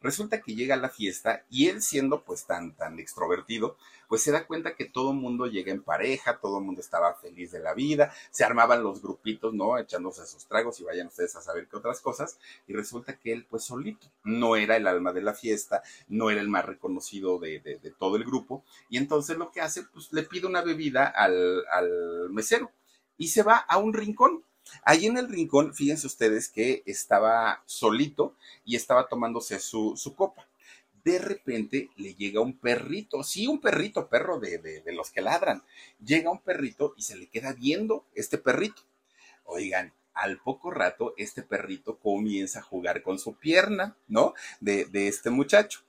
Resulta 0.00 0.40
que 0.40 0.54
llega 0.54 0.74
a 0.74 0.78
la 0.78 0.88
fiesta 0.88 1.44
y 1.50 1.68
él 1.68 1.82
siendo 1.82 2.22
pues 2.22 2.44
tan, 2.44 2.76
tan 2.76 2.98
extrovertido, 2.98 3.76
pues 4.08 4.22
se 4.22 4.30
da 4.30 4.46
cuenta 4.46 4.74
que 4.74 4.84
todo 4.84 5.10
el 5.12 5.16
mundo 5.16 5.46
llega 5.46 5.72
en 5.72 5.82
pareja, 5.82 6.38
todo 6.38 6.58
el 6.58 6.64
mundo 6.64 6.80
estaba 6.80 7.14
feliz 7.14 7.50
de 7.50 7.60
la 7.60 7.74
vida, 7.74 8.12
se 8.30 8.44
armaban 8.44 8.82
los 8.82 9.02
grupitos, 9.02 9.54
¿no? 9.54 9.78
Echándose 9.78 10.26
sus 10.26 10.46
tragos 10.46 10.78
y 10.80 10.84
vayan 10.84 11.08
ustedes 11.08 11.34
a 11.36 11.42
saber 11.42 11.68
qué 11.68 11.76
otras 11.76 12.00
cosas. 12.00 12.38
Y 12.66 12.74
resulta 12.74 13.18
que 13.18 13.32
él 13.32 13.46
pues 13.48 13.64
solito, 13.64 14.06
no 14.24 14.56
era 14.56 14.76
el 14.76 14.86
alma 14.86 15.12
de 15.12 15.22
la 15.22 15.34
fiesta, 15.34 15.82
no 16.08 16.30
era 16.30 16.40
el 16.40 16.48
más 16.48 16.64
reconocido 16.64 17.38
de, 17.38 17.60
de, 17.60 17.78
de 17.78 17.90
todo 17.90 18.16
el 18.16 18.24
grupo. 18.24 18.64
Y 18.90 18.98
entonces 18.98 19.36
lo 19.36 19.50
que 19.50 19.60
hace, 19.60 19.84
pues 19.84 20.12
le 20.12 20.22
pide 20.22 20.46
una 20.46 20.62
bebida 20.62 21.06
al, 21.06 21.64
al 21.72 22.28
mesero 22.30 22.70
y 23.16 23.28
se 23.28 23.42
va 23.42 23.56
a 23.56 23.78
un 23.78 23.94
rincón 23.94 24.44
Allí 24.84 25.06
en 25.06 25.18
el 25.18 25.28
rincón, 25.28 25.74
fíjense 25.74 26.06
ustedes 26.06 26.48
que 26.48 26.82
estaba 26.86 27.62
solito 27.66 28.36
y 28.64 28.76
estaba 28.76 29.08
tomándose 29.08 29.58
su, 29.58 29.96
copa. 30.16 30.48
De 31.04 31.18
repente 31.18 31.90
le 31.96 32.14
llega 32.14 32.40
un 32.40 32.58
perrito, 32.58 33.24
sí, 33.24 33.46
un 33.46 33.60
perrito, 33.60 34.08
perro 34.08 34.38
de, 34.38 34.58
de, 34.58 34.92
los 34.92 35.10
que 35.10 35.20
ladran. 35.20 35.64
Llega 36.04 36.30
un 36.30 36.40
perrito 36.40 36.94
y 36.96 37.02
se 37.02 37.16
le 37.16 37.28
queda 37.28 37.52
viendo 37.52 38.06
este 38.14 38.38
perrito. 38.38 38.82
Oigan, 39.44 39.92
al 40.14 40.38
poco 40.38 40.70
rato 40.70 41.14
este 41.16 41.42
perrito 41.42 41.98
comienza 41.98 42.60
a 42.60 42.62
jugar 42.62 43.02
con 43.02 43.18
su 43.18 43.34
pierna, 43.34 43.96
¿no? 44.06 44.34
De, 44.60 44.84
de 44.84 45.08
este 45.08 45.30
muchacho. 45.30 45.80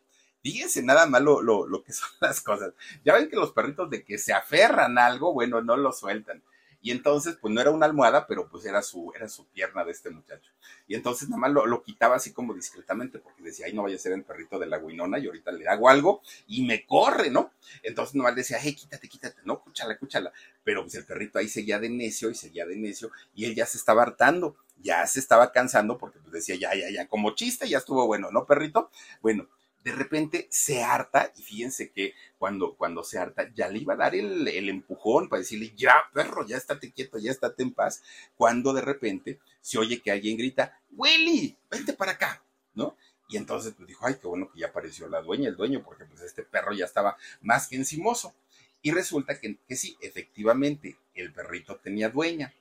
Fíjense 0.41 0.83
nada 0.83 1.05
más 1.05 1.21
lo, 1.21 1.41
lo, 1.41 1.65
lo, 1.65 1.83
que 1.83 1.93
son 1.93 2.09
las 2.19 2.41
cosas. 2.41 2.73
Ya 3.05 3.13
ven 3.13 3.29
que 3.29 3.35
los 3.35 3.53
perritos 3.53 3.89
de 3.89 4.03
que 4.03 4.17
se 4.17 4.33
aferran 4.33 4.97
a 4.97 5.05
algo, 5.05 5.33
bueno, 5.33 5.61
no 5.61 5.77
lo 5.77 5.91
sueltan. 5.91 6.43
Y 6.83 6.91
entonces, 6.91 7.37
pues 7.39 7.53
no 7.53 7.61
era 7.61 7.71
una 7.71 7.85
almohada, 7.85 8.27
pero 8.27 8.49
pues 8.49 8.65
era 8.65 8.81
su, 8.81 9.13
era 9.15 9.29
su 9.29 9.45
pierna 9.47 9.85
de 9.85 9.91
este 9.93 10.09
muchacho. 10.09 10.51
Y 10.85 10.95
entonces 10.95 11.29
nada 11.29 11.39
más 11.39 11.51
lo, 11.53 11.81
quitaba 11.81 12.17
así 12.17 12.33
como 12.33 12.53
discretamente, 12.53 13.19
porque 13.19 13.41
decía, 13.41 13.67
ay, 13.67 13.73
no 13.73 13.83
vaya 13.83 13.95
a 13.95 13.99
ser 13.99 14.11
el 14.11 14.23
perrito 14.23 14.59
de 14.59 14.65
la 14.65 14.79
guinona 14.79 15.17
y 15.17 15.25
ahorita 15.25 15.53
le 15.53 15.65
hago 15.65 15.87
algo 15.87 16.21
y 16.45 16.65
me 16.65 16.85
corre, 16.85 17.29
¿no? 17.29 17.53
Entonces 17.83 18.15
nomás 18.15 18.35
decía, 18.35 18.57
hey, 18.61 18.75
quítate, 18.75 19.07
quítate, 19.07 19.39
no, 19.45 19.53
escúchala, 19.53 19.93
escúchala. 19.93 20.33
Pero 20.65 20.81
pues 20.81 20.95
el 20.95 21.05
perrito 21.05 21.39
ahí 21.39 21.47
seguía 21.47 21.79
de 21.79 21.89
necio 21.89 22.29
y 22.29 22.35
seguía 22.35 22.65
de 22.65 22.75
necio 22.75 23.11
y 23.33 23.45
él 23.45 23.55
ya 23.55 23.65
se 23.65 23.77
estaba 23.77 24.01
hartando, 24.01 24.57
ya 24.81 25.07
se 25.07 25.21
estaba 25.21 25.53
cansando 25.53 25.97
porque 25.97 26.19
pues 26.19 26.33
decía, 26.33 26.55
ya, 26.55 26.75
ya, 26.75 26.91
ya, 26.91 27.07
como 27.07 27.33
chiste, 27.33 27.69
ya 27.69 27.77
estuvo 27.77 28.05
bueno, 28.07 28.29
¿no, 28.29 28.45
perrito? 28.45 28.91
Bueno, 29.21 29.47
de 29.83 29.91
repente 29.91 30.47
se 30.49 30.81
harta, 30.81 31.33
y 31.35 31.43
fíjense 31.43 31.91
que 31.91 32.13
cuando, 32.37 32.75
cuando 32.75 33.03
se 33.03 33.19
harta, 33.19 33.51
ya 33.53 33.67
le 33.67 33.79
iba 33.79 33.93
a 33.93 33.97
dar 33.97 34.15
el, 34.15 34.47
empujón 34.69 35.27
para 35.27 35.41
decirle, 35.41 35.73
ya, 35.75 35.95
perro, 36.13 36.45
ya 36.45 36.57
estate 36.57 36.91
quieto, 36.91 37.17
ya 37.19 37.31
estate 37.31 37.63
en 37.63 37.73
paz, 37.73 38.01
cuando 38.35 38.73
de 38.73 38.81
repente 38.81 39.39
se 39.61 39.77
oye 39.77 40.01
que 40.01 40.11
alguien 40.11 40.37
grita, 40.37 40.79
Willy, 40.91 41.57
vente 41.69 41.93
para 41.93 42.13
acá, 42.13 42.41
¿no? 42.73 42.95
Y 43.27 43.37
entonces 43.37 43.73
pues 43.75 43.87
dijo, 43.87 44.05
ay, 44.05 44.15
qué 44.21 44.27
bueno 44.27 44.49
que 44.51 44.59
ya 44.59 44.67
apareció 44.67 45.07
la 45.09 45.21
dueña, 45.21 45.49
el 45.49 45.57
dueño, 45.57 45.83
porque 45.83 46.05
pues 46.05 46.21
este 46.21 46.43
perro 46.43 46.73
ya 46.73 46.85
estaba 46.85 47.17
más 47.41 47.67
que 47.67 47.75
encimoso. 47.75 48.33
Y 48.81 48.91
resulta 48.91 49.39
que, 49.39 49.57
que 49.67 49.75
sí, 49.75 49.97
efectivamente, 50.01 50.97
el 51.13 51.33
perrito 51.33 51.77
tenía 51.77 52.09
dueña. 52.09 52.53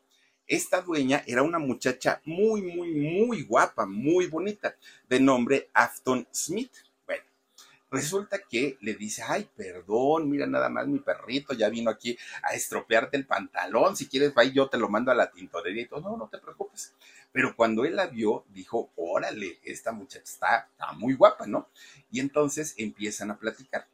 Esta 0.46 0.80
dueña 0.80 1.22
era 1.26 1.42
una 1.42 1.58
muchacha 1.58 2.20
muy, 2.24 2.62
muy, 2.62 2.92
muy 2.92 3.42
guapa, 3.42 3.86
muy 3.86 4.26
bonita, 4.26 4.76
de 5.08 5.20
nombre 5.20 5.68
Afton 5.72 6.26
Smith 6.32 6.72
Resulta 7.92 8.38
que 8.38 8.78
le 8.80 8.94
dice, 8.94 9.22
ay, 9.22 9.46
perdón, 9.54 10.30
mira 10.30 10.46
nada 10.46 10.70
más 10.70 10.86
mi 10.86 10.98
perrito, 10.98 11.52
ya 11.52 11.68
vino 11.68 11.90
aquí 11.90 12.16
a 12.42 12.54
estropearte 12.54 13.18
el 13.18 13.26
pantalón, 13.26 13.96
si 13.98 14.08
quieres, 14.08 14.32
va 14.36 14.44
y 14.46 14.52
yo 14.52 14.66
te 14.70 14.78
lo 14.78 14.88
mando 14.88 15.12
a 15.12 15.14
la 15.14 15.30
tintorería 15.30 15.82
y 15.82 15.86
todo, 15.88 16.00
no, 16.00 16.16
no 16.16 16.26
te 16.26 16.38
preocupes. 16.38 16.94
Pero 17.32 17.54
cuando 17.54 17.84
él 17.84 17.96
la 17.96 18.06
vio, 18.06 18.46
dijo, 18.48 18.90
órale, 18.96 19.58
esta 19.62 19.92
muchacha 19.92 20.24
está, 20.24 20.68
está 20.70 20.92
muy 20.92 21.12
guapa, 21.12 21.46
¿no? 21.46 21.68
Y 22.10 22.20
entonces 22.20 22.74
empiezan 22.78 23.30
a 23.30 23.38
platicar. 23.38 23.86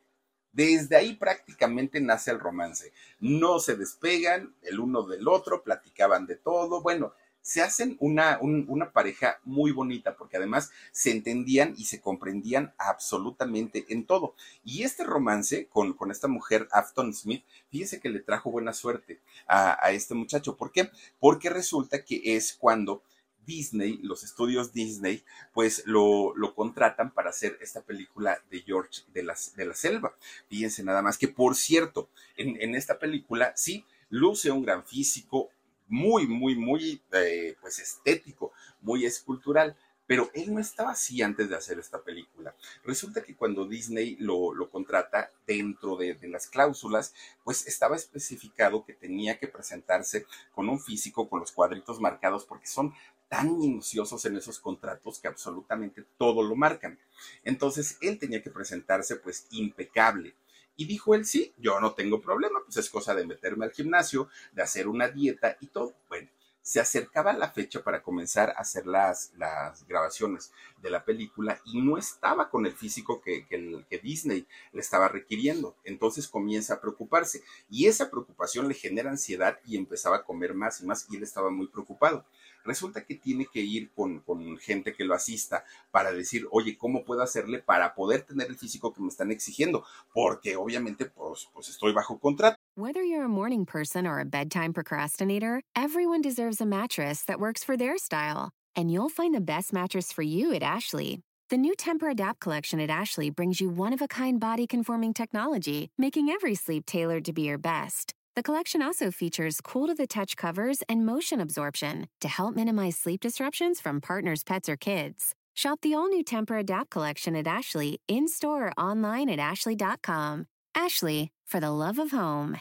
Desde 0.53 0.95
ahí 0.95 1.15
prácticamente 1.15 2.01
nace 2.01 2.31
el 2.31 2.39
romance. 2.39 2.93
No 3.19 3.59
se 3.59 3.75
despegan 3.75 4.55
el 4.63 4.79
uno 4.79 5.03
del 5.03 5.27
otro, 5.27 5.65
platicaban 5.65 6.27
de 6.27 6.37
todo. 6.37 6.83
Bueno, 6.83 7.15
se 7.49 7.63
hacen 7.63 7.97
una, 7.99 8.39
una 8.43 8.93
pareja 8.93 9.41
muy 9.43 9.73
bonita 9.73 10.19
porque 10.19 10.37
además 10.37 10.71
se 10.93 11.13
entendían 11.13 11.73
y 11.79 11.87
se 11.87 11.99
comprendían 11.99 12.75
absolutamente 12.77 13.87
en 13.89 14.05
todo. 14.05 14.35
Y 14.65 14.83
este 14.83 15.03
romance 15.03 15.67
con, 15.69 15.95
con 15.95 16.11
esta 16.11 16.29
mujer, 16.29 16.69
Afton 16.73 17.15
Smith, 17.15 17.43
fíjese 17.71 18.01
que 18.01 18.11
le 18.11 18.21
trajo 18.21 18.51
buena 18.51 18.75
suerte 18.75 19.23
a, 19.47 19.79
a 19.83 19.93
este 19.93 20.13
muchacho. 20.13 20.59
¿Por 20.59 20.73
qué? 20.73 20.91
Porque 21.21 21.49
resulta 21.49 22.05
que 22.05 22.21
es 22.37 22.53
cuando 22.53 23.03
Disney, 23.47 23.99
los 24.03 24.25
estudios 24.25 24.75
Disney, 24.75 25.25
pues 25.55 25.85
lo, 25.87 26.37
lo, 26.37 26.55
contratan 26.55 27.15
para 27.15 27.31
hacer 27.31 27.57
esta 27.63 27.81
película 27.81 28.43
de 28.51 28.61
George 28.61 29.05
de 29.15 29.23
la, 29.23 29.35
de 29.57 29.65
la 29.65 29.75
Selva. 29.75 30.15
Fíjense 30.51 30.85
nada 30.85 31.01
más 31.01 31.17
que, 31.17 31.29
por 31.29 31.57
cierto, 31.57 32.11
en, 32.37 32.61
en 32.61 32.75
esta 32.75 32.99
película 32.99 33.55
sí 33.57 33.87
luce 34.11 34.51
un 34.51 34.65
gran 34.65 34.85
físico, 34.85 35.49
muy, 35.89 36.27
muy, 36.27 36.57
muy, 36.57 37.03
eh, 37.13 37.57
pues 37.61 37.79
estético, 37.79 38.53
muy 38.81 39.07
escultural. 39.07 39.77
Pero 40.07 40.31
él 40.33 40.55
no 40.55 40.59
estaba 40.59 40.93
así 40.93 41.21
antes 41.21 41.51
de 41.51 41.57
hacer 41.57 41.79
esta 41.79 42.03
película. 42.03 42.55
Resulta 42.83 43.23
que 43.23 43.37
cuando 43.37 43.67
Disney 43.67 44.17
lo, 44.19 44.55
lo 44.55 44.71
contrata 44.71 45.31
dentro 45.47 45.97
de, 45.97 46.15
de, 46.15 46.29
las 46.29 46.47
cláusulas, 46.47 47.13
pues 47.45 47.67
estaba 47.67 47.95
especificado 47.95 48.87
que 48.87 48.95
tenía 48.95 49.39
que 49.39 49.49
presentarse 49.49 50.25
con 50.55 50.71
un 50.71 50.81
físico 50.81 51.29
con 51.29 51.41
los 51.41 51.53
cuadritos 51.53 52.01
marcados 52.01 52.47
porque 52.47 52.67
son 52.67 52.95
tan 53.29 53.59
minuciosos 53.59 54.25
en 54.25 54.37
esos 54.37 54.59
contratos 54.59 55.19
que 55.19 55.29
absolutamente 55.29 56.05
todo 56.17 56.43
lo 56.43 56.57
marcan. 56.57 56.99
Entonces 57.45 57.99
él 58.01 58.19
tenía 58.19 58.43
que 58.43 58.51
presentarse 58.51 59.17
pues 59.17 59.47
impecable. 59.51 60.35
Y 60.79 60.87
dijo 60.87 61.17
él, 61.17 61.27
sí, 61.27 61.53
yo 61.59 61.81
no 61.81 61.95
tengo 61.95 62.21
problema, 62.21 62.61
pues 62.65 62.77
es 62.77 62.89
cosa 62.89 63.13
de 63.13 63.27
meterme 63.27 63.65
al 63.65 63.73
gimnasio, 63.73 64.29
de 64.53 64.63
hacer 64.63 64.87
una 64.87 65.09
dieta 65.09 65.57
y 65.61 65.67
todo. 65.67 65.97
Bueno, 66.09 66.29
se 66.63 66.79
acercaba 66.79 67.33
la 67.33 67.51
fecha 67.51 67.83
para 67.83 68.01
comenzar 68.01 68.51
a 68.51 68.61
hacer 68.61 68.87
las, 68.87 69.33
las 69.37 69.85
grabaciones 69.89 70.53
de 70.81 70.91
la 70.91 71.05
película 71.05 71.61
y 71.65 71.81
no 71.81 71.99
estaba 71.99 72.49
con 72.49 72.65
el 72.65 72.75
físico 72.75 73.21
que, 73.21 73.45
que, 73.49 73.85
que, 73.91 73.99
Disney 73.99 74.47
le 74.73 74.81
estaba 74.81 75.09
requiriendo. 75.09 75.75
Entonces 75.83 76.29
comienza 76.29 76.75
a 76.75 76.81
preocuparse 76.81 77.43
y 77.69 77.87
esa 77.87 78.09
preocupación 78.09 78.69
le 78.69 78.75
genera 78.75 79.11
ansiedad 79.11 79.59
y 79.67 79.77
empezaba 79.77 80.19
a 80.19 80.25
comer 80.25 80.55
más 80.55 80.81
y 80.81 80.87
más 80.87 81.07
y 81.11 81.17
él 81.17 81.25
estaba 81.25 81.51
muy 81.51 81.67
preocupado. 81.67 82.25
Resulta 82.69 83.07
que 83.07 83.15
tiene 83.15 83.47
que 83.51 83.61
ir 83.61 83.91
con, 83.93 84.21
con 84.21 84.59
gente 84.59 84.93
que 84.93 85.03
lo 85.03 85.15
asista 85.15 85.65
para 85.91 86.13
decir, 86.13 86.47
oye, 86.51 86.77
¿cómo 86.77 87.03
puedo 87.03 87.23
hacerle 87.23 87.61
para 87.61 87.95
poder 87.95 88.27
tener 88.27 88.49
el 88.49 88.57
físico 88.59 88.93
que 88.93 89.01
me 89.01 89.09
están 89.09 89.31
exigiendo? 89.31 89.85
Porque 90.13 90.55
obviamente 90.55 91.07
pues, 91.07 91.49
pues 91.55 91.71
estoy 91.71 91.95
bajo 91.95 92.19
contrato. 92.19 92.57
Whether 92.77 93.03
you're 93.03 93.25
a 93.25 93.29
morning 93.29 93.65
person 93.65 94.07
or 94.07 94.21
a 94.21 94.27
bedtime 94.27 94.75
procrastinator, 94.75 95.63
everyone 95.75 96.21
deserves 96.21 96.61
a 96.61 96.67
mattress 96.67 97.25
that 97.25 97.41
works 97.41 97.65
for 97.65 97.75
their 97.75 97.97
style. 97.97 98.51
And 98.77 98.91
you'll 98.91 99.09
find 99.09 99.35
the 99.35 99.41
best 99.41 99.73
mattress 99.73 100.13
for 100.13 100.23
you 100.23 100.53
at 100.53 100.63
Ashley. 100.63 101.21
The 101.49 101.57
new 101.57 101.75
Temper 101.75 102.11
Adapt 102.11 102.39
collection 102.41 102.81
at 102.81 102.91
Ashley 102.91 103.31
brings 103.31 103.63
you 103.63 103.71
one 103.71 103.95
of 103.95 104.03
a 104.03 104.09
kind 104.09 104.39
body 104.39 104.67
conforming 104.67 105.15
technology, 105.15 105.89
making 105.97 106.29
every 106.29 106.55
sleep 106.55 106.85
tailored 106.85 107.25
to 107.25 107.33
be 107.33 107.43
your 107.43 107.57
best. 107.57 108.13
The 108.39 108.43
collection 108.45 108.83
also 108.83 109.11
features 109.11 109.61
cool 109.61 109.89
to 109.89 109.95
the 109.95 110.07
touch 110.07 110.37
covers 110.37 110.85
and 110.89 111.05
motion 111.05 111.41
absorption 111.41 112.07
to 112.21 112.29
help 112.29 112.55
minimize 112.55 112.97
sleep 112.97 113.21
disruptions 113.21 113.81
from 113.81 114.01
partners, 114.01 114.45
pets, 114.45 114.69
or 114.69 114.77
kids. 114.77 115.35
Shop 115.55 115.81
the 115.81 115.93
all 115.93 116.07
new 116.07 116.23
Temper 116.23 116.57
Adapt 116.59 116.89
collection 116.89 117.35
at 117.35 117.49
Ashley 117.49 118.01
in 118.07 118.29
store 118.29 118.69
or 118.69 118.73
online 118.79 119.29
at 119.29 119.41
ashley.com. 119.41 120.47
Ashley, 120.73 121.33
for 121.45 121.59
the 121.59 121.73
love 121.73 121.99
of 121.99 122.13
home. 122.13 122.59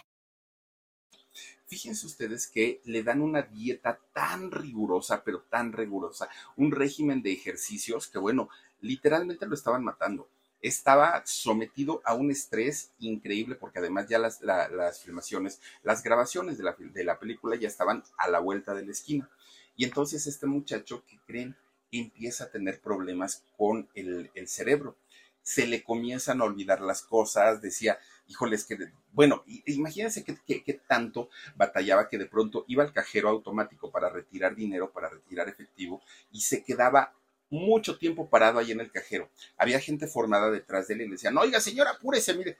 Fíjense 1.68 2.08
ustedes 2.08 2.48
que 2.48 2.82
le 2.86 3.04
dan 3.04 3.22
una 3.22 3.44
dieta 3.44 4.00
tan 4.16 4.50
rigurosa, 4.50 5.22
pero 5.24 5.44
tan 5.48 5.74
rigurosa, 5.74 6.28
un 6.56 6.72
régimen 6.72 7.22
de 7.22 7.34
ejercicios 7.34 8.08
que, 8.08 8.18
bueno, 8.18 8.50
literalmente 8.82 9.46
lo 9.46 9.54
estaban 9.54 9.84
matando. 9.84 10.28
Estaba 10.68 11.24
sometido 11.26 12.02
a 12.04 12.14
un 12.14 12.32
estrés 12.32 12.92
increíble 13.00 13.56
porque 13.56 13.80
además 13.80 14.08
ya 14.10 14.20
las, 14.20 14.42
la, 14.42 14.68
las 14.68 15.02
filmaciones, 15.02 15.62
las 15.84 16.04
grabaciones 16.04 16.58
de 16.58 16.64
la, 16.64 16.76
de 16.78 17.04
la, 17.04 17.20
película 17.20 17.56
ya 17.56 17.68
estaban 17.68 18.04
a 18.18 18.28
la 18.28 18.40
vuelta 18.40 18.74
de 18.74 18.86
la 18.86 18.92
esquina. 18.92 19.30
Y 19.76 19.86
entonces 19.86 20.28
este 20.28 20.46
muchacho, 20.46 21.04
que 21.06 21.20
creen? 21.26 21.56
Empieza 21.92 22.46
a 22.46 22.52
tener 22.52 22.82
problemas 22.82 23.44
con 23.56 23.88
el, 23.94 24.30
el 24.36 24.48
cerebro. 24.48 24.98
Se 25.42 25.66
le 25.66 25.84
comienzan 25.84 26.42
a 26.42 26.44
olvidar 26.44 26.82
las 26.82 27.02
cosas, 27.02 27.62
decía, 27.62 27.98
híjoles, 28.28 28.66
que, 28.66 28.78
bueno, 29.14 29.44
imagínense 29.66 30.24
que, 30.24 30.36
que, 30.46 30.74
tanto 30.74 31.30
batallaba 31.56 32.10
que 32.10 32.18
de 32.18 32.26
pronto 32.26 32.66
iba 32.68 32.84
al 32.84 32.94
cajero 32.94 33.30
automático 33.30 33.90
para 33.90 34.10
retirar 34.10 34.56
dinero, 34.56 34.92
para 34.92 35.10
retirar 35.10 35.48
efectivo, 35.48 36.02
y 36.32 36.42
se 36.42 36.64
quedaba 36.64 37.14
mucho 37.50 37.98
tiempo 37.98 38.30
parado 38.30 38.60
ahí 38.60 38.72
en 38.72 38.80
el 38.80 38.92
cajero. 38.92 39.30
Había 39.58 39.80
gente 39.80 40.08
formada 40.08 40.52
detrás 40.52 40.88
de 40.88 40.96
él 40.96 41.02
y 41.02 41.06
le 41.06 41.12
decían, 41.12 41.38
oiga, 41.38 41.60
señora, 41.60 41.92
apúrese, 41.92 42.34
mire, 42.34 42.58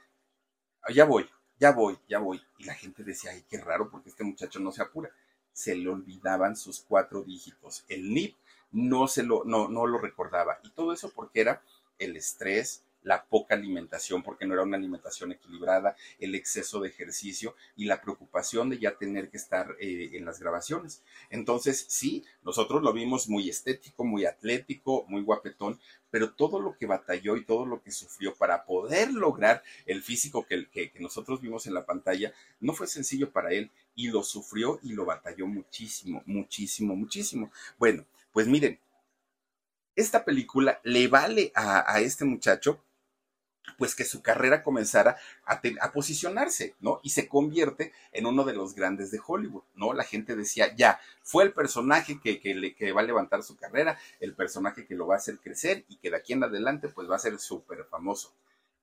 ya 0.94 1.04
voy, 1.04 1.28
ya 1.58 1.72
voy, 1.72 1.98
ya 2.08 2.18
voy. 2.18 2.42
Y 2.58 2.64
la 2.64 2.74
gente 2.74 3.04
decía, 3.04 3.32
ay, 3.32 3.44
qué 3.48 3.58
raro, 3.58 3.90
porque 3.90 4.10
este 4.10 4.24
muchacho 4.24 4.60
no 4.60 4.72
se 4.72 4.82
apura. 4.82 5.10
Se 5.52 5.74
le 5.74 5.88
olvidaban 5.88 6.56
sus 6.56 6.80
cuatro 6.80 7.22
dígitos. 7.22 7.84
El 7.88 8.14
NIP 8.14 8.36
no 8.70 9.08
se 9.08 9.22
lo, 9.22 9.44
no, 9.44 9.68
no 9.68 9.86
lo 9.86 9.98
recordaba. 9.98 10.60
Y 10.62 10.70
todo 10.70 10.92
eso 10.92 11.10
porque 11.14 11.40
era 11.40 11.62
el 11.98 12.16
estrés, 12.16 12.84
la 13.02 13.24
poca 13.24 13.54
alimentación, 13.54 14.22
porque 14.22 14.46
no 14.46 14.54
era 14.54 14.62
una 14.62 14.76
alimentación 14.76 15.32
equilibrada, 15.32 15.96
el 16.18 16.34
exceso 16.34 16.80
de 16.80 16.88
ejercicio 16.88 17.54
y 17.76 17.86
la 17.86 18.00
preocupación 18.00 18.70
de 18.70 18.78
ya 18.78 18.96
tener 18.96 19.30
que 19.30 19.36
estar 19.36 19.76
eh, 19.80 20.10
en 20.14 20.24
las 20.24 20.40
grabaciones. 20.40 21.02
Entonces, 21.30 21.86
sí, 21.88 22.24
nosotros 22.42 22.82
lo 22.82 22.92
vimos 22.92 23.28
muy 23.28 23.48
estético, 23.48 24.04
muy 24.04 24.26
atlético, 24.26 25.04
muy 25.08 25.22
guapetón, 25.22 25.80
pero 26.10 26.32
todo 26.32 26.60
lo 26.60 26.76
que 26.76 26.86
batalló 26.86 27.36
y 27.36 27.44
todo 27.44 27.66
lo 27.66 27.82
que 27.82 27.90
sufrió 27.90 28.34
para 28.34 28.64
poder 28.64 29.12
lograr 29.12 29.62
el 29.86 30.02
físico 30.02 30.46
que, 30.46 30.68
que, 30.70 30.90
que 30.90 31.00
nosotros 31.00 31.40
vimos 31.40 31.66
en 31.66 31.74
la 31.74 31.84
pantalla, 31.84 32.32
no 32.60 32.72
fue 32.72 32.86
sencillo 32.86 33.30
para 33.30 33.52
él 33.52 33.70
y 33.94 34.08
lo 34.08 34.22
sufrió 34.22 34.78
y 34.82 34.92
lo 34.92 35.04
batalló 35.04 35.46
muchísimo, 35.46 36.22
muchísimo, 36.26 36.94
muchísimo. 36.96 37.50
Bueno, 37.78 38.06
pues 38.32 38.46
miren, 38.46 38.78
esta 39.96 40.24
película 40.24 40.80
le 40.84 41.08
vale 41.08 41.50
a, 41.54 41.92
a 41.92 42.00
este 42.00 42.24
muchacho 42.24 42.84
pues 43.76 43.94
que 43.94 44.04
su 44.04 44.22
carrera 44.22 44.62
comenzara 44.62 45.16
a, 45.44 45.60
a, 45.80 45.92
posicionarse, 45.92 46.74
¿no? 46.80 47.00
Y 47.02 47.10
se 47.10 47.28
convierte 47.28 47.92
en 48.12 48.26
uno 48.26 48.44
de 48.44 48.54
los 48.54 48.74
grandes 48.74 49.10
de 49.10 49.20
Hollywood, 49.24 49.62
¿no? 49.74 49.92
La 49.92 50.04
gente 50.04 50.36
decía, 50.36 50.74
ya, 50.74 51.00
fue 51.22 51.44
el 51.44 51.52
personaje 51.52 52.20
que, 52.20 52.40
le, 52.54 52.92
va 52.92 53.00
a 53.00 53.04
levantar 53.04 53.42
su 53.42 53.56
carrera, 53.56 53.98
el 54.20 54.34
personaje 54.34 54.86
que 54.86 54.94
lo 54.94 55.06
va 55.06 55.14
a 55.14 55.18
hacer 55.18 55.38
crecer 55.38 55.84
y 55.88 55.96
que 55.96 56.10
de 56.10 56.16
aquí 56.16 56.32
en 56.32 56.44
adelante 56.44 56.88
pues 56.88 57.10
va 57.10 57.16
a 57.16 57.20
ser 57.20 57.38
súper 57.38 57.84
famoso. 57.84 58.32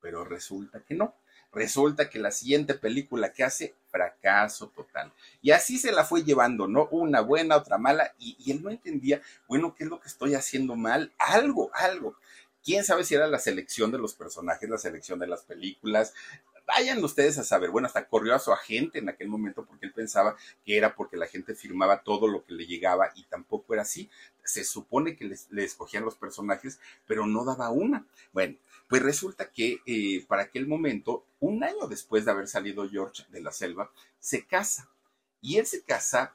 Pero 0.02 0.24
resulta 0.24 0.82
que 0.82 0.94
no. 0.94 1.16
Resulta 1.52 2.10
que 2.10 2.20
la 2.20 2.32
siguiente 2.32 2.74
película 2.74 3.32
que 3.32 3.44
hace, 3.44 3.74
fracaso 3.90 4.68
total. 4.68 5.12
Y 5.42 5.52
así 5.52 5.80
se 5.80 5.92
la 5.92 6.04
fue 6.04 6.24
llevando, 6.24 6.68
¿no? 6.68 6.88
Una 6.92 7.22
buena, 7.22 7.56
otra 7.56 7.78
mala, 7.78 8.14
y, 8.20 8.36
y 8.38 8.52
él 8.52 8.62
no 8.62 8.70
entendía, 8.70 9.22
bueno, 9.48 9.74
¿qué 9.74 9.86
es 9.86 9.90
lo 9.90 10.00
que 10.00 10.10
estoy 10.10 10.36
haciendo 10.36 10.76
mal? 10.76 11.14
Algo, 11.18 11.72
algo 11.74 12.18
quién 12.66 12.84
sabe 12.84 13.04
si 13.04 13.14
era 13.14 13.28
la 13.28 13.40
selección 13.40 13.92
de 13.92 14.00
los 14.00 14.16
personajes, 14.16 14.68
la 14.68 14.80
selección 14.80 15.20
de 15.20 15.28
las 15.28 15.44
películas. 15.44 16.14
Vayan 16.66 17.04
ustedes 17.04 17.38
a 17.38 17.44
saber, 17.44 17.70
bueno, 17.70 17.86
hasta 17.86 18.08
corrió 18.08 18.34
a 18.34 18.40
su 18.40 18.52
agente 18.52 18.98
en 18.98 19.08
aquel 19.08 19.28
momento 19.28 19.64
porque 19.64 19.86
él 19.86 19.94
pensaba 19.94 20.36
que 20.66 20.76
era 20.76 20.96
porque 20.96 21.16
la 21.16 21.28
gente 21.28 21.54
firmaba 21.54 22.02
todo 22.02 22.28
lo 22.28 22.44
que 22.44 22.56
le 22.56 22.66
llegaba 22.66 23.12
y 23.16 23.24
tampoco 23.26 23.74
era 23.74 23.84
así. 23.84 24.10
Se 24.44 24.64
supone 24.64 25.16
que 25.16 25.26
les, 25.26 25.48
le 25.52 25.64
escogían 25.64 26.04
los 26.04 26.16
personajes, 26.16 26.80
pero 27.06 27.28
no 27.28 27.46
daba 27.46 27.70
una. 27.70 28.04
Bueno, 28.34 28.58
pues 28.90 29.04
resulta 29.04 29.52
que 29.52 29.82
eh, 29.86 30.26
para 30.28 30.44
aquel 30.44 30.68
momento, 30.68 31.24
un 31.40 31.64
año 31.64 31.88
después 31.88 32.26
de 32.26 32.32
haber 32.32 32.48
salido 32.48 32.90
George 32.90 33.26
de 33.30 33.42
la 33.42 33.52
selva, 33.52 33.92
se 34.20 34.44
casa. 34.44 34.90
Y 35.40 35.58
él 35.58 35.68
se 35.68 35.84
casa 35.84 36.34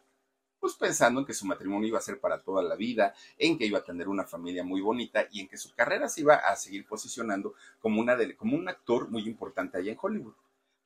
pues 0.61 0.75
pensando 0.75 1.20
en 1.20 1.27
que 1.27 1.33
su 1.33 1.46
matrimonio 1.46 1.88
iba 1.88 1.99
a 1.99 2.03
ser 2.03 2.20
para 2.20 2.42
toda 2.42 2.62
la 2.62 2.77
vida, 2.77 3.14
en 3.38 3.59
que 3.59 3.66
iba 3.66 3.79
a 3.79 3.85
tener 3.85 4.09
una 4.09 4.25
familia 4.25 4.62
muy 4.62 4.81
bonita 4.81 5.27
y 5.33 5.40
en 5.40 5.49
que 5.49 5.57
su 5.57 5.75
carrera 5.75 6.09
se 6.09 6.20
iba 6.20 6.37
a 6.37 6.55
seguir 6.57 6.87
posicionando 6.87 7.55
como, 7.81 8.01
una 8.01 8.14
de, 8.14 8.37
como 8.37 8.57
un 8.57 8.68
actor 8.68 9.11
muy 9.11 9.23
importante 9.23 9.79
allá 9.79 9.92
en 9.92 9.99
Hollywood. 10.01 10.35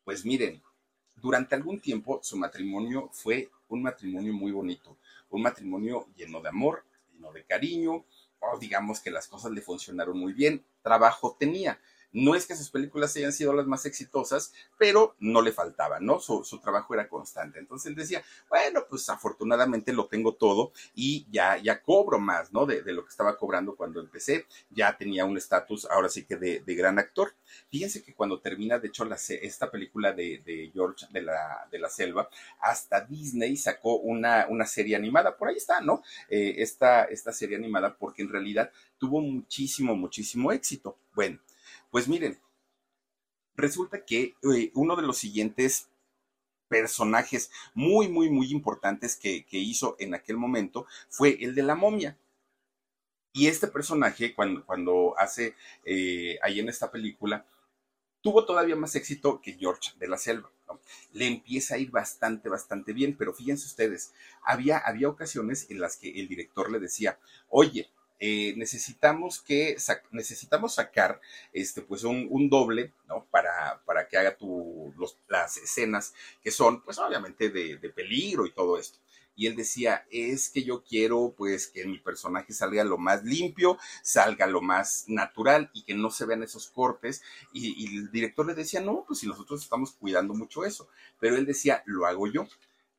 Pues 0.05 0.25
miren, 0.25 0.63
durante 1.17 1.55
algún 1.55 1.81
tiempo 1.81 2.21
su 2.23 2.37
matrimonio 2.37 3.11
fue 3.13 3.51
un 3.69 3.83
matrimonio 3.83 4.33
muy 4.33 4.53
bonito, 4.53 4.97
un 5.31 5.43
matrimonio 5.43 6.07
lleno 6.17 6.41
de 6.41 6.49
amor, 6.49 6.85
lleno 7.13 7.33
de 7.33 7.45
cariño, 7.45 8.05
o 8.41 8.59
digamos 8.59 9.01
que 9.01 9.11
las 9.11 9.27
cosas 9.27 9.51
le 9.53 9.61
funcionaron 9.61 10.19
muy 10.19 10.33
bien, 10.33 10.65
trabajo 10.83 11.37
tenía, 11.39 11.81
No 12.15 12.37
es 12.37 12.47
que 12.47 12.55
sus 12.55 12.71
películas 12.71 13.15
hayan 13.17 13.33
sido 13.33 13.53
las 13.53 13.67
más 13.67 13.87
exitosas, 13.87 14.53
pero 14.79 15.17
no 15.19 15.43
le 15.43 15.51
faltaba, 15.51 15.99
¿no? 15.99 16.21
Su, 16.21 16.45
trabajo 16.63 16.95
era 16.95 17.09
constante. 17.09 17.59
Entonces 17.59 17.91
él 17.91 17.97
decía, 17.97 18.23
bueno, 18.49 18.87
pues 18.89 19.09
afortunadamente 19.09 19.93
lo 19.93 20.07
tengo 20.07 20.35
todo 20.35 20.73
y 20.95 21.27
ya, 21.33 21.57
ya 21.59 21.83
cobro 21.83 22.21
más, 22.21 22.53
¿no? 22.53 22.67
De, 22.67 22.83
lo 22.93 23.05
que 23.05 23.11
estaba 23.11 23.37
cobrando 23.37 23.75
cuando 23.75 24.01
empecé. 24.01 24.47
Ya 24.71 24.97
tenía 24.97 25.25
un 25.25 25.37
estatus, 25.37 25.87
ahora 25.91 26.09
sí 26.09 26.25
que 26.25 26.37
de, 26.37 26.75
gran 26.75 27.01
actor. 27.01 27.35
Fíjense 27.69 28.05
que 28.05 28.15
cuando 28.15 28.39
termina, 28.39 28.79
de 28.79 28.89
hecho, 28.89 29.05
la, 29.05 29.17
esta 29.17 29.71
película 29.73 30.13
de, 30.13 30.71
George 30.73 31.07
de 31.11 31.23
la, 31.23 31.67
de 31.71 31.81
la 31.81 31.89
Selva, 31.89 32.29
hasta 32.61 33.01
Disney 33.01 33.57
sacó 33.57 33.97
una, 33.97 34.47
una 34.49 34.67
serie 34.67 34.95
animada. 34.95 35.37
Por 35.37 35.49
ahí 35.49 35.57
está, 35.57 35.81
¿no? 35.81 36.05
Eh, 36.29 36.55
esta, 36.59 37.05
esta 37.07 37.33
serie 37.33 37.57
animada, 37.57 37.97
porque 37.97 38.23
en 38.23 38.29
realidad 38.29 38.71
tuvo 38.99 39.21
muchísimo, 39.21 39.97
muchísimo 39.97 40.53
éxito. 40.53 40.97
Bueno, 41.15 41.41
pues 41.95 42.09
miren, 42.09 42.41
resulta 43.55 44.05
que 44.05 44.35
eh, 44.53 44.73
uno 44.75 44.97
de 44.97 45.03
los 45.03 45.17
siguientes 45.17 45.91
personajes 46.67 47.53
muy, 47.73 48.09
muy, 48.09 48.31
muy 48.31 48.51
importantes 48.51 49.15
que, 49.15 49.47
hizo 49.53 49.95
en 50.01 50.13
aquel 50.13 50.37
momento 50.37 50.89
fue 51.09 51.39
el 51.41 51.55
de 51.55 51.63
la 51.63 51.77
momia. 51.77 52.19
Y 53.33 53.47
este 53.47 53.69
personaje, 53.69 54.35
cuando, 54.35 54.67
cuando 54.67 55.15
hace 55.17 55.55
eh, 55.85 56.37
ahí 56.43 56.59
en 56.59 56.69
esta 56.69 56.91
película, 56.91 57.47
tuvo 58.23 58.45
todavía 58.45 58.75
más 58.75 58.97
éxito 58.97 59.41
que 59.41 59.53
George 59.53 59.93
de 59.97 60.09
la 60.09 60.19
Selva. 60.19 60.51
Le 61.13 61.29
empieza 61.29 61.77
a 61.77 61.79
ir 61.79 61.93
bastante, 61.93 62.49
bastante 62.49 62.93
bien, 62.93 63.17
pero 63.17 63.33
fíjense 63.33 63.67
ustedes, 63.67 64.13
había, 64.43 64.79
había 64.79 65.09
ocasiones 65.09 65.71
en 65.71 65.79
las 65.79 65.97
que 65.97 66.11
el 66.11 66.27
director 66.27 66.73
le 66.73 66.81
decía, 66.81 67.21
oye, 67.49 67.89
eh, 68.21 68.55
necesitamos 68.57 69.41
que 69.43 69.77
necesitamos 70.13 70.75
sacar 70.75 71.21
este 71.53 71.83
pues 71.83 72.05
un, 72.05 72.49
doble 72.49 72.93
¿no? 73.09 73.27
para, 73.31 73.83
para 73.85 74.09
que 74.09 74.17
haga 74.17 74.37
tu, 74.37 74.95
las 75.29 75.57
escenas 75.57 76.15
que 76.43 76.51
son 76.51 76.83
pues 76.83 76.99
obviamente 76.99 77.51
de, 77.51 77.77
de, 77.77 77.91
peligro 77.91 78.47
y 78.47 78.53
todo 78.53 78.79
esto. 78.79 78.99
Y 79.37 79.49
él 79.49 79.57
decía 79.57 80.07
es 80.13 80.49
que 80.49 80.63
yo 80.63 80.85
quiero 80.85 81.35
pues 81.37 81.67
que 81.67 81.85
mi 81.87 81.99
personaje 81.99 82.53
salga 82.53 82.85
lo 82.85 82.99
más 82.99 83.25
limpio 83.25 83.79
salga 84.03 84.47
lo 84.47 84.61
más 84.61 85.05
natural 85.09 85.71
y 85.75 85.83
que 85.83 85.95
no 85.95 86.11
se 86.11 86.25
vean 86.25 86.45
esos 86.45 86.69
cortes 86.69 87.21
y, 87.53 87.75
y 87.85 87.97
el 87.97 88.13
director 88.13 88.47
le 88.47 88.55
decía 88.55 88.81
no 88.81 89.05
pues 89.09 89.19
si 89.19 89.27
nosotros 89.27 89.61
estamos 89.61 89.93
cuidando 89.93 90.35
mucho 90.35 90.65
eso 90.65 90.89
pero 91.19 91.37
él 91.37 91.47
decía 91.47 91.83
lo 91.87 92.07
hago 92.07 92.29
yo 92.29 92.47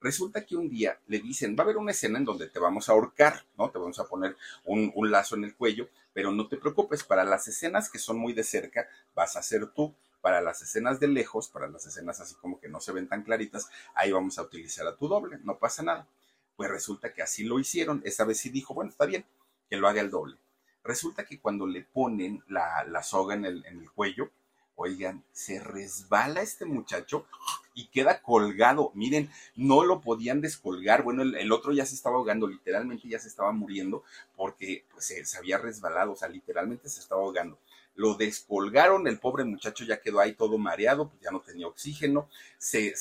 Resulta 0.06 0.46
que 0.46 0.56
un 0.56 0.70
día 0.70 1.00
le 1.08 1.18
dicen, 1.18 1.56
va 1.58 1.62
a 1.62 1.64
haber 1.64 1.78
una 1.78 1.90
escena 1.90 2.20
en 2.20 2.26
donde 2.26 2.48
te 2.48 2.60
vamos 2.60 2.88
a 2.88 2.92
ahorcar, 2.92 3.44
¿no? 3.58 3.72
Te 3.72 3.80
vamos 3.80 3.98
a 3.98 4.08
poner 4.08 4.38
un, 4.64 4.94
lazo 5.10 5.34
en 5.34 5.46
el 5.46 5.56
cuello, 5.56 5.90
pero 6.14 6.32
no 6.32 6.48
te 6.48 6.58
preocupes, 6.58 7.04
para 7.04 7.24
las 7.24 7.48
escenas 7.48 7.90
que 7.90 7.98
son 7.98 8.20
muy 8.20 8.34
de 8.34 8.44
cerca, 8.44 8.88
vas 9.16 9.36
a 9.36 9.42
ser 9.42 9.66
tú. 9.72 9.96
Para 10.22 10.42
las 10.42 10.62
escenas 10.62 11.00
de 11.00 11.08
lejos, 11.08 11.50
para 11.50 11.68
las 11.68 11.88
escenas 11.88 12.22
así 12.22 12.36
como 12.36 12.60
que 12.60 12.70
no 12.70 12.80
se 12.82 12.92
ven 12.92 13.08
tan 13.08 13.24
claritas, 13.24 13.68
ahí 13.96 14.12
vamos 14.12 14.38
a 14.38 14.44
utilizar 14.44 14.86
a 14.86 14.96
tu 14.96 15.08
doble, 15.08 15.40
no 15.44 15.58
pasa 15.58 15.82
nada. 15.82 16.08
Pues 16.56 16.70
resulta 16.70 17.12
que 17.12 17.24
así 17.24 17.44
lo 17.44 17.58
hicieron. 17.58 18.04
Esta 18.06 18.26
vez 18.26 18.38
sí 18.38 18.52
dijo, 18.52 18.76
bueno, 18.76 18.92
está 18.92 19.08
bien, 19.08 19.26
que 19.68 19.76
lo 19.76 19.88
haga 19.88 20.02
el 20.02 20.12
doble. 20.12 20.38
Resulta 20.84 21.26
que 21.26 21.40
cuando 21.40 21.66
le 21.66 21.82
ponen 21.82 22.44
la, 22.48 23.02
soga 23.02 23.34
en 23.34 23.46
el, 23.46 23.66
en 23.66 23.80
el 23.80 23.90
cuello, 23.90 24.30
oigan, 24.76 25.24
se 25.32 25.60
resbala 25.60 26.42
este 26.42 26.66
muchacho 26.66 27.26
y 27.74 27.88
queda 27.88 28.22
colgado. 28.22 28.92
Miren, 28.94 29.30
no 29.56 29.84
lo 29.84 30.02
podían 30.02 30.42
descolgar. 30.42 31.04
Bueno, 31.04 31.24
el, 31.24 31.52
otro 31.52 31.74
ya 31.74 31.86
se 31.86 31.96
estaba 31.96 32.18
ahogando, 32.18 32.48
literalmente 32.48 33.08
ya 33.08 33.20
se 33.20 33.28
estaba 33.28 33.52
muriendo 33.52 34.04
porque 34.36 34.86
pues, 34.92 35.06
se, 35.06 35.38
había 35.38 35.58
resbalado, 35.58 36.14
o 36.14 36.16
sea, 36.16 36.28
literalmente 36.28 36.90
se 36.90 37.00
estaba 37.00 37.22
ahogando. 37.22 37.58
Lo 37.96 38.16
descolgaron, 38.16 39.08
el 39.08 39.20
pobre 39.20 39.46
muchacho 39.46 39.86
ya 39.86 40.02
quedó 40.02 40.20
ahí 40.20 40.34
todo 40.34 40.58
mareado, 40.58 41.10
pues 41.10 41.22
ya 41.22 41.32
no 41.32 41.42
tenía 41.42 41.68
oxígeno. 41.68 42.30
Se, 42.58 42.94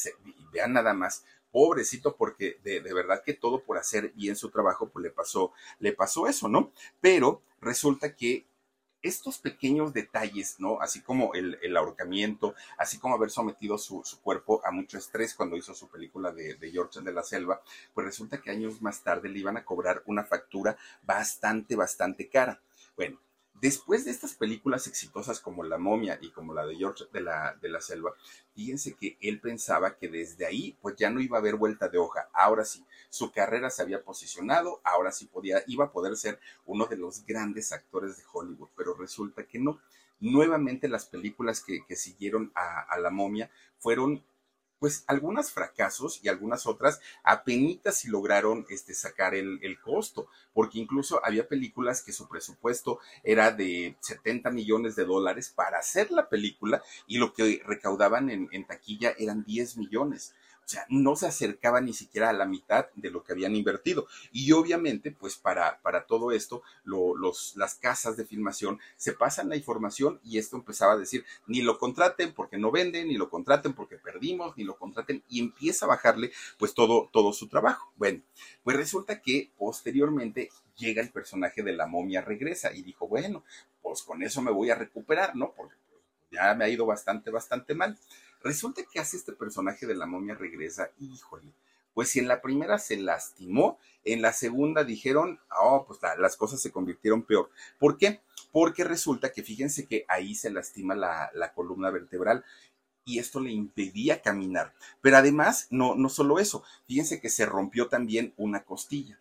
vean 0.53 0.73
nada 0.73 0.95
más, 0.95 1.25
pobrecito, 1.51 2.17
porque 2.17 2.59
de, 2.63 2.81
de, 2.81 2.95
verdad 2.95 3.23
que 3.25 3.35
todo 3.35 3.61
por 3.63 3.79
hacer 3.79 4.13
bien 4.15 4.37
su 4.37 4.51
trabajo, 4.51 4.89
pues 4.89 5.03
le 5.03 5.11
pasó, 5.11 5.53
le 5.81 5.93
pasó 5.93 6.29
eso, 6.29 6.49
¿no? 6.49 6.71
Pero 7.01 7.43
resulta 7.61 8.15
que 8.15 8.47
estos 9.05 9.38
pequeños 9.38 9.93
detalles, 9.93 10.57
¿no? 10.59 10.81
Así 10.81 11.03
como 11.03 11.33
el, 11.35 11.77
ahorcamiento, 11.77 12.55
así 12.79 12.99
como 12.99 13.14
haber 13.14 13.31
sometido 13.31 13.79
su, 13.79 14.03
cuerpo 14.23 14.61
a 14.64 14.71
mucho 14.71 14.99
estrés 14.99 15.35
cuando 15.35 15.57
hizo 15.57 15.75
su 15.75 15.88
película 15.88 16.33
de, 16.33 16.55
de 16.55 16.71
George 16.71 17.01
de 17.03 17.12
la 17.12 17.23
Selva, 17.23 17.61
pues 17.93 18.07
resulta 18.07 18.40
que 18.40 18.51
años 18.51 18.81
más 18.81 19.03
tarde 19.03 19.29
le 19.29 19.38
iban 19.38 19.57
a 19.57 19.64
cobrar 19.64 20.03
una 20.07 20.25
factura 20.25 20.77
bastante, 21.03 21.77
bastante 21.77 22.29
cara. 22.29 22.61
Bueno, 22.97 23.21
Después 23.64 24.05
de 24.05 24.11
estas 24.11 24.35
películas 24.35 24.87
exitosas 24.88 25.40
como 25.40 25.64
La 25.64 25.79
momia 25.79 26.18
y 26.20 26.29
como 26.33 26.53
la 26.53 26.66
de 26.66 26.77
George 26.77 27.05
de 27.14 27.22
la, 27.22 27.57
de 27.62 27.70
la 27.70 27.81
Selva, 27.81 28.12
fíjense 28.55 28.92
que 28.92 29.16
él 29.22 29.40
pensaba 29.40 29.96
que 29.96 30.11
desde 30.11 30.44
ahí 30.44 30.77
pues 30.83 30.96
ya 30.96 31.09
no 31.09 31.18
iba 31.18 31.38
a 31.38 31.40
haber 31.40 31.55
vuelta 31.55 31.88
de 31.88 31.96
hoja. 31.96 32.29
Ahora 32.35 32.66
sí, 32.66 32.85
su 33.09 33.33
carrera 33.33 33.70
se 33.70 33.81
había 33.81 34.03
posicionado, 34.03 34.83
ahora 34.85 35.12
sí 35.12 35.24
podía, 35.24 35.62
iba 35.66 35.87
a 35.87 35.92
poder 35.92 36.14
ser 36.18 36.38
uno 36.66 36.85
de 36.85 36.98
los 36.98 37.24
grandes 37.24 37.72
actores 37.72 38.18
de 38.18 38.24
Hollywood, 38.31 38.68
pero 38.77 38.92
resulta 38.92 39.46
que 39.46 39.59
no. 39.59 39.81
Nuevamente 40.20 40.87
las 40.87 41.07
películas 41.07 41.64
que, 41.64 41.96
siguieron 41.96 42.53
a, 42.55 42.81
a 42.81 42.98
la 42.98 43.09
momia 43.09 43.50
fueron 43.79 44.22
pues 44.85 45.03
algunas 45.07 45.51
fracasos 45.51 46.20
y 46.23 46.29
algunas 46.29 46.66
otras 46.66 47.01
apenas 47.23 47.97
si 47.97 48.09
lograron 48.09 48.66
este, 48.68 48.92
sacar 48.92 49.35
el, 49.35 49.79
costo, 49.81 50.29
porque 50.53 50.79
incluso 50.79 51.25
había 51.25 51.49
películas 51.49 52.03
que 52.03 52.12
su 52.12 52.29
presupuesto 52.29 52.99
era 53.23 53.51
de 53.51 53.97
70 54.01 54.51
millones 54.51 54.94
de 54.94 55.07
dólares 55.07 55.49
para 55.49 55.79
hacer 55.79 56.11
la 56.11 56.29
película 56.29 56.83
y 57.07 57.16
lo 57.16 57.33
que 57.33 57.62
recaudaban 57.64 58.29
en, 58.29 58.51
en 58.53 58.66
taquilla 58.66 59.14
eran 59.18 59.42
10 59.44 59.79
millones. 59.79 60.35
O 60.64 60.68
sea, 60.68 60.87
no 60.88 61.14
se 61.14 61.27
acercaba 61.27 61.81
ni 61.81 61.92
siquiera 61.92 62.31
a 62.31 62.33
la 62.33 62.46
mitad 62.46 62.87
de 62.94 63.11
lo 63.11 63.22
que 63.22 63.33
habían 63.33 63.55
invertido. 63.55 64.07
Y 64.33 64.53
obviamente, 64.53 65.12
pues 65.12 65.37
para, 65.37 65.81
para 65.83 66.07
todo 66.07 66.33
esto, 66.33 66.62
los, 66.85 67.55
las 67.57 67.74
casas 67.74 68.16
de 68.16 68.24
filmación 68.24 68.81
se 68.96 69.12
pasan 69.12 69.48
la 69.48 69.57
información 69.57 70.20
y 70.24 70.38
esto 70.38 70.57
empezaba 70.57 70.94
a 70.94 70.96
decir, 70.96 71.24
ni 71.46 71.61
lo 71.62 71.79
contraten 71.79 72.33
porque 72.33 72.57
no 72.57 72.70
venden, 72.70 73.09
ni 73.09 73.16
lo 73.16 73.29
contraten 73.29 73.74
porque 73.74 73.98
perdimos, 73.98 74.57
ni 74.57 74.64
lo 74.64 74.77
contraten, 74.77 75.22
y 75.29 75.40
empieza 75.40 75.85
a 75.85 75.88
bajarle 75.88 76.33
pues 76.59 76.74
todo, 76.74 77.11
todo 77.12 77.33
su 77.33 77.48
trabajo. 77.48 77.92
Bueno, 77.96 78.22
pues 78.62 78.77
resulta 78.77 79.20
que 79.20 79.50
posteriormente 79.59 80.50
llega 80.77 81.03
el 81.03 81.11
personaje 81.11 81.62
de 81.62 81.72
la 81.72 81.87
momia, 81.87 82.22
regresa 82.22 82.72
y 82.72 82.83
dijo, 82.83 83.07
bueno, 83.07 83.44
pues 83.83 84.03
con 84.03 84.22
eso 84.22 84.42
me 84.42 84.50
voy 84.50 84.70
a 84.70 84.74
recuperar, 84.74 85.37
¿no? 85.37 85.53
Porque 85.57 85.77
ya 86.31 86.55
me 86.55 86.64
ha 86.64 86.68
ido 86.68 86.87
bastante, 86.87 87.31
bastante 87.31 87.74
mal. 87.74 87.98
Resulta 88.44 88.83
que 88.85 89.00
hace 89.00 89.16
este 89.16 89.33
personaje 89.33 89.87
de 89.87 89.94
la 89.94 90.04
momia 90.04 90.35
regresa, 90.35 90.90
híjole, 91.00 91.54
pues 91.94 92.11
si 92.11 92.18
en 92.18 92.28
la 92.28 92.42
primera 92.42 92.78
se 92.78 92.98
lastimó, 92.98 93.78
en 94.04 94.20
la 94.20 94.35
segunda 94.35 94.85
dijeron, 94.85 95.40
oh, 95.59 95.87
pues 95.87 95.98
las 96.18 96.37
cosas 96.37 96.61
se 96.61 96.70
convirtieron 96.70 97.22
peor. 97.22 97.50
¿Por 97.78 97.96
qué? 97.96 98.20
Porque 98.52 98.85
resulta 98.85 99.33
que 99.33 99.42
fíjense 99.42 99.87
que 99.87 100.04
ahí 100.09 100.35
se 100.35 100.50
lastima 100.50 100.94
la, 100.94 101.30
la 101.33 101.54
columna 101.54 101.90
vertebral 101.90 102.44
y 103.07 103.18
esto 103.18 103.40
le 103.40 103.50
impedía 103.50 104.20
caminar. 104.20 104.74
Pero 105.00 105.16
además, 105.16 105.66
no, 105.70 105.94
no 105.94 106.11
solo 106.11 106.38
eso, 106.38 106.64
fíjense 106.87 107.22
que 107.22 107.30
se 107.30 107.46
rompió 107.46 107.88
también 107.88 108.35
una 108.37 108.64
costilla 108.64 109.18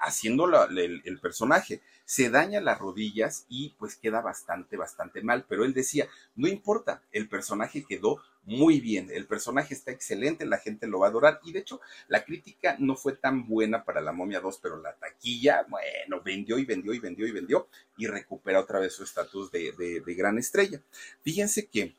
haciendo 0.00 0.50
el, 0.68 1.20
personaje. 1.20 1.80
Se 2.04 2.30
daña 2.30 2.60
las 2.60 2.78
rodillas 2.78 3.44
y 3.48 3.74
pues 3.78 3.96
queda 3.96 4.20
bastante, 4.20 4.76
bastante 4.76 5.22
mal. 5.22 5.44
Pero 5.48 5.64
él 5.64 5.74
decía, 5.74 6.08
no 6.36 6.48
importa, 6.48 7.02
el 7.12 7.28
personaje 7.28 7.84
quedó 7.88 8.20
muy 8.44 8.80
bien, 8.80 9.10
el 9.12 9.26
personaje 9.26 9.74
está 9.74 9.90
excelente, 9.90 10.46
la 10.46 10.56
gente 10.56 10.86
lo 10.86 11.00
va 11.00 11.06
a 11.06 11.10
adorar. 11.10 11.40
Y 11.44 11.52
de 11.52 11.60
hecho, 11.60 11.80
la 12.08 12.24
crítica 12.24 12.76
no 12.78 12.96
fue 12.96 13.14
tan 13.14 13.46
buena 13.46 13.84
para 13.84 14.00
la 14.00 14.12
momia 14.12 14.40
2, 14.40 14.58
pero 14.62 14.80
la 14.80 14.94
taquilla, 14.94 15.66
bueno, 15.68 16.22
vendió 16.22 16.58
y 16.58 16.64
vendió 16.64 16.94
y 16.94 16.98
vendió 16.98 17.26
y 17.26 17.32
vendió 17.32 17.68
y 17.98 18.06
recupera 18.06 18.60
otra 18.60 18.80
vez 18.80 18.94
su 18.94 19.04
estatus 19.04 19.52
de, 19.52 19.72
de 20.04 20.14
gran 20.14 20.38
estrella. 20.38 20.80
Fíjense 21.22 21.66
que 21.66 21.94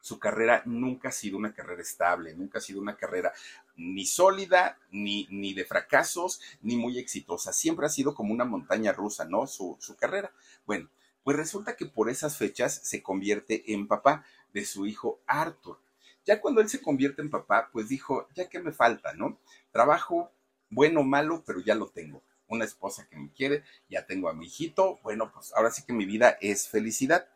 su 0.00 0.18
carrera 0.18 0.62
nunca 0.64 1.08
ha 1.08 1.12
sido 1.12 1.36
una 1.36 1.52
carrera 1.52 1.82
estable, 1.82 2.34
nunca 2.34 2.58
ha 2.58 2.62
sido 2.62 2.80
una 2.80 2.96
carrera 2.96 3.32
ni 3.78 4.04
sólida, 4.04 4.78
ni, 4.90 5.26
ni 5.30 5.54
de 5.54 5.64
fracasos, 5.64 6.40
ni 6.60 6.76
muy 6.76 6.98
exitosa. 6.98 7.52
Siempre 7.52 7.86
ha 7.86 7.90
sido 7.90 8.14
como 8.14 8.34
una 8.34 8.44
montaña 8.44 8.92
rusa, 8.92 9.24
¿no? 9.24 9.46
Su, 9.46 9.76
su 9.80 9.96
carrera. 9.96 10.32
Bueno, 10.66 10.90
pues 11.22 11.36
resulta 11.36 11.76
que 11.76 11.86
por 11.86 12.10
esas 12.10 12.36
fechas 12.36 12.74
se 12.82 13.02
convierte 13.02 13.72
en 13.72 13.86
papá 13.86 14.24
de 14.52 14.64
su 14.64 14.86
hijo 14.86 15.20
Arthur. 15.26 15.78
Ya 16.24 16.40
cuando 16.40 16.60
él 16.60 16.68
se 16.68 16.82
convierte 16.82 17.22
en 17.22 17.30
papá, 17.30 17.70
pues 17.72 17.88
dijo, 17.88 18.28
ya 18.34 18.48
que 18.48 18.60
me 18.60 18.72
falta, 18.72 19.14
¿no? 19.14 19.38
Trabajo, 19.70 20.30
bueno 20.68 21.00
o 21.00 21.04
malo, 21.04 21.42
pero 21.46 21.60
ya 21.60 21.74
lo 21.74 21.88
tengo. 21.88 22.22
Una 22.48 22.64
esposa 22.64 23.06
que 23.08 23.16
me 23.16 23.30
quiere, 23.32 23.62
ya 23.88 24.06
tengo 24.06 24.28
a 24.28 24.34
mi 24.34 24.46
hijito, 24.46 24.98
bueno, 25.02 25.30
pues 25.32 25.52
ahora 25.54 25.70
sí 25.70 25.84
que 25.86 25.92
mi 25.92 26.04
vida 26.04 26.36
es 26.40 26.68
felicidad. 26.68 27.28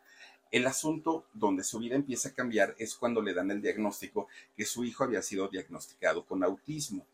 El 0.53 0.67
asunto 0.67 1.25
donde 1.33 1.63
su 1.63 1.79
vida 1.79 1.95
empieza 1.95 2.29
a 2.29 2.33
cambiar 2.35 2.75
es 2.77 2.93
cuando 2.93 3.23
le 3.23 3.33
dan 3.33 3.49
el 3.49 3.59
diagnóstico 3.59 4.27
que 4.55 4.67
su 4.67 4.85
hijo 4.85 5.03
había 5.03 5.23
sido 5.23 5.47
diagnosticado 5.47 6.27
con 6.27 6.43
autismo. 6.43 7.07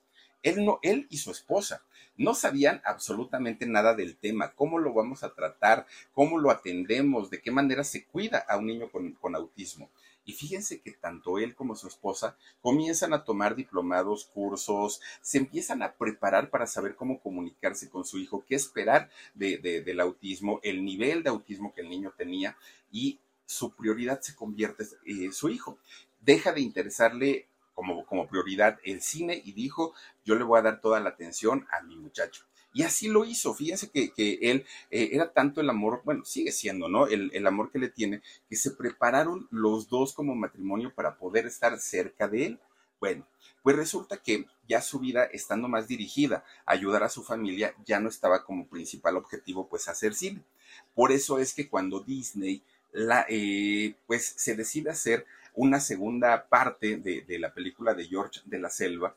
él, 0.43 0.65
no, 0.65 0.80
él 0.82 1.08
y 1.10 1.19
su 1.19 1.32
esposa 1.32 1.82
no 2.17 2.34
sabían 2.34 2.82
absolutamente 2.84 3.65
nada 3.65 3.95
del 3.95 4.17
tema, 4.17 4.52
cómo 4.56 4.78
lo 4.78 4.93
vamos 4.93 5.23
a 5.23 5.34
tratar, 5.34 5.88
cómo 6.13 6.38
lo 6.38 6.52
atendemos, 6.52 7.30
de 7.30 7.41
qué 7.41 7.49
manera 7.49 7.86
se 7.86 8.04
cuida 8.04 8.39
a 8.39 8.58
un 8.58 8.67
niño 8.67 8.89
con, 8.91 9.36
autismo. 9.36 9.89
Y 10.25 10.34
fíjense 10.34 10.82
que 10.82 10.91
tanto 10.91 11.39
él 11.39 11.56
como 11.56 11.78
su 11.78 11.88
esposa 11.88 12.36
comienzan 12.62 13.13
a 13.13 13.23
tomar 13.23 13.56
diplomados, 13.56 14.25
cursos, 14.25 14.99
se 15.21 15.38
empiezan 15.38 15.82
a 15.82 15.93
preparar 15.93 16.49
para 16.49 16.67
saber 16.67 16.97
cómo 16.97 17.21
comunicarse 17.21 17.89
con 17.89 18.04
su 18.04 18.17
hijo, 18.19 18.43
qué 18.45 18.56
esperar 18.56 19.10
de, 19.34 19.60
del 19.60 20.02
autismo, 20.02 20.60
el 20.62 20.84
nivel 20.84 21.23
de 21.23 21.30
autismo 21.30 21.73
que 21.73 21.82
el 21.82 21.89
niño 21.89 22.13
tenía 22.17 22.58
y 22.91 23.17
su 23.50 23.72
prioridad 23.72 24.22
se 24.22 24.36
convierte 24.36 24.86
eh, 25.06 25.32
su 25.32 25.50
hijo. 25.50 25.80
Deja 26.20 26.52
de 26.52 26.62
interesarle 26.62 27.48
como, 27.74 28.06
como 28.06 28.28
prioridad 28.28 28.78
el 28.84 29.02
cine 29.02 29.42
y 29.44 29.54
dijo, 29.54 29.96
yo 30.24 30.36
le 30.36 30.44
voy 30.44 30.60
a 30.60 30.62
dar 30.62 30.82
toda 30.82 31.00
la 31.00 31.10
atención 31.10 31.66
a 31.72 31.82
mi 31.82 31.98
muchacho. 31.98 32.46
Y 32.74 32.84
así 32.84 33.08
lo 33.08 33.26
hizo. 33.26 33.56
Fíjense 33.56 33.90
que, 33.90 34.14
él 34.16 34.68
eh, 34.92 35.10
era 35.14 35.34
tanto 35.34 35.62
el 35.62 35.70
amor, 35.72 36.04
bueno, 36.06 36.26
sigue 36.26 36.52
siendo, 36.52 36.90
¿no? 36.90 37.08
El, 37.08 37.32
el, 37.34 37.48
amor 37.48 37.72
que 37.72 37.80
le 37.80 37.90
tiene, 37.90 38.22
que 38.48 38.56
se 38.56 38.70
prepararon 38.70 39.48
los 39.50 39.90
dos 39.90 40.14
como 40.14 40.36
matrimonio 40.36 40.94
para 40.94 41.18
poder 41.18 41.48
estar 41.48 41.80
cerca 41.80 42.28
de 42.28 42.46
él. 42.46 42.60
Bueno, 43.00 43.26
pues 43.64 43.76
resulta 43.76 44.18
que 44.18 44.46
ya 44.68 44.82
su 44.82 45.00
vida, 45.00 45.24
estando 45.24 45.68
más 45.68 45.88
dirigida 45.88 46.44
a 46.68 46.74
ayudar 46.74 47.02
a 47.02 47.10
su 47.10 47.24
familia, 47.24 47.74
ya 47.84 48.00
no 48.00 48.10
estaba 48.10 48.44
como 48.44 48.68
principal 48.68 49.18
objetivo, 49.18 49.68
pues, 49.68 49.88
hacer 49.88 50.14
cine. 50.14 50.44
Por 50.94 51.12
eso 51.12 51.40
es 51.40 51.54
que 51.56 51.68
cuando 51.68 52.02
Disney, 52.02 52.62
la, 52.91 53.25
eh, 53.30 53.95
pues, 54.08 54.34
se 54.38 54.56
decide 54.56 54.89
hacer 54.89 55.25
una 55.54 55.80
segunda 55.80 56.47
parte 56.47 56.97
de, 56.97 57.21
de 57.21 57.39
la 57.39 57.54
película 57.54 57.93
de 57.93 58.06
George 58.06 58.41
de 58.45 58.60
la 58.60 58.69
Selva, 58.69 59.15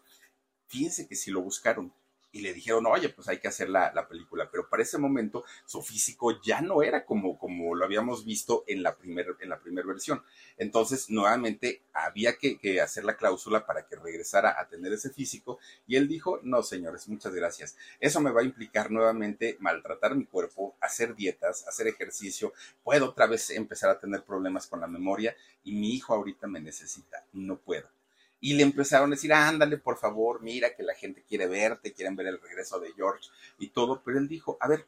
fíjense 0.66 1.06
que 1.06 1.14
si 1.14 1.30
lo 1.30 1.42
buscaron, 1.42 1.92
y 2.32 2.40
le 2.40 2.54
dijeron, 2.54 2.86
oye, 2.86 3.10
pues 3.10 3.28
hay 3.28 3.38
que 3.38 3.48
hacer 3.48 3.68
la, 3.68 3.92
película. 4.08 4.48
Pero 4.50 4.68
para 4.68 4.82
ese 4.82 4.98
momento 4.98 5.44
su 5.66 5.82
físico 5.82 6.40
ya 6.42 6.60
no 6.62 6.82
era 6.82 7.04
como, 7.04 7.38
como 7.38 7.74
lo 7.74 7.84
habíamos 7.84 8.24
visto 8.24 8.64
en 8.66 8.82
la 8.82 8.96
primera 8.96 9.32
en 9.40 9.50
la 9.50 9.60
primera 9.60 9.86
versión. 9.86 10.22
Entonces, 10.56 11.10
nuevamente 11.10 11.82
había 11.92 12.36
que, 12.36 12.80
hacer 12.80 13.04
la 13.04 13.16
cláusula 13.16 13.66
para 13.66 13.86
que 13.86 13.96
regresara 13.96 14.58
a 14.58 14.68
tener 14.68 14.92
ese 14.92 15.10
físico. 15.10 15.58
Y 15.86 15.96
él 15.96 16.08
dijo, 16.08 16.40
no, 16.42 16.62
señores, 16.62 17.08
muchas 17.08 17.34
gracias. 17.34 17.76
Eso 18.00 18.20
me 18.20 18.30
va 18.30 18.40
a 18.40 18.44
implicar 18.44 18.90
nuevamente 18.90 19.56
maltratar 19.60 20.16
mi 20.16 20.24
cuerpo, 20.24 20.76
hacer 20.80 21.14
dietas, 21.14 21.66
hacer 21.68 21.86
ejercicio. 21.86 22.52
Puedo 22.82 23.10
otra 23.10 23.26
vez 23.26 23.50
empezar 23.50 23.90
a 23.90 24.00
tener 24.00 24.24
problemas 24.24 24.66
con 24.66 24.80
la 24.80 24.86
memoria 24.86 25.36
y 25.64 25.72
mi 25.72 25.94
hijo 25.94 26.14
ahorita 26.14 26.46
me 26.46 26.60
necesita. 26.60 27.24
No 27.32 27.58
puedo 27.58 28.01
y 28.42 28.54
le 28.54 28.64
empezaron 28.64 29.10
a 29.10 29.14
decir, 29.14 29.32
ándale, 29.32 29.78
por 29.78 29.96
favor, 29.96 30.42
mira 30.42 30.74
que 30.74 30.82
la 30.82 30.94
gente 30.94 31.22
quiere 31.22 31.46
verte, 31.46 31.92
quieren 31.92 32.16
ver 32.16 32.26
el 32.26 32.40
regreso 32.40 32.80
de 32.80 32.92
George 32.92 33.30
y 33.56 33.68
todo, 33.68 34.02
pero 34.04 34.18
él 34.18 34.26
dijo, 34.26 34.58
a 34.60 34.66
ver, 34.66 34.84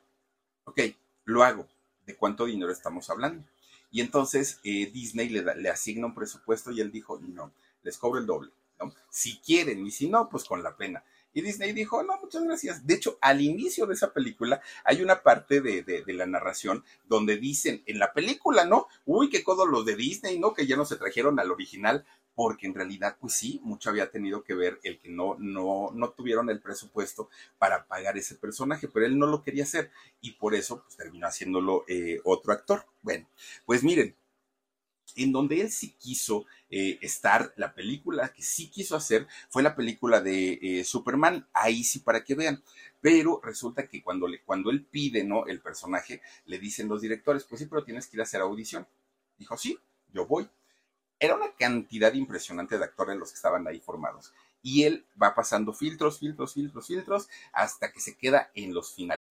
ok, 0.65 0.81
lo 1.25 1.45
hago, 1.45 1.69
¿de 2.05 2.17
cuánto 2.17 2.47
dinero 2.47 2.73
estamos 2.73 3.09
hablando? 3.11 3.45
Y 3.93 4.01
entonces 4.01 4.59
eh, 4.65 4.91
Disney 4.93 5.29
le, 5.29 5.55
le 5.55 5.71
asigna 5.71 6.07
un 6.07 6.17
presupuesto 6.17 6.73
y 6.73 6.81
él 6.81 6.91
dijo, 6.91 7.21
no, 7.21 7.53
les 7.85 7.97
cobro 7.97 8.19
el 8.19 8.27
doble, 8.27 8.51
¿no? 8.81 8.93
Si 9.09 9.39
quieren 9.39 9.87
y 9.87 9.93
si 9.93 10.09
no, 10.09 10.29
pues 10.29 10.43
con 10.45 10.65
la 10.65 10.77
pena. 10.77 11.05
Y 11.35 11.43
Disney 11.43 11.73
dijo, 11.73 12.03
no, 12.03 12.19
muchas 12.21 12.45
gracias. 12.45 12.87
De 12.87 12.95
hecho, 12.95 13.19
al 13.21 13.41
inicio 13.41 13.87
de 13.87 13.95
esa 13.95 14.13
película 14.13 14.63
hay 14.85 15.03
una 15.03 15.23
parte 15.23 15.61
de, 15.61 15.83
de, 15.83 16.13
la 16.15 16.27
narración 16.27 16.85
donde 17.07 17.37
dicen, 17.37 17.83
en 17.87 17.99
la 17.99 18.13
película, 18.13 18.65
¿no? 18.65 18.87
Uy, 19.05 19.29
qué 19.29 19.43
codos 19.43 19.69
los 19.69 19.85
de 19.85 19.97
Disney, 19.97 20.39
¿no? 20.39 20.55
Que 20.55 20.67
ya 20.67 20.77
no 20.77 20.85
se 20.85 20.97
trajeron 20.97 21.39
al 21.41 21.51
original 21.51 22.07
porque 22.35 22.67
en 22.67 22.75
realidad, 22.75 23.17
pues 23.21 23.35
sí, 23.35 23.61
mucho 23.63 23.91
había 23.91 24.11
tenido 24.11 24.43
que 24.43 24.55
ver 24.55 24.81
el 24.83 24.99
que 24.99 25.09
no, 25.09 25.37
no, 25.39 25.91
no 25.95 26.11
tuvieron 26.11 26.51
el 26.51 26.61
presupuesto 26.61 27.29
para 27.59 27.87
pagar 27.87 28.17
ese 28.17 28.35
personaje, 28.35 28.89
pero 28.89 29.07
él 29.07 29.19
no 29.19 29.27
lo 29.27 29.43
quería 29.43 29.65
hacer 29.65 29.91
y 30.21 30.33
por 30.33 30.55
eso 30.55 30.83
pues, 30.83 30.97
terminó 30.97 31.27
haciéndolo 31.27 31.85
eh, 31.89 32.21
otro 32.25 32.53
actor. 32.53 32.87
Bueno, 33.03 33.29
pues 33.67 33.85
miren, 33.85 34.17
en 35.17 35.33
donde 35.33 35.61
él 35.61 35.71
sí 35.71 35.95
quiso 35.99 36.47
eh, 36.71 36.99
estar, 37.03 37.53
la 37.57 37.75
película 37.75 38.33
que 38.33 38.43
sí 38.43 38.71
quiso 38.71 38.97
hacer 38.97 39.27
fue 39.49 39.63
la 39.63 39.77
película 39.77 40.21
de 40.21 40.59
eh, 40.63 40.85
Superman, 40.85 41.47
ahí 41.53 41.85
sí 41.85 42.01
para 42.01 42.25
que 42.25 42.35
vean. 42.35 42.63
Pero 43.01 43.41
resulta 43.43 43.87
que 43.87 44.03
cuando, 44.03 44.29
le, 44.29 44.43
cuando 44.43 44.71
él 44.71 44.85
pide 44.85 45.25
¿no? 45.25 45.47
el 45.47 45.61
personaje, 45.61 46.23
le 46.47 46.59
dicen 46.59 46.89
los 46.89 47.03
directores, 47.03 47.45
pues 47.45 47.61
sí, 47.61 47.67
pero 47.67 47.85
tienes 47.85 48.07
que 48.07 48.17
ir 48.17 48.21
a 48.21 48.25
hacer 48.25 48.41
audición. 48.41 48.87
Dijo, 49.39 49.57
sí, 49.57 49.79
yo 50.13 50.27
voy 50.27 50.49
era 51.25 51.37
una 51.37 51.53
cantidad 51.59 52.13
impresionante 52.13 52.79
de 52.79 52.85
actores 52.85 53.17
los 53.17 53.31
que 53.31 53.37
estaban 53.37 53.67
ahí 53.67 53.81
formados. 53.81 54.33
Y 54.63 54.85
él 54.85 55.07
va 55.21 55.35
pasando 55.35 55.73
filtros, 55.73 56.19
filtros, 56.19 56.55
filtros, 56.55 56.87
filtros, 56.87 57.29
hasta 57.53 57.93
que 57.93 58.01
se 58.01 58.17
queda 58.17 58.51
en 58.55 58.75
los 58.75 58.95
finales. 58.95 59.24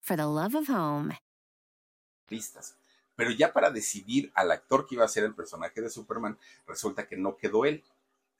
for 0.00 0.16
the 0.16 0.24
love 0.24 0.54
of 0.54 0.68
home. 0.68 1.18
Listas. 2.28 2.76
Pero 3.16 3.30
ya 3.32 3.52
para 3.52 3.70
decidir 3.70 4.30
al 4.34 4.50
actor 4.50 4.86
que 4.86 4.94
iba 4.94 5.04
a 5.04 5.08
ser 5.08 5.24
el 5.24 5.34
personaje 5.34 5.80
de 5.80 5.90
Superman, 5.90 6.38
resulta 6.66 7.06
que 7.06 7.16
no 7.16 7.36
quedó 7.36 7.64
él. 7.64 7.82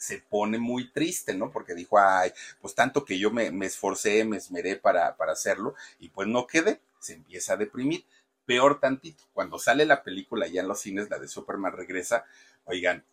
se 0.01 0.19
pone 0.19 0.59
muy 0.59 0.91
triste, 0.91 1.35
¿no? 1.35 1.51
Porque 1.51 1.75
dijo, 1.75 1.99
ay, 1.99 2.33
pues 2.63 2.75
tanto 2.75 3.05
que 3.05 3.19
yo 3.19 3.31
me, 3.31 3.51
me 3.51 3.67
esforcé, 3.67 4.25
me 4.25 4.39
esmeré 4.39 4.77
para, 4.77 5.15
para 5.17 5.33
hacerlo 5.33 5.75
y 5.99 6.09
pues 6.09 6.27
no 6.27 6.47
quedé, 6.47 6.81
se 6.99 7.13
empieza 7.15 7.53
a 7.53 7.57
deprimir. 7.59 8.07
Peor 8.47 8.81
tantito, 8.81 9.25
cuando 9.35 9.59
sale 9.59 9.85
la 9.85 10.03
película 10.03 10.47
ya 10.49 10.63
en 10.63 10.69
los 10.69 10.81
cines, 10.81 11.11
la 11.11 11.19
de 11.19 11.29
Superman 11.29 11.75
regresa, 11.75 12.25
oigan, 12.65 13.05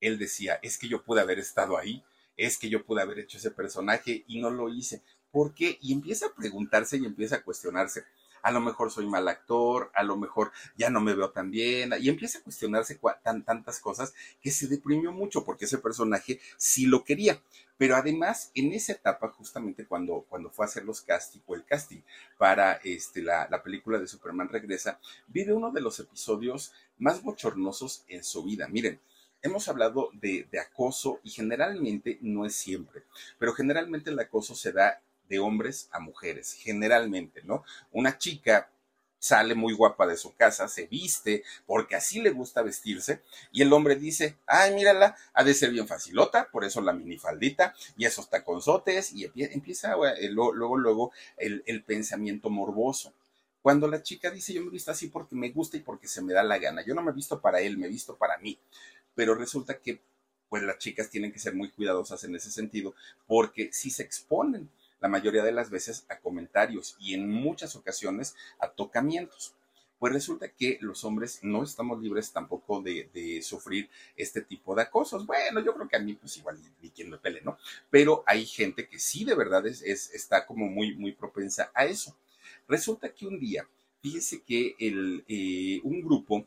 él 0.00 0.18
decía, 0.18 0.58
es 0.60 0.76
que 0.76 0.88
yo 0.88 1.04
pude 1.04 1.20
haber 1.20 1.38
estado 1.38 1.78
ahí, 1.78 2.04
es 2.36 2.58
que 2.58 2.68
yo 2.68 2.84
pude 2.84 3.00
haber 3.00 3.20
hecho 3.20 3.38
ese 3.38 3.52
personaje 3.52 4.24
y 4.26 4.40
no 4.40 4.50
lo 4.50 4.68
hice. 4.68 5.02
¿Por 5.30 5.54
qué? 5.54 5.78
Y 5.80 5.92
empieza 5.92 6.26
a 6.26 6.34
preguntarse 6.34 6.96
y 6.96 7.04
empieza 7.04 7.36
a 7.36 7.42
cuestionarse 7.42 8.04
a 8.42 8.50
lo 8.50 8.60
mejor 8.60 8.90
soy 8.90 9.06
mal 9.06 9.28
actor, 9.28 9.90
a 9.94 10.02
lo 10.02 10.16
mejor 10.16 10.52
ya 10.76 10.90
no 10.90 11.00
me 11.00 11.14
veo 11.14 11.30
tan 11.30 11.50
bien, 11.50 11.92
y 12.00 12.08
empieza 12.08 12.38
a 12.38 12.42
cuestionarse 12.42 12.98
tan, 13.22 13.44
tantas 13.44 13.80
cosas 13.80 14.14
que 14.40 14.50
se 14.50 14.68
deprimió 14.68 15.12
mucho 15.12 15.44
porque 15.44 15.64
ese 15.64 15.78
personaje 15.78 16.40
sí 16.56 16.86
lo 16.86 17.04
quería. 17.04 17.40
Pero 17.76 17.94
además, 17.94 18.50
en 18.54 18.72
esa 18.72 18.92
etapa, 18.92 19.28
justamente 19.28 19.86
cuando, 19.86 20.26
cuando 20.28 20.50
fue 20.50 20.64
a 20.64 20.68
hacer 20.68 20.84
los 20.84 21.00
casting 21.00 21.40
o 21.46 21.54
el 21.54 21.64
casting 21.64 22.00
para 22.36 22.72
este, 22.82 23.22
la, 23.22 23.46
la 23.48 23.62
película 23.62 23.98
de 23.98 24.08
Superman 24.08 24.48
Regresa, 24.48 24.98
vive 25.28 25.52
uno 25.52 25.70
de 25.70 25.80
los 25.80 26.00
episodios 26.00 26.72
más 26.98 27.22
bochornosos 27.22 28.04
en 28.08 28.24
su 28.24 28.42
vida. 28.42 28.66
Miren, 28.66 29.00
hemos 29.42 29.68
hablado 29.68 30.10
de, 30.14 30.48
de, 30.50 30.58
acoso 30.58 31.20
y 31.22 31.30
generalmente 31.30 32.18
no 32.20 32.44
es 32.44 32.56
siempre, 32.56 33.04
pero 33.38 33.52
generalmente 33.52 34.10
el 34.10 34.18
acoso 34.18 34.56
se 34.56 34.72
da 34.72 35.00
de 35.28 35.38
hombres 35.38 35.88
a 35.92 36.00
mujeres, 36.00 36.52
generalmente, 36.52 37.42
¿no? 37.44 37.64
Una 37.92 38.18
chica 38.18 38.70
sale 39.18 39.54
muy 39.54 39.74
guapa 39.74 40.06
de 40.06 40.16
su 40.16 40.34
casa, 40.34 40.68
se 40.68 40.86
viste, 40.86 41.42
porque 41.66 41.96
así 41.96 42.20
le 42.20 42.30
gusta 42.30 42.62
vestirse, 42.62 43.22
y 43.50 43.62
el 43.62 43.72
hombre 43.72 43.96
dice, 43.96 44.36
ay, 44.46 44.74
mírala, 44.74 45.16
ha 45.34 45.44
de 45.44 45.54
ser 45.54 45.70
bien 45.70 45.88
facilota, 45.88 46.48
por 46.50 46.64
eso 46.64 46.80
la 46.80 46.92
minifaldita, 46.92 47.74
y 47.96 48.04
esos 48.04 48.30
taconzotes, 48.30 49.12
y 49.12 49.30
empieza 49.34 49.96
luego, 50.30 50.76
luego 50.76 51.12
el, 51.36 51.62
el 51.66 51.82
pensamiento 51.82 52.48
morboso. 52.48 53.12
Cuando 53.60 53.88
la 53.88 54.02
chica 54.02 54.30
dice, 54.30 54.54
yo 54.54 54.62
me 54.62 54.70
visto 54.70 54.92
así 54.92 55.08
porque 55.08 55.34
me 55.34 55.50
gusta 55.50 55.76
y 55.76 55.80
porque 55.80 56.06
se 56.06 56.22
me 56.22 56.32
da 56.32 56.42
la 56.44 56.58
gana, 56.58 56.84
yo 56.86 56.94
no 56.94 57.02
me 57.02 57.10
he 57.10 57.14
visto 57.14 57.40
para 57.40 57.60
él, 57.60 57.76
me 57.76 57.86
he 57.86 57.90
visto 57.90 58.16
para 58.16 58.38
mí, 58.38 58.58
pero 59.14 59.34
resulta 59.34 59.78
que 59.78 60.00
pues 60.48 60.62
las 60.62 60.78
chicas 60.78 61.10
tienen 61.10 61.32
que 61.32 61.38
ser 61.38 61.54
muy 61.54 61.70
cuidadosas 61.70 62.24
en 62.24 62.34
ese 62.34 62.50
sentido, 62.50 62.94
porque 63.26 63.70
si 63.72 63.90
se 63.90 64.02
exponen 64.02 64.70
la 65.00 65.08
mayoría 65.08 65.42
de 65.42 65.52
las 65.52 65.70
veces 65.70 66.04
a 66.08 66.18
comentarios 66.18 66.96
y 66.98 67.14
en 67.14 67.30
muchas 67.30 67.76
ocasiones 67.76 68.34
a 68.58 68.68
tocamientos. 68.70 69.54
Pues 69.98 70.12
resulta 70.12 70.48
que 70.48 70.78
los 70.80 71.04
hombres 71.04 71.40
no 71.42 71.64
estamos 71.64 72.00
libres 72.00 72.32
tampoco 72.32 72.80
de, 72.80 73.40
sufrir 73.42 73.90
este 74.16 74.42
tipo 74.42 74.76
de 74.76 74.82
acosos. 74.82 75.26
Bueno, 75.26 75.60
yo 75.60 75.74
creo 75.74 75.88
que 75.88 75.96
a 75.96 76.00
mí 76.00 76.14
pues 76.14 76.36
igual 76.36 76.58
ni, 76.80 76.90
quien 76.90 77.10
me 77.10 77.18
pele, 77.18 77.40
¿no? 77.42 77.58
Pero 77.90 78.22
hay 78.26 78.46
gente 78.46 78.88
que 78.88 79.00
sí 79.00 79.24
de 79.24 79.34
verdad 79.34 79.66
es, 79.66 79.82
está 79.82 80.46
como 80.46 80.68
muy, 80.68 80.94
muy 80.94 81.12
propensa 81.12 81.72
a 81.74 81.84
eso. 81.84 82.16
Resulta 82.68 83.12
que 83.12 83.26
un 83.26 83.40
día, 83.40 83.66
fíjese 84.00 84.42
que 84.42 84.76
el, 84.78 85.24
eh, 85.26 85.80
un 85.82 86.00
grupo 86.00 86.46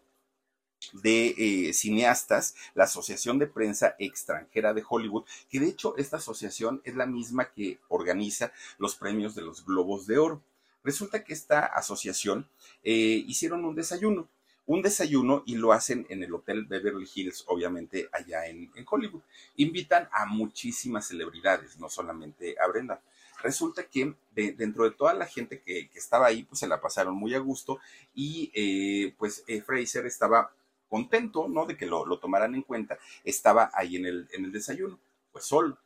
de 0.93 1.35
eh, 1.37 1.73
cineastas, 1.73 2.55
la 2.73 2.85
Asociación 2.85 3.39
de 3.39 3.47
Prensa 3.47 3.95
Extranjera 3.99 4.73
de 4.73 4.83
Hollywood, 4.87 5.25
que 5.49 5.59
de 5.59 5.67
hecho 5.67 5.95
esta 5.97 6.17
asociación 6.17 6.81
es 6.83 6.95
la 6.95 7.05
misma 7.05 7.51
que 7.51 7.79
organiza 7.87 8.51
los 8.77 8.95
premios 8.95 9.35
de 9.35 9.41
los 9.43 9.65
Globos 9.65 10.07
de 10.07 10.17
Oro. 10.17 10.41
Resulta 10.83 11.23
que 11.23 11.33
esta 11.33 11.65
asociación 11.65 12.47
eh, 12.83 13.23
hicieron 13.27 13.65
un 13.65 13.75
desayuno, 13.75 14.27
un 14.65 14.81
desayuno 14.81 15.43
y 15.45 15.55
lo 15.55 15.73
hacen 15.73 16.07
en 16.09 16.23
el 16.23 16.33
Hotel 16.33 16.65
Beverly 16.65 17.07
Hills, 17.13 17.43
obviamente 17.47 18.09
allá 18.11 18.47
en, 18.47 18.71
Hollywood. 18.89 19.21
Invitan 19.57 20.09
a 20.11 20.25
muchísimas 20.25 21.07
celebridades, 21.07 21.77
no 21.77 21.89
solamente 21.89 22.55
a 22.59 22.67
Brenda. 22.67 23.01
Resulta 23.43 23.85
que 23.85 24.13
dentro 24.33 24.83
de 24.83 24.91
toda 24.91 25.13
la 25.15 25.25
gente 25.25 25.61
que, 25.61 25.89
estaba 25.95 26.27
ahí, 26.27 26.43
pues 26.43 26.59
se 26.59 26.67
la 26.67 26.79
pasaron 26.79 27.15
muy 27.15 27.33
a 27.33 27.39
gusto 27.39 27.79
y 28.13 28.51
eh, 28.53 29.15
pues 29.17 29.43
Fraser 29.65 30.05
estaba 30.05 30.51
contento, 30.91 31.47
¿no? 31.47 31.65
De 31.65 31.77
que 31.77 31.85
lo, 31.85 32.19
tomaran 32.19 32.53
en 32.53 32.63
cuenta, 32.63 32.99
estaba 33.23 33.71
ahí 33.73 33.95
en 33.95 34.05
el, 34.05 34.27
en 34.33 34.43
el 34.43 34.51
desayuno, 34.51 34.99
pues 35.31 35.45
solo. 35.45 35.77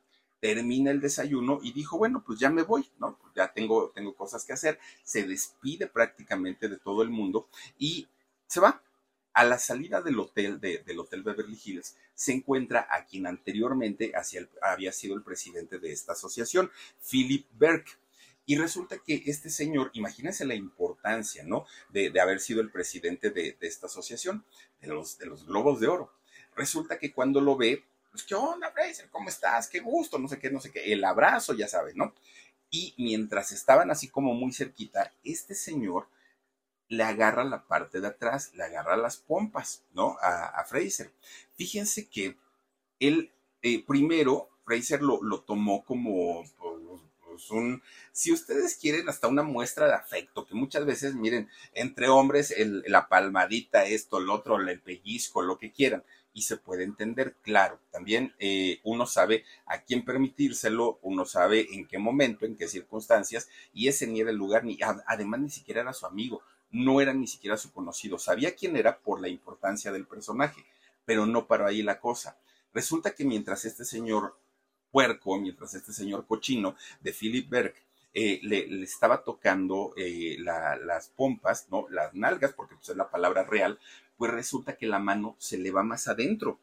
Termina 0.41 0.89
el 0.89 0.99
desayuno 0.99 1.59
y 1.61 1.71
dijo, 1.73 1.97
bueno, 1.97 2.23
pues 2.25 2.39
ya 2.39 2.49
me 2.49 2.63
voy, 2.63 2.89
¿no? 2.97 3.19
Ya 3.35 3.53
tengo, 3.53 3.91
tengo 3.91 4.15
cosas 4.15 4.43
que 4.43 4.53
hacer. 4.53 4.79
Se 5.03 5.27
despide 5.27 5.85
prácticamente 5.87 6.67
de 6.67 6.77
todo 6.77 7.03
el 7.03 7.09
mundo 7.09 7.47
y 7.77 8.07
se 8.47 8.59
va. 8.59 8.81
A 9.33 9.43
la 9.43 9.59
salida 9.59 10.01
del 10.01 10.17
hotel, 10.17 10.61
del 10.61 10.97
Hotel 10.97 11.21
Beverly 11.21 11.59
Hills, 11.61 11.97
se 12.13 12.31
encuentra 12.31 12.87
a 12.89 13.03
quien 13.03 13.27
anteriormente 13.27 14.13
había 14.61 14.93
sido 14.93 15.13
el 15.13 15.23
presidente 15.23 15.77
de 15.77 15.91
esta 15.91 16.13
asociación, 16.13 16.71
Philip 17.11 17.45
Berg 17.51 17.83
y 18.45 18.57
resulta 18.57 18.99
que 18.99 19.23
este 19.25 19.49
señor, 19.49 19.89
imagínense 19.93 20.45
la 20.45 20.53
importancia, 20.53 21.43
¿no? 21.43 21.65
De, 21.89 22.11
haber 22.19 22.39
sido 22.39 22.61
el 22.61 22.71
presidente 22.71 23.31
de, 23.31 23.57
esta 23.61 23.87
asociación, 23.87 24.45
de 24.81 24.87
los, 24.87 25.17
de 25.17 25.25
los 25.25 25.45
Globos 25.47 25.79
de 25.79 25.87
Oro. 25.87 26.13
Resulta 26.55 26.99
que 26.99 27.11
cuando 27.11 27.41
lo 27.41 27.57
ve, 27.57 27.83
pues, 28.11 28.23
¿qué 28.23 28.35
onda, 28.35 28.71
Fraser? 28.71 29.09
¿Cómo 29.09 29.29
estás? 29.29 29.67
Qué 29.67 29.79
gusto, 29.79 30.19
no 30.19 30.27
sé 30.27 30.39
qué, 30.39 30.51
no 30.51 30.61
sé 30.61 30.71
qué. 30.71 30.93
El 30.93 31.03
abrazo, 31.03 31.53
ya 31.53 31.67
sabes, 31.67 31.95
¿no? 31.95 32.13
Y 32.69 32.93
mientras 32.97 33.51
estaban 33.51 33.89
así 33.89 34.09
como 34.09 34.33
muy 34.33 34.53
cerquita, 34.53 35.11
este 35.23 35.55
señor 35.55 36.07
le 36.87 37.03
agarra 37.03 37.43
la 37.43 37.67
parte 37.67 37.99
de 37.99 38.07
atrás, 38.07 38.53
le 38.53 38.63
agarra 38.63 38.95
las 38.95 39.17
pompas, 39.17 39.83
¿no? 39.91 40.17
A, 40.21 40.63
Fraser. 40.65 41.11
Fíjense 41.55 42.07
que 42.07 42.37
él, 42.99 43.31
eh, 43.63 43.83
primero, 43.83 44.49
Fraser 44.65 45.01
lo, 45.01 45.21
lo 45.23 45.41
tomó 45.41 45.83
como, 45.83 46.43
pues, 47.35 47.81
si 48.11 48.31
ustedes 48.31 48.75
quieren, 48.75 49.09
hasta 49.09 49.27
una 49.27 49.43
muestra 49.43 49.87
de 49.87 49.93
afecto, 49.93 50.45
que 50.45 50.55
muchas 50.55 50.85
veces, 50.85 51.15
miren, 51.15 51.49
entre 51.73 52.07
hombres, 52.07 52.51
el, 52.51 52.83
la 52.87 53.07
palmadita, 53.07 53.85
esto, 53.85 54.19
el 54.19 54.29
otro, 54.29 54.59
el 54.59 54.79
pellizco, 54.79 55.41
lo 55.41 55.57
que 55.57 55.71
quieran, 55.71 56.03
y 56.33 56.41
se 56.43 56.57
puede 56.57 56.83
entender, 56.83 57.35
claro, 57.41 57.79
también 57.91 58.33
eh, 58.39 58.79
uno 58.83 59.05
sabe 59.05 59.45
a 59.65 59.81
quién 59.81 60.03
permitírselo, 60.03 60.99
uno 61.01 61.25
sabe 61.25 61.73
en 61.73 61.87
qué 61.87 61.97
momento, 61.97 62.45
en 62.45 62.57
qué 62.57 62.67
circunstancias, 62.67 63.49
y 63.73 63.87
ese 63.87 64.05
ni 64.07 64.21
era 64.21 64.31
el 64.31 64.35
lugar, 64.35 64.65
ni, 64.65 64.77
además 65.07 65.39
ni 65.39 65.49
siquiera 65.49 65.81
era 65.81 65.93
su 65.93 66.05
amigo, 66.05 66.41
no 66.71 66.99
era 66.99 67.13
ni 67.13 67.27
siquiera 67.27 67.57
su 67.57 67.71
conocido, 67.71 68.19
sabía 68.19 68.55
quién 68.55 68.75
era 68.75 68.99
por 68.99 69.21
la 69.21 69.29
importancia 69.29 69.91
del 69.93 70.07
personaje, 70.07 70.65
pero 71.05 71.25
no 71.25 71.47
paró 71.47 71.67
ahí 71.67 71.81
la 71.81 71.99
cosa. 71.99 72.37
Resulta 72.73 73.15
que 73.15 73.23
mientras 73.23 73.63
este 73.63 73.85
señor 73.85 74.37
puerco, 74.95 75.37
mientras 75.37 75.73
este 75.73 75.91
señor 75.91 76.25
cochino 76.25 76.77
de 77.01 77.11
Philip 77.11 77.49
Berg 77.49 77.73
eh, 78.13 78.39
le, 78.43 78.81
estaba 78.81 79.25
tocando 79.25 79.93
eh, 79.97 80.37
las 80.39 81.09
pompas, 81.09 81.67
¿no? 81.69 81.85
Las 81.89 82.13
nalgas, 82.13 82.53
porque 82.53 82.75
pues, 82.75 82.87
es 82.87 82.95
la 82.95 83.11
palabra 83.11 83.43
real, 83.43 83.77
pues 84.15 84.31
resulta 84.31 84.77
que 84.77 84.87
la 84.87 84.99
mano 84.99 85.35
se 85.37 85.57
le 85.57 85.69
va 85.71 85.83
más 85.83 86.07
adentro. 86.07 86.61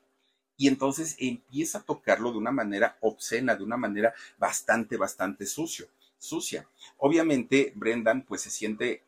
Y 0.56 0.68
entonces 0.68 1.14
empieza 1.18 1.80
a 1.80 1.82
tocarlo 1.82 2.32
de 2.32 2.38
una 2.38 2.52
manera 2.52 2.96
obscena, 3.02 3.54
de 3.54 3.64
una 3.64 3.76
manera 3.76 4.14
bastante, 4.38 4.96
bastante 4.96 5.44
sucio, 5.44 5.88
sucia. 6.16 6.66
Obviamente, 6.96 7.74
Brendan 7.76 8.22
pues 8.22 8.40
se 8.40 8.50
siente 8.50 9.02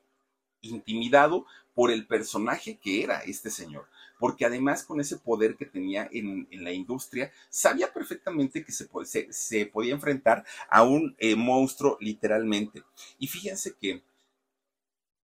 intimidado 0.61 1.47
por 1.73 1.91
el 1.91 2.07
personaje 2.07 2.77
que 2.77 3.03
era 3.03 3.21
este 3.21 3.49
señor 3.49 3.87
porque 4.25 4.47
además 4.47 4.85
con 4.85 5.03
ese 5.03 5.19
poder 5.19 5.55
que 5.55 5.67
tenía 5.67 6.09
en, 6.11 6.49
la 6.51 6.73
industria, 6.73 7.31
sabía 7.51 7.93
perfectamente 7.93 8.65
que 8.65 8.73
se, 8.73 9.67
podía 9.67 9.93
enfrentar 9.93 10.47
a 10.71 10.83
un 10.83 11.15
eh, 11.19 11.37
monstruo 11.37 11.99
literalmente. 12.01 12.83
Y 13.19 13.27
fíjense 13.27 13.75
que 13.79 14.03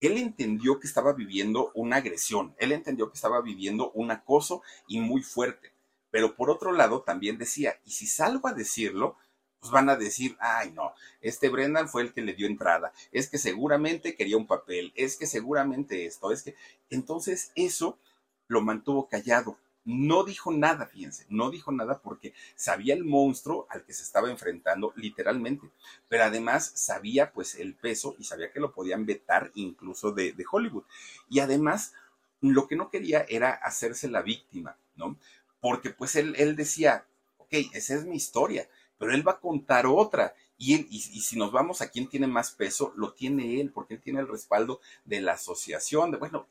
él 0.03 0.19
entendió 0.19 0.81
que 0.81 0.87
estaba 0.87 1.15
viviendo 1.15 1.73
una 1.75 1.97
agresión, 1.97 2.55
él 2.59 2.73
entendió 2.73 3.09
que 3.09 3.15
estaba 3.15 3.41
viviendo 3.41 3.91
un 3.93 4.11
acoso 4.11 4.63
y 4.87 5.01
muy 5.01 5.23
fuerte. 5.23 5.73
Pero 6.11 6.37
por 6.37 6.51
otro 6.51 6.71
lado 6.71 7.01
también 7.01 7.39
decía, 7.39 7.81
y 7.87 7.91
si 7.91 8.07
salgo 8.07 8.49
a 8.49 8.53
decirlo, 8.53 9.17
pues 9.61 9.73
van 9.73 9.89
a 9.89 9.97
decir, 9.97 10.37
ay 10.41 10.73
no, 10.73 10.93
este 11.23 11.49
Brendan 11.49 11.89
fue 11.89 12.03
el 12.03 12.13
que 12.13 12.21
le 12.21 12.35
dio 12.35 12.47
entrada, 12.47 12.93
es 13.13 13.31
que 13.31 13.39
seguramente 13.39 14.15
quería 14.15 14.37
un 14.37 14.47
papel, 14.47 14.93
es 14.95 15.17
que 15.17 15.27
seguramente 15.27 16.05
esto, 16.05 16.31
es 16.33 16.43
que... 16.43 16.55
Entonces 16.91 17.51
eso 17.55 17.99
lo 18.49 18.61
mantuvo 18.61 19.09
callado. 19.09 19.59
No 19.85 20.25
dijo 20.25 20.51
nada, 20.51 20.87
fíjense, 20.87 21.27
no 21.29 21.51
dijo 21.51 21.71
nada 21.71 22.01
porque 22.01 22.33
sabía 22.57 22.95
el 22.95 23.05
monstruo 23.05 23.67
al 23.69 23.85
que 23.85 23.93
se 23.93 24.03
estaba 24.03 24.31
enfrentando 24.31 24.95
literalmente, 24.97 25.71
pero 26.09 26.25
además 26.25 26.73
sabía 26.75 27.33
pues 27.33 27.55
el 27.57 27.75
peso 27.75 28.17
y 28.19 28.25
sabía 28.25 28.51
que 28.51 28.61
lo 28.61 28.73
podían 28.73 29.05
vetar 29.05 29.51
incluso 29.55 30.13
de, 30.13 30.35
Hollywood. 30.51 30.85
Y 31.29 31.41
además 31.41 31.93
lo 32.41 32.67
que 32.67 32.77
no 32.77 32.89
quería 32.89 33.27
era 33.29 33.51
hacerse 33.51 34.09
la 34.09 34.23
víctima, 34.23 34.79
¿no? 34.97 35.19
Porque 35.61 35.91
pues 35.91 36.17
él, 36.17 36.35
él 36.39 36.57
decía, 36.57 37.05
ok, 37.37 37.53
esa 37.75 37.95
es 37.95 38.07
mi 38.07 38.17
historia, 38.17 38.67
pero 38.99 39.13
él 39.13 39.27
va 39.27 39.33
a 39.33 39.41
contar 39.41 39.87
otra. 39.87 40.35
Y, 40.57 40.87
y, 40.89 41.21
si 41.21 41.37
nos 41.37 41.53
vamos 41.53 41.83
a 41.83 41.91
quién 41.91 42.09
tiene 42.09 42.27
más 42.27 42.53
peso, 42.53 42.95
lo 42.97 43.13
tiene 43.13 43.61
él, 43.61 43.71
porque 43.71 43.95
él 43.95 44.01
tiene 44.01 44.21
el 44.21 44.29
respaldo 44.29 44.81
de 45.05 45.21
la 45.21 45.33
asociación, 45.33 46.13
de, 46.13 46.17
bueno, 46.17 46.47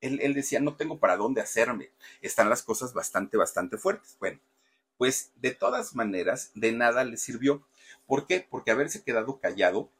él, 0.00 0.34
decía, 0.34 0.60
no 0.60 0.76
tengo 0.76 0.98
para 0.98 1.16
dónde 1.16 1.40
hacerme. 1.40 1.90
Están 2.20 2.48
las 2.48 2.62
cosas 2.62 2.92
bastante, 2.94 3.36
bastante 3.36 3.78
fuertes. 3.78 4.16
Bueno, 4.20 4.40
pues 4.96 5.32
de 5.36 5.52
todas 5.52 5.94
maneras, 5.94 6.50
de 6.54 6.72
nada 6.72 7.04
le 7.04 7.16
sirvió. 7.16 7.66
¿Por 8.06 8.26
qué? 8.26 8.46
Porque 8.48 8.70
haberse 8.70 9.02
quedado 9.02 9.38
callado 9.40 9.90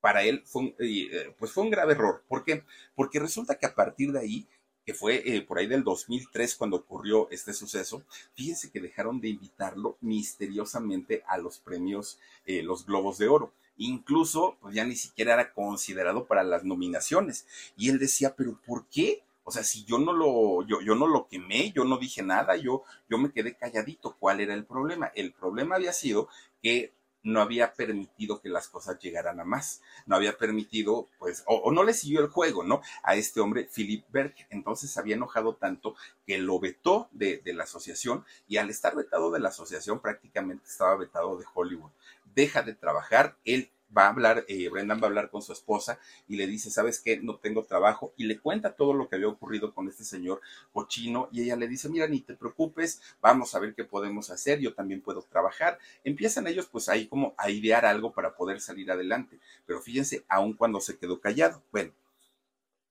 para 0.00 0.22
él 0.22 0.42
fue 0.46 0.62
un, 0.62 0.74
eh, 0.78 1.34
pues 1.38 1.52
fue 1.52 1.64
un 1.64 1.70
grave 1.70 1.92
error. 1.92 2.22
¿Por 2.28 2.44
qué? 2.44 2.64
Porque 2.94 3.18
resulta 3.18 3.58
que 3.58 3.66
a 3.66 3.74
partir 3.74 4.12
de 4.12 4.20
ahí, 4.20 4.48
que 4.84 4.94
fue 4.94 5.22
eh, 5.26 5.42
por 5.42 5.58
ahí 5.58 5.66
del 5.66 5.84
2003 5.84 6.54
cuando 6.54 6.76
ocurrió 6.76 7.28
este 7.30 7.52
suceso, 7.52 8.02
fíjense 8.34 8.70
que 8.70 8.80
dejaron 8.80 9.20
de 9.20 9.28
invitarlo 9.28 9.98
misteriosamente 10.00 11.22
a 11.26 11.36
los 11.36 11.58
premios, 11.58 12.18
eh, 12.46 12.62
los 12.62 12.86
Globos 12.86 13.18
de 13.18 13.28
Oro 13.28 13.52
incluso 13.78 14.56
pues 14.60 14.74
ya 14.74 14.84
ni 14.84 14.96
siquiera 14.96 15.34
era 15.34 15.52
considerado 15.52 16.26
para 16.26 16.42
las 16.42 16.64
nominaciones. 16.64 17.46
Y 17.76 17.88
él 17.88 17.98
decía, 17.98 18.34
pero 18.36 18.60
¿por 18.66 18.86
qué? 18.88 19.22
O 19.48 19.50
sea, 19.50 19.62
si 19.62 19.86
yo 19.86 19.98
no 19.98 20.12
lo, 20.12 20.62
yo, 20.66 20.82
yo 20.82 20.94
no 20.94 21.06
lo 21.06 21.26
quemé, 21.26 21.72
yo 21.72 21.84
no 21.84 21.96
dije 21.96 22.22
nada, 22.22 22.56
yo, 22.56 22.82
yo 23.08 23.16
me 23.16 23.32
quedé 23.32 23.56
calladito. 23.56 24.14
¿Cuál 24.20 24.40
era 24.40 24.52
el 24.52 24.66
problema? 24.66 25.10
El 25.14 25.32
problema 25.32 25.76
había 25.76 25.94
sido 25.94 26.28
que 26.62 26.92
no 27.22 27.40
había 27.40 27.72
permitido 27.72 28.42
que 28.42 28.50
las 28.50 28.68
cosas 28.68 28.98
llegaran 28.98 29.40
a 29.40 29.46
más, 29.46 29.80
no 30.04 30.16
había 30.16 30.36
permitido, 30.36 31.08
pues, 31.18 31.44
o, 31.46 31.72
no 31.72 31.82
le 31.82 31.94
siguió 31.94 32.20
el 32.20 32.28
juego, 32.28 32.62
¿no? 32.62 32.82
A 33.02 33.14
este 33.14 33.40
hombre, 33.40 33.70
Philip 33.74 34.04
Berg. 34.10 34.34
Entonces 34.50 34.98
había 34.98 35.16
enojado 35.16 35.54
tanto 35.54 35.94
que 36.26 36.36
lo 36.36 36.60
vetó 36.60 37.08
de, 37.12 37.38
de 37.38 37.54
la 37.54 37.64
asociación 37.64 38.26
y 38.48 38.58
al 38.58 38.68
estar 38.68 38.94
vetado 38.94 39.30
de 39.30 39.40
la 39.40 39.48
asociación 39.48 40.00
prácticamente 40.00 40.66
estaba 40.66 40.94
vetado 40.94 41.38
de 41.38 41.46
Hollywood. 41.54 41.92
Deja 42.34 42.60
de 42.60 42.74
trabajar, 42.74 43.38
él 43.46 43.70
va 43.96 44.06
a 44.06 44.08
hablar, 44.08 44.44
eh, 44.48 44.68
Brendan 44.68 44.98
va 44.98 45.04
a 45.04 45.06
hablar 45.06 45.30
con 45.30 45.42
su 45.42 45.52
esposa 45.52 45.98
y 46.26 46.36
le 46.36 46.46
dice, 46.46 46.70
¿sabes 46.70 47.00
qué? 47.00 47.18
No 47.18 47.36
tengo 47.36 47.64
trabajo 47.64 48.12
y 48.16 48.24
le 48.24 48.38
cuenta 48.38 48.74
todo 48.74 48.92
lo 48.92 49.08
que 49.08 49.16
había 49.16 49.28
ocurrido 49.28 49.74
con 49.74 49.88
este 49.88 50.04
señor 50.04 50.40
cochino 50.72 51.28
y 51.32 51.42
ella 51.42 51.56
le 51.56 51.68
dice, 51.68 51.88
mira, 51.88 52.06
ni 52.06 52.20
te 52.20 52.34
preocupes, 52.34 53.00
vamos 53.20 53.54
a 53.54 53.58
ver 53.58 53.74
qué 53.74 53.84
podemos 53.84 54.30
hacer, 54.30 54.60
yo 54.60 54.74
también 54.74 55.00
puedo 55.00 55.22
trabajar. 55.22 55.78
Empiezan 56.04 56.46
ellos 56.46 56.66
pues 56.70 56.88
ahí 56.88 57.06
como 57.06 57.34
a 57.36 57.50
idear 57.50 57.86
algo 57.86 58.12
para 58.12 58.34
poder 58.34 58.60
salir 58.60 58.90
adelante, 58.90 59.38
pero 59.66 59.80
fíjense, 59.80 60.24
aun 60.28 60.52
cuando 60.52 60.80
se 60.80 60.98
quedó 60.98 61.20
callado. 61.20 61.62
Bueno, 61.72 61.92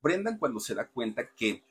Brendan 0.01 0.37
cuando 0.37 0.59
se 0.59 0.75
da 0.75 0.87
cuenta 0.87 1.27
que 1.27 1.63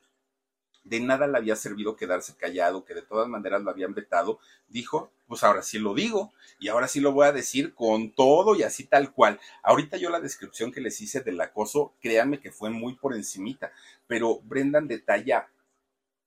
de 0.83 0.99
nada 1.01 1.27
le 1.27 1.37
había 1.37 1.55
servido 1.55 1.95
quedarse 1.95 2.35
callado, 2.35 2.85
que 2.85 2.93
de 2.93 3.01
todas 3.01 3.27
maneras 3.27 3.61
lo 3.61 3.69
habían 3.69 3.93
vetado, 3.93 4.39
dijo, 4.69 5.11
pues 5.27 5.43
ahora 5.43 5.61
sí 5.61 5.77
lo 5.77 5.93
digo 5.93 6.33
y 6.59 6.69
ahora 6.69 6.87
sí 6.87 6.99
lo 6.99 7.11
voy 7.11 7.27
a 7.27 7.31
decir 7.31 7.73
con 7.73 8.11
todo 8.11 8.55
y 8.55 8.63
así 8.63 8.85
tal 8.85 9.11
cual. 9.11 9.39
Ahorita 9.63 9.97
yo 9.97 10.09
la 10.09 10.19
descripción 10.19 10.71
que 10.71 10.81
les 10.81 10.99
hice 11.01 11.21
del 11.21 11.39
acoso, 11.41 11.93
créanme 12.01 12.39
que 12.39 12.51
fue 12.51 12.69
muy 12.69 12.95
por 12.95 13.15
encimita, 13.15 13.71
pero 14.07 14.39
Brendan 14.39 14.87
detalla 14.87 15.49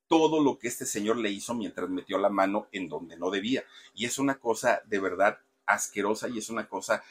todo 0.06 0.42
lo 0.42 0.58
que 0.58 0.68
este 0.68 0.86
señor 0.86 1.18
le 1.18 1.30
hizo 1.30 1.54
mientras 1.54 1.88
metió 1.88 2.18
la 2.18 2.30
mano 2.30 2.66
en 2.72 2.88
donde 2.88 3.16
no 3.16 3.30
debía. 3.30 3.64
Y 3.94 4.06
es 4.06 4.18
una 4.18 4.38
cosa 4.38 4.82
de 4.86 4.98
verdad 4.98 5.38
asquerosa 5.66 6.28
y 6.28 6.38
es 6.38 6.50
una 6.50 6.68
cosa 6.68 7.02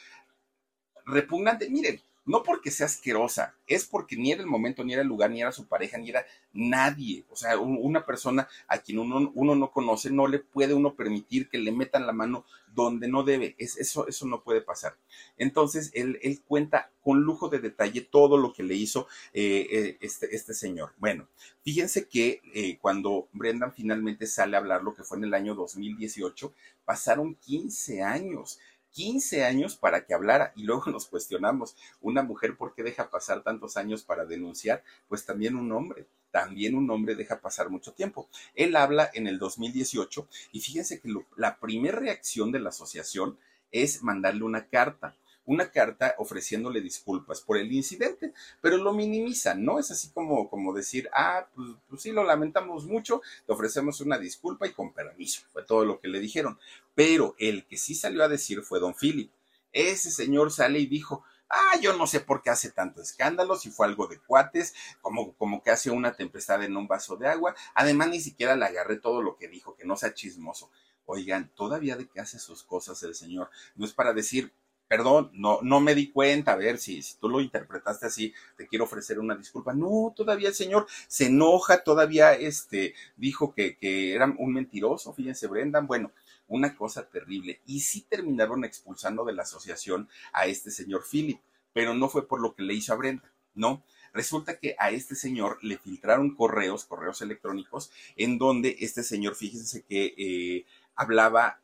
repugnante. 1.06 1.68
Miren, 1.70 2.00
no 2.24 2.42
porque 2.42 2.70
sea 2.70 2.86
asquerosa, 2.86 3.56
es 3.66 3.86
porque 3.86 4.16
ni 4.16 4.32
era 4.32 4.42
el 4.42 4.46
momento, 4.46 4.84
ni 4.84 4.92
era 4.92 5.02
el 5.02 5.08
lugar, 5.08 5.30
ni 5.30 5.40
era 5.40 5.52
su 5.52 5.66
pareja, 5.66 5.98
ni 5.98 6.10
era 6.10 6.24
nadie. 6.52 7.24
O 7.30 7.36
sea, 7.36 7.58
una 7.58 8.04
persona 8.04 8.48
a 8.68 8.78
quien 8.78 8.98
uno, 8.98 9.32
uno, 9.34 9.54
no 9.54 9.70
conoce, 9.70 10.10
no 10.10 10.26
le 10.26 10.38
puede 10.38 10.74
uno 10.74 10.94
permitir 10.94 11.48
que 11.48 11.58
le 11.58 11.72
metan 11.72 12.06
la 12.06 12.12
mano 12.12 12.44
donde 12.74 13.08
no 13.08 13.24
debe. 13.24 13.54
Es, 13.58 13.76
eso, 13.78 14.06
eso 14.06 14.26
no 14.26 14.42
puede 14.42 14.60
pasar. 14.60 14.96
Entonces, 15.38 15.90
él, 15.94 16.18
él 16.22 16.42
cuenta 16.46 16.90
con 17.02 17.22
lujo 17.22 17.48
de 17.48 17.58
detalle 17.58 18.02
todo 18.02 18.36
lo 18.36 18.52
que 18.52 18.62
le 18.62 18.74
hizo 18.74 19.08
eh, 19.32 19.66
eh, 19.70 19.98
este, 20.00 20.34
este 20.34 20.54
señor. 20.54 20.92
Bueno, 20.98 21.28
fíjense 21.62 22.06
que 22.06 22.40
eh, 22.54 22.78
cuando 22.80 23.28
Brendan 23.32 23.72
finalmente 23.72 24.26
sale 24.26 24.56
a 24.56 24.60
hablar, 24.60 24.82
lo 24.82 24.94
que 24.94 25.04
fue 25.04 25.18
en 25.18 25.24
el 25.24 25.34
año 25.34 25.54
2018, 25.54 26.52
pasaron 26.84 27.34
15 27.36 28.02
años. 28.02 28.58
15 28.92 29.44
años 29.44 29.76
para 29.76 30.04
que 30.04 30.14
hablara 30.14 30.52
y 30.56 30.64
luego 30.64 30.90
nos 30.90 31.06
cuestionamos, 31.06 31.76
una 32.00 32.22
mujer, 32.22 32.56
¿por 32.56 32.74
qué 32.74 32.82
deja 32.82 33.10
pasar 33.10 33.42
tantos 33.42 33.76
años 33.76 34.02
para 34.02 34.24
denunciar? 34.24 34.82
Pues 35.08 35.24
también 35.24 35.56
un 35.56 35.72
hombre, 35.72 36.06
también 36.30 36.76
un 36.76 36.90
hombre 36.90 37.14
deja 37.14 37.40
pasar 37.40 37.70
mucho 37.70 37.92
tiempo. 37.92 38.28
Él 38.54 38.76
habla 38.76 39.10
en 39.14 39.26
el 39.26 39.38
2018 39.38 40.28
y 40.52 40.60
fíjense 40.60 41.00
que 41.00 41.12
la 41.36 41.58
primera 41.58 41.98
reacción 41.98 42.52
de 42.52 42.60
la 42.60 42.70
asociación 42.70 43.38
es 43.72 44.02
mandarle 44.02 44.44
una 44.44 44.66
carta 44.66 45.16
una 45.46 45.70
carta 45.70 46.14
ofreciéndole 46.18 46.80
disculpas 46.80 47.40
por 47.40 47.58
el 47.58 47.72
incidente, 47.72 48.32
pero 48.60 48.76
lo 48.76 48.92
minimizan, 48.92 49.64
¿no? 49.64 49.78
Es 49.78 49.90
así 49.90 50.10
como, 50.10 50.48
como 50.48 50.72
decir, 50.72 51.08
ah, 51.12 51.46
pues, 51.54 51.68
pues, 51.88 52.02
sí, 52.02 52.12
lo 52.12 52.24
lamentamos 52.24 52.86
mucho, 52.86 53.22
te 53.46 53.52
ofrecemos 53.52 54.00
una 54.00 54.18
disculpa 54.18 54.66
y 54.66 54.72
con 54.72 54.92
permiso, 54.92 55.42
fue 55.52 55.64
todo 55.64 55.84
lo 55.84 56.00
que 56.00 56.08
le 56.08 56.20
dijeron. 56.20 56.58
Pero 56.94 57.34
el 57.38 57.66
que 57.66 57.76
sí 57.76 57.94
salió 57.94 58.22
a 58.22 58.28
decir 58.28 58.62
fue 58.62 58.80
don 58.80 58.94
Philip. 58.94 59.30
Ese 59.72 60.10
señor 60.10 60.50
sale 60.52 60.80
y 60.80 60.86
dijo, 60.86 61.24
ah, 61.48 61.78
yo 61.80 61.96
no 61.96 62.06
sé 62.06 62.20
por 62.20 62.42
qué 62.42 62.50
hace 62.50 62.70
tanto 62.70 63.02
escándalo, 63.02 63.56
si 63.56 63.70
fue 63.70 63.86
algo 63.86 64.06
de 64.06 64.18
cuates, 64.18 64.74
como, 65.00 65.34
como 65.34 65.62
que 65.62 65.70
hace 65.70 65.90
una 65.90 66.14
tempestad 66.14 66.62
en 66.62 66.76
un 66.76 66.86
vaso 66.86 67.16
de 67.16 67.28
agua. 67.28 67.54
Además, 67.74 68.08
ni 68.08 68.20
siquiera 68.20 68.56
le 68.56 68.64
agarré 68.64 68.96
todo 68.96 69.22
lo 69.22 69.36
que 69.36 69.48
dijo, 69.48 69.74
que 69.74 69.84
no 69.84 69.96
sea 69.96 70.14
chismoso. 70.14 70.70
Oigan, 71.06 71.50
todavía 71.56 71.96
de 71.96 72.08
que 72.08 72.20
hace 72.20 72.38
sus 72.38 72.62
cosas 72.62 73.02
el 73.02 73.14
señor. 73.14 73.50
No 73.74 73.84
es 73.84 73.92
para 73.92 74.12
decir, 74.12 74.52
perdón, 74.90 75.30
no, 75.34 75.60
no 75.62 75.78
me 75.78 75.94
di 75.94 76.10
cuenta, 76.10 76.50
a 76.50 76.56
ver, 76.56 76.78
si, 76.78 77.00
si 77.00 77.16
tú 77.18 77.28
lo 77.28 77.40
interpretaste 77.40 78.06
así, 78.06 78.34
te 78.56 78.66
quiero 78.66 78.86
ofrecer 78.86 79.20
una 79.20 79.36
disculpa. 79.36 79.72
No, 79.72 80.12
todavía 80.16 80.48
el 80.48 80.54
señor 80.54 80.88
se 81.06 81.26
enoja, 81.26 81.84
todavía 81.84 82.34
este, 82.34 82.94
dijo 83.16 83.54
que, 83.54 83.76
que 83.76 84.12
era 84.16 84.34
un 84.36 84.52
mentiroso, 84.52 85.12
fíjense, 85.12 85.46
Brendan, 85.46 85.86
bueno, 85.86 86.10
una 86.48 86.74
cosa 86.74 87.08
terrible. 87.08 87.60
Y 87.66 87.82
sí 87.82 88.04
terminaron 88.08 88.64
expulsando 88.64 89.24
de 89.24 89.32
la 89.32 89.42
asociación 89.42 90.08
a 90.32 90.46
este 90.46 90.72
señor 90.72 91.04
Philip, 91.08 91.38
pero 91.72 91.94
no 91.94 92.08
fue 92.08 92.26
por 92.26 92.40
lo 92.40 92.56
que 92.56 92.64
le 92.64 92.74
hizo 92.74 92.92
a 92.92 92.96
Brenda, 92.96 93.30
no. 93.54 93.84
Resulta 94.12 94.58
que 94.58 94.74
a 94.76 94.90
este 94.90 95.14
señor 95.14 95.60
le 95.62 95.78
filtraron 95.78 96.34
correos, 96.34 96.84
correos 96.84 97.22
electrónicos, 97.22 97.92
en 98.16 98.38
donde 98.38 98.74
este 98.80 99.04
señor, 99.04 99.36
fíjense 99.36 99.84
que 99.84 100.14
eh, 100.18 100.66
hablaba 100.96 101.60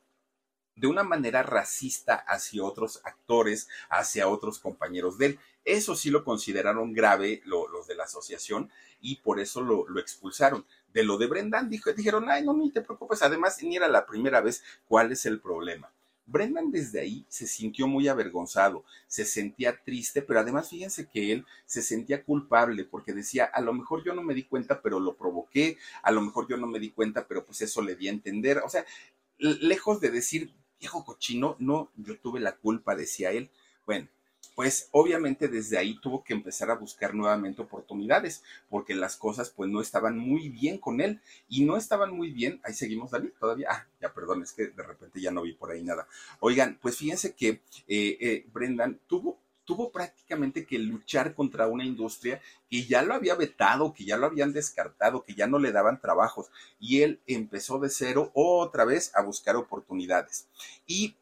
de 0.77 0.87
una 0.87 1.03
manera 1.03 1.43
racista 1.43 2.15
hacia 2.15 2.63
otros 2.63 3.01
actores, 3.05 3.69
hacia 3.89 4.29
otros 4.29 4.59
compañeros 4.59 5.19
de 5.19 5.27
él. 5.27 5.39
Eso 5.65 5.97
sí 5.97 6.11
lo 6.11 6.23
consideraron 6.23 6.93
grave 6.93 7.43
los 7.45 7.87
de 7.89 7.97
la 7.97 8.05
asociación 8.05 8.71
y 9.01 9.17
por 9.17 9.41
eso 9.41 9.63
lo, 9.63 9.99
expulsaron. 9.99 10.65
De 10.93 11.03
lo 11.03 11.19
de 11.19 11.27
Brendan 11.27 11.69
dijo, 11.69 11.93
dijeron, 11.93 12.31
ay, 12.31 12.45
no, 12.45 12.55
ni 12.55 12.71
te 12.71 12.83
preocupes, 12.83 13.23
además 13.23 13.61
ni 13.63 13.77
era 13.77 13.89
la 13.89 14.07
primera 14.07 14.41
vez, 14.41 14.63
¿cuál 14.87 15.13
es 15.13 15.27
el 15.27 15.41
problema? 15.41 15.91
Brendan 16.29 16.73
desde 16.73 17.01
ahí 17.01 17.25
se 17.29 17.47
sintió 17.47 17.87
muy 17.87 18.09
avergonzado, 18.09 18.85
se 19.07 19.25
sentía 19.25 19.81
triste, 19.85 20.23
pero 20.23 20.41
además 20.41 20.69
fíjense 20.69 21.09
que 21.09 21.33
él 21.33 21.47
se 21.67 21.83
sentía 21.83 22.25
culpable 22.25 22.85
porque 22.85 23.13
decía, 23.13 23.45
a 23.45 23.61
lo 23.61 23.73
mejor 23.73 24.05
yo 24.05 24.13
no 24.13 24.23
me 24.23 24.35
di 24.35 24.43
cuenta, 24.43 24.83
pero 24.83 24.99
lo 24.99 25.17
provoqué, 25.17 25.79
a 26.03 26.11
lo 26.11 26.21
mejor 26.21 26.49
yo 26.49 26.57
no 26.57 26.67
me 26.67 26.81
di 26.81 26.91
cuenta, 26.91 27.29
pero 27.29 27.45
pues 27.45 27.61
eso 27.63 27.81
le 27.81 27.95
di 27.95 28.09
a 28.09 28.13
entender. 28.13 28.59
O 28.59 28.69
sea, 28.69 28.85
lejos 29.39 30.01
de 30.01 30.11
decir, 30.11 30.53
viejo 30.79 31.05
cochino, 31.05 31.57
no, 31.59 31.91
yo 31.97 32.19
tuve 32.19 32.41
la 32.41 32.57
culpa, 32.57 32.95
decía 32.95 33.31
él. 33.31 33.51
Bueno, 33.85 34.09
pues 34.55 34.89
obviamente 34.93 35.49
desde 35.49 35.77
ahí 35.77 35.99
tuvo 36.01 36.25
que 36.25 36.33
empezar 36.33 36.71
a 36.71 36.77
buscar 36.77 37.15
nuevamente 37.15 37.61
oportunidades, 37.61 38.43
porque 38.71 38.95
las 38.95 39.17
cosas 39.17 39.51
pues 39.51 39.71
no 39.71 39.83
estaban 39.83 40.17
muy 40.17 40.49
bien 40.49 40.79
con 40.79 41.01
él 41.01 41.21
y 41.49 41.65
no 41.65 41.77
estaban 41.77 42.11
muy 42.15 42.31
bien. 42.31 42.61
Ahí 42.65 42.73
seguimos, 42.73 43.11
David, 43.11 43.31
todavía. 43.39 43.69
Ah, 43.71 43.87
ya 44.01 44.13
perdón, 44.15 44.43
es 44.43 44.53
que 44.53 44.69
de 44.69 44.83
repente 44.83 45.21
ya 45.21 45.31
no 45.31 45.43
vi 45.43 45.53
por 45.53 45.71
ahí 45.71 45.83
nada. 45.83 46.09
Oigan, 46.41 46.79
pues 46.81 46.97
fíjense 46.97 47.35
que 47.35 47.49
eh, 47.49 48.17
eh, 48.21 48.47
Brendan 48.53 48.99
tuvo 49.07 49.39
tuvo 49.67 49.91
prácticamente 49.91 50.65
que 50.65 50.79
luchar 50.79 51.35
contra 51.35 51.67
una 51.67 51.85
industria 51.85 52.41
que 52.71 52.87
ya 52.87 53.03
lo 53.03 53.13
había 53.13 53.35
vetado, 53.35 53.93
que 53.93 54.07
ya 54.07 54.17
lo 54.17 54.27
habían 54.27 54.53
descartado, 54.53 55.25
que 55.25 55.35
ya 55.35 55.47
no 55.47 55.59
le 55.59 55.73
daban 55.73 56.01
trabajos. 56.01 56.51
Y 56.81 57.03
él 57.03 57.21
empezó 57.27 57.79
de 57.79 57.91
cero 57.91 58.31
otra 58.33 58.87
vez 58.87 59.15
a 59.15 59.23
buscar 59.23 59.57
oportunidades. 59.57 60.49
Y 60.87 61.17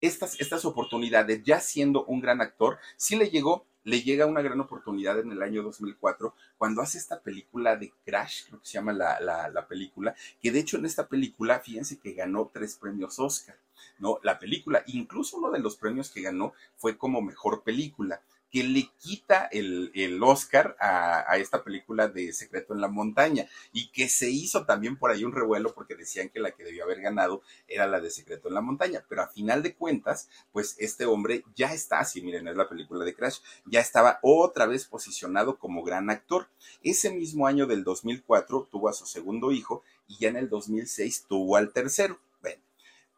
estas, 0.00 0.40
estas 0.40 0.64
oportunidades, 0.64 1.42
ya 1.44 1.60
siendo 1.60 2.04
un 2.06 2.20
gran 2.20 2.40
actor, 2.40 2.78
sí 2.96 3.16
le 3.16 3.28
llegó 3.28 3.66
le 3.84 4.00
llega 4.02 4.26
una 4.26 4.40
gran 4.40 4.58
oportunidad 4.60 5.18
en 5.20 5.30
el 5.30 5.42
año 5.42 5.62
2004 5.62 6.34
cuando 6.56 6.80
hace 6.80 6.98
esta 6.98 7.20
película 7.20 7.76
de 7.76 7.92
Crash, 8.04 8.46
creo 8.46 8.60
que 8.60 8.66
se 8.66 8.72
llama 8.72 8.94
la, 8.94 9.20
la, 9.20 9.68
película, 9.68 10.14
que 10.40 10.50
de 10.50 10.60
hecho 10.60 10.78
en 10.78 10.86
esta 10.86 11.06
película, 11.06 11.60
fíjense 11.60 11.98
que 11.98 12.14
ganó 12.14 12.50
tres 12.52 12.76
premios 12.76 13.18
Oscar, 13.18 13.58
¿no? 13.98 14.18
La 14.22 14.38
película, 14.38 14.82
incluso 14.86 15.36
uno 15.38 15.50
de 15.50 15.60
los 15.60 15.76
premios 15.76 16.10
que 16.10 16.22
ganó 16.22 16.52
fue 16.76 16.96
como 16.96 17.22
mejor 17.22 17.62
película 17.62 18.20
que 18.54 18.62
le 18.62 18.88
quita 19.00 19.48
el, 19.50 20.20
Oscar 20.22 20.76
a, 20.78 21.36
esta 21.38 21.64
película 21.64 22.06
de 22.06 22.32
Secreto 22.32 22.72
en 22.72 22.80
la 22.80 22.86
Montaña 22.86 23.48
y 23.72 23.90
que 23.90 24.08
se 24.08 24.30
hizo 24.30 24.64
también 24.64 24.96
por 24.96 25.10
ahí 25.10 25.24
un 25.24 25.32
revuelo 25.32 25.74
porque 25.74 25.96
decían 25.96 26.28
que 26.28 26.38
la 26.38 26.52
que 26.52 26.62
debió 26.62 26.84
haber 26.84 27.00
ganado 27.00 27.42
era 27.66 27.88
la 27.88 28.00
de 28.00 28.10
Secreto 28.10 28.46
en 28.46 28.54
la 28.54 28.60
Montaña, 28.60 29.04
pero 29.08 29.22
a 29.22 29.26
final 29.26 29.64
de 29.64 29.74
cuentas, 29.74 30.28
pues 30.52 30.76
este 30.78 31.04
hombre 31.04 31.42
ya 31.56 31.74
está, 31.74 31.98
así 31.98 32.22
miren, 32.22 32.46
es 32.46 32.54
la 32.54 32.68
película 32.68 33.04
de 33.04 33.16
Crash, 33.16 33.40
ya 33.66 33.80
estaba 33.80 34.20
otra 34.22 34.66
vez 34.66 34.84
posicionado 34.84 35.58
como 35.58 35.82
gran 35.82 36.08
actor. 36.08 36.46
Ese 36.84 37.10
mismo 37.10 37.48
año 37.48 37.66
del 37.66 37.82
2004 37.82 38.68
tuvo 38.70 38.88
a 38.88 38.92
su 38.92 39.04
segundo 39.04 39.50
hijo 39.50 39.82
y 40.06 40.18
ya 40.18 40.28
en 40.28 40.36
el 40.36 40.48
2006 40.48 41.24
tuvo 41.28 41.56
al 41.56 41.72
tercero 41.72 42.20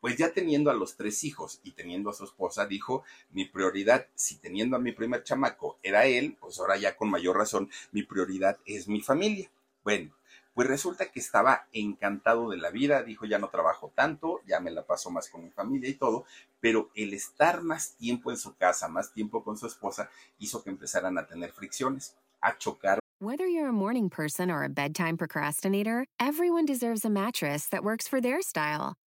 pues 0.06 0.18
ya 0.18 0.32
teniendo 0.32 0.70
a 0.70 0.74
los 0.74 0.94
tres 0.94 1.24
hijos 1.24 1.58
y 1.64 1.72
teniendo 1.72 2.10
a 2.10 2.12
su 2.12 2.22
esposa, 2.22 2.64
dijo, 2.64 3.02
mi 3.32 3.44
prioridad, 3.44 4.06
si 4.14 4.36
teniendo 4.36 4.76
a 4.76 4.78
mi 4.78 4.92
primer 4.92 5.24
chamaco 5.24 5.80
era 5.82 6.06
él, 6.06 6.36
pues 6.38 6.60
ahora 6.60 6.76
ya 6.76 6.96
con 6.96 7.10
mayor 7.10 7.36
razón, 7.36 7.68
mi 7.90 8.04
prioridad 8.04 8.56
es 8.66 8.86
mi 8.86 9.00
familia. 9.00 9.50
Bueno, 9.82 10.12
pues 10.54 10.68
resulta 10.68 11.10
que 11.10 11.18
estaba 11.18 11.66
encantado 11.72 12.50
de 12.50 12.56
la 12.56 12.70
vida, 12.70 13.02
dijo, 13.02 13.26
ya 13.26 13.40
no 13.40 13.48
trabajo 13.48 13.90
tanto, 13.96 14.42
ya 14.46 14.60
me 14.60 14.70
la 14.70 14.86
paso 14.86 15.10
más 15.10 15.28
con 15.28 15.42
mi 15.42 15.50
familia 15.50 15.90
y 15.90 15.94
todo, 15.94 16.24
pero 16.60 16.88
el 16.94 17.12
estar 17.12 17.64
más 17.64 17.96
tiempo 17.96 18.30
en 18.30 18.36
su 18.36 18.54
casa, 18.54 18.86
más 18.86 19.12
tiempo 19.12 19.42
con 19.42 19.58
su 19.58 19.66
esposa, 19.66 20.08
hizo 20.38 20.62
que 20.62 20.70
empezaran 20.70 21.18
a 21.18 21.26
tener 21.26 21.50
fricciones, 21.50 22.14
a 22.40 22.56
chocar. 22.56 23.00
Whether 23.18 23.48
you're 23.48 23.70
a 23.70 23.72
morning 23.72 24.08
person 24.08 24.52
or 24.52 24.62
a 24.62 24.68
bedtime 24.68 25.16
procrastinator, 25.16 26.06
everyone 26.20 26.64
deserves 26.64 27.04
a 27.04 27.10
mattress 27.10 27.68
that 27.70 27.82
works 27.82 28.06
for 28.06 28.20
their 28.20 28.40
style. 28.40 28.94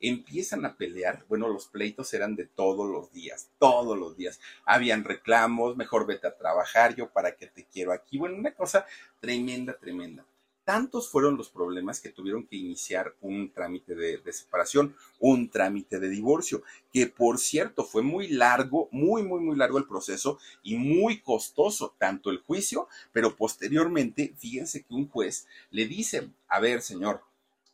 Empiezan 0.00 0.64
a 0.64 0.76
pelear, 0.76 1.24
bueno, 1.28 1.48
los 1.48 1.66
pleitos 1.66 2.12
eran 2.14 2.36
de 2.36 2.46
todos 2.46 2.88
los 2.88 3.12
días, 3.12 3.50
todos 3.58 3.98
los 3.98 4.16
días. 4.16 4.40
Habían 4.64 5.04
reclamos, 5.04 5.76
mejor 5.76 6.06
vete 6.06 6.26
a 6.26 6.36
trabajar, 6.36 6.94
yo 6.94 7.10
para 7.10 7.36
qué 7.36 7.46
te 7.46 7.66
quiero 7.66 7.92
aquí. 7.92 8.18
Bueno, 8.18 8.36
una 8.36 8.54
cosa 8.54 8.86
tremenda, 9.20 9.76
tremenda. 9.78 10.24
Tantos 10.64 11.10
fueron 11.10 11.36
los 11.36 11.48
problemas 11.48 12.00
que 12.00 12.10
tuvieron 12.10 12.46
que 12.46 12.54
iniciar 12.54 13.16
un 13.22 13.50
trámite 13.50 13.94
de, 13.94 14.18
de, 14.18 14.32
separación, 14.32 14.94
un 15.18 15.50
trámite 15.50 15.98
de 15.98 16.08
divorcio, 16.08 16.62
que 16.92 17.06
por 17.06 17.38
cierto 17.38 17.82
fue 17.82 18.02
muy 18.02 18.28
largo, 18.28 18.88
muy, 18.92 19.22
muy, 19.22 19.40
muy 19.40 19.56
largo 19.56 19.78
el 19.78 19.86
proceso 19.88 20.38
y 20.62 20.76
muy 20.76 21.22
costoso, 21.22 21.96
tanto 21.98 22.30
el 22.30 22.38
juicio, 22.38 22.88
pero 23.10 23.34
posteriormente, 23.34 24.34
fíjense 24.38 24.84
que 24.84 24.94
un 24.94 25.08
juez 25.08 25.48
le 25.70 25.86
dice, 25.86 26.30
a 26.46 26.60
ver, 26.60 26.82
señor, 26.82 27.22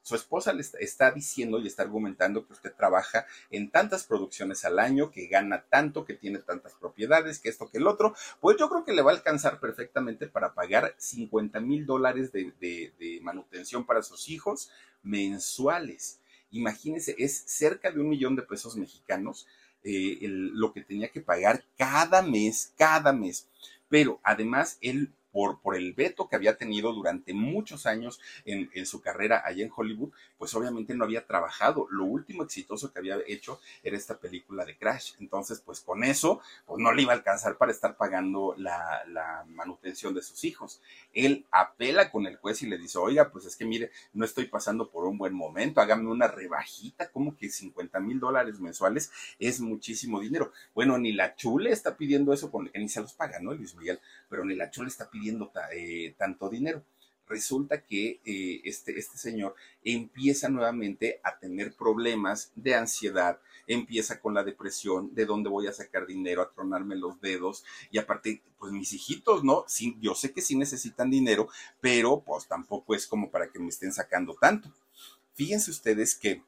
su 0.06 0.14
esposa 0.14 0.52
le 0.52 0.62
está, 0.78 1.10
diciendo 1.10 1.58
y 1.58 1.66
está 1.66 1.82
argumentando 1.82 2.46
que 2.46 2.52
usted 2.52 2.72
trabaja 2.72 3.26
en 3.50 3.72
tantas 3.72 4.04
producciones 4.04 4.64
al 4.64 4.78
año, 4.78 5.10
que 5.10 5.26
gana 5.26 5.64
tanto, 5.68 6.04
que 6.04 6.14
tiene 6.14 6.38
tantas 6.38 6.74
propiedades, 6.74 7.40
que 7.40 7.48
esto, 7.48 7.68
que 7.68 7.78
el 7.78 7.88
otro, 7.88 8.14
pues 8.40 8.56
yo 8.56 8.68
creo 8.68 8.84
que 8.84 8.92
le 8.92 9.02
va 9.02 9.10
a 9.10 9.14
alcanzar 9.16 9.58
perfectamente 9.58 10.28
para 10.28 10.54
pagar 10.54 10.94
50 10.96 11.58
mil 11.58 11.86
dólares 11.86 12.30
de, 12.30 13.18
manutención 13.20 13.84
para 13.84 14.00
sus 14.04 14.28
hijos 14.28 14.70
mensuales. 15.02 16.20
Imagínense, 16.52 17.16
es 17.18 17.42
cerca 17.44 17.90
de 17.90 17.98
un 17.98 18.08
millón 18.08 18.36
de 18.36 18.42
pesos 18.42 18.76
mexicanos 18.76 19.48
eh, 19.82 20.18
lo 20.20 20.72
que 20.72 20.82
tenía 20.82 21.08
que 21.08 21.20
pagar 21.20 21.64
cada 21.76 22.22
mes, 22.22 22.72
cada 22.78 23.12
mes. 23.12 23.48
Pero 23.88 24.20
además 24.22 24.78
él 24.82 25.12
por, 25.62 25.76
el 25.76 25.92
veto 25.92 26.28
que 26.28 26.36
había 26.36 26.56
tenido 26.56 26.94
durante 26.94 27.34
muchos 27.34 27.84
años 27.84 28.20
en, 28.46 28.86
su 28.86 29.02
carrera 29.02 29.42
allá 29.44 29.64
en 29.64 29.72
Hollywood, 29.74 30.10
pues 30.38 30.54
obviamente 30.54 30.94
no 30.94 31.04
había 31.04 31.26
trabajado. 31.26 31.86
Lo 31.90 32.04
último 32.04 32.42
exitoso 32.42 32.90
que 32.90 33.00
había 33.00 33.18
hecho 33.26 33.60
era 33.82 33.98
esta 33.98 34.16
película 34.16 34.64
de 34.64 34.78
Crash. 34.78 35.12
Entonces, 35.20 35.60
pues 35.60 35.80
con 35.80 36.04
eso, 36.04 36.40
pues 36.64 36.80
no 36.80 36.90
le 36.92 37.02
iba 37.02 37.12
a 37.12 37.16
alcanzar 37.16 37.58
para 37.58 37.70
estar 37.70 37.96
pagando 37.96 38.54
la, 38.56 39.44
manutención 39.48 40.14
de 40.14 40.22
sus 40.22 40.42
hijos. 40.44 40.80
Él 41.12 41.44
apela 41.50 42.10
con 42.10 42.26
el 42.26 42.36
juez 42.36 42.62
y 42.62 42.66
le 42.66 42.78
dice, 42.78 42.98
oiga, 42.98 43.30
pues 43.30 43.44
es 43.44 43.56
que 43.56 43.64
mire, 43.64 43.90
no 44.14 44.24
estoy 44.24 44.46
pasando 44.46 44.90
por 44.90 45.04
un 45.04 45.18
buen 45.18 45.34
momento, 45.34 45.80
hágame 45.80 46.08
una 46.08 46.28
rebajita, 46.28 47.10
como 47.10 47.36
que 47.36 47.48
50 47.50 48.00
mil 48.00 48.20
dólares 48.20 48.60
mensuales 48.60 49.10
es 49.38 49.60
muchísimo 49.60 50.20
dinero. 50.20 50.52
Bueno, 50.74 50.98
ni 50.98 51.12
la 51.12 51.36
chule 51.36 51.70
está 51.72 51.96
pidiendo 51.96 52.32
eso, 52.32 52.50
con 52.50 52.68
que 52.68 52.78
ni 52.78 52.88
se 52.88 53.00
los 53.00 53.12
paga, 53.12 53.38
¿no? 53.40 53.54
Luis 53.54 53.74
Miguel, 53.74 54.00
pero 54.28 54.44
ni 54.44 54.54
la 54.54 54.70
chule 54.70 54.88
está 54.88 55.10
pidiendo 55.10 55.25
eh, 55.72 56.14
tanto 56.18 56.48
dinero. 56.48 56.82
Resulta 57.28 57.82
que 57.82 58.20
eh, 58.24 58.60
este, 58.64 58.98
este 58.98 59.18
señor 59.18 59.54
empieza 59.82 60.48
nuevamente 60.48 61.20
a 61.24 61.38
tener 61.38 61.74
problemas 61.74 62.52
de 62.54 62.76
ansiedad, 62.76 63.40
empieza 63.66 64.20
con 64.20 64.34
la 64.34 64.44
depresión, 64.44 65.12
de 65.12 65.26
dónde 65.26 65.50
voy 65.50 65.66
a 65.66 65.72
sacar 65.72 66.06
dinero, 66.06 66.42
a 66.42 66.50
tronarme 66.52 66.94
los 66.94 67.20
dedos, 67.20 67.64
y 67.90 67.98
aparte, 67.98 68.42
pues 68.58 68.70
mis 68.72 68.92
hijitos, 68.92 69.42
¿no? 69.42 69.64
Sí, 69.66 69.96
yo 70.00 70.14
sé 70.14 70.32
que 70.32 70.40
sí 70.40 70.56
necesitan 70.56 71.10
dinero, 71.10 71.48
pero 71.80 72.20
pues 72.20 72.46
tampoco 72.46 72.94
es 72.94 73.08
como 73.08 73.28
para 73.28 73.50
que 73.50 73.58
me 73.58 73.68
estén 73.68 73.92
sacando 73.92 74.34
tanto. 74.40 74.72
Fíjense 75.34 75.72
ustedes 75.72 76.14
que 76.14 76.42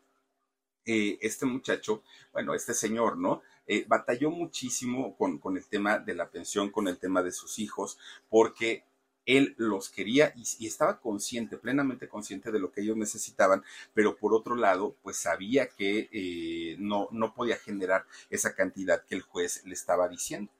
eh, 0.86 1.18
este 1.20 1.44
muchacho, 1.44 2.02
bueno, 2.32 2.54
este 2.54 2.72
señor, 2.72 3.18
¿no? 3.18 3.42
Eh, 3.70 3.84
batalló 3.86 4.30
muchísimo 4.30 5.14
con, 5.16 5.38
con, 5.38 5.56
el 5.56 5.66
tema 5.66 5.98
de 5.98 6.14
la 6.14 6.30
pensión, 6.30 6.70
con 6.70 6.88
el 6.88 6.98
tema 6.98 7.22
de 7.22 7.32
sus 7.32 7.58
hijos, 7.58 7.98
porque 8.30 8.84
él 9.28 9.54
los 9.58 9.90
quería 9.90 10.32
y, 10.34 10.66
estaba 10.66 11.00
consciente, 11.00 11.58
plenamente 11.58 12.08
consciente 12.08 12.50
de 12.50 12.58
lo 12.58 12.72
que 12.72 12.80
ellos 12.80 12.96
necesitaban, 12.96 13.62
pero 13.92 14.16
por 14.16 14.32
otro 14.32 14.56
lado, 14.56 14.96
pues 15.02 15.18
sabía 15.18 15.68
que 15.68 16.08
eh, 16.10 16.76
no, 16.78 17.08
no 17.12 17.34
podía 17.34 17.58
generar 17.58 18.06
esa 18.30 18.54
cantidad 18.54 19.04
que 19.04 19.14
el 19.14 19.22
juez 19.22 19.62
le 19.66 19.74
estaba 19.74 20.08
diciendo. 20.08 20.50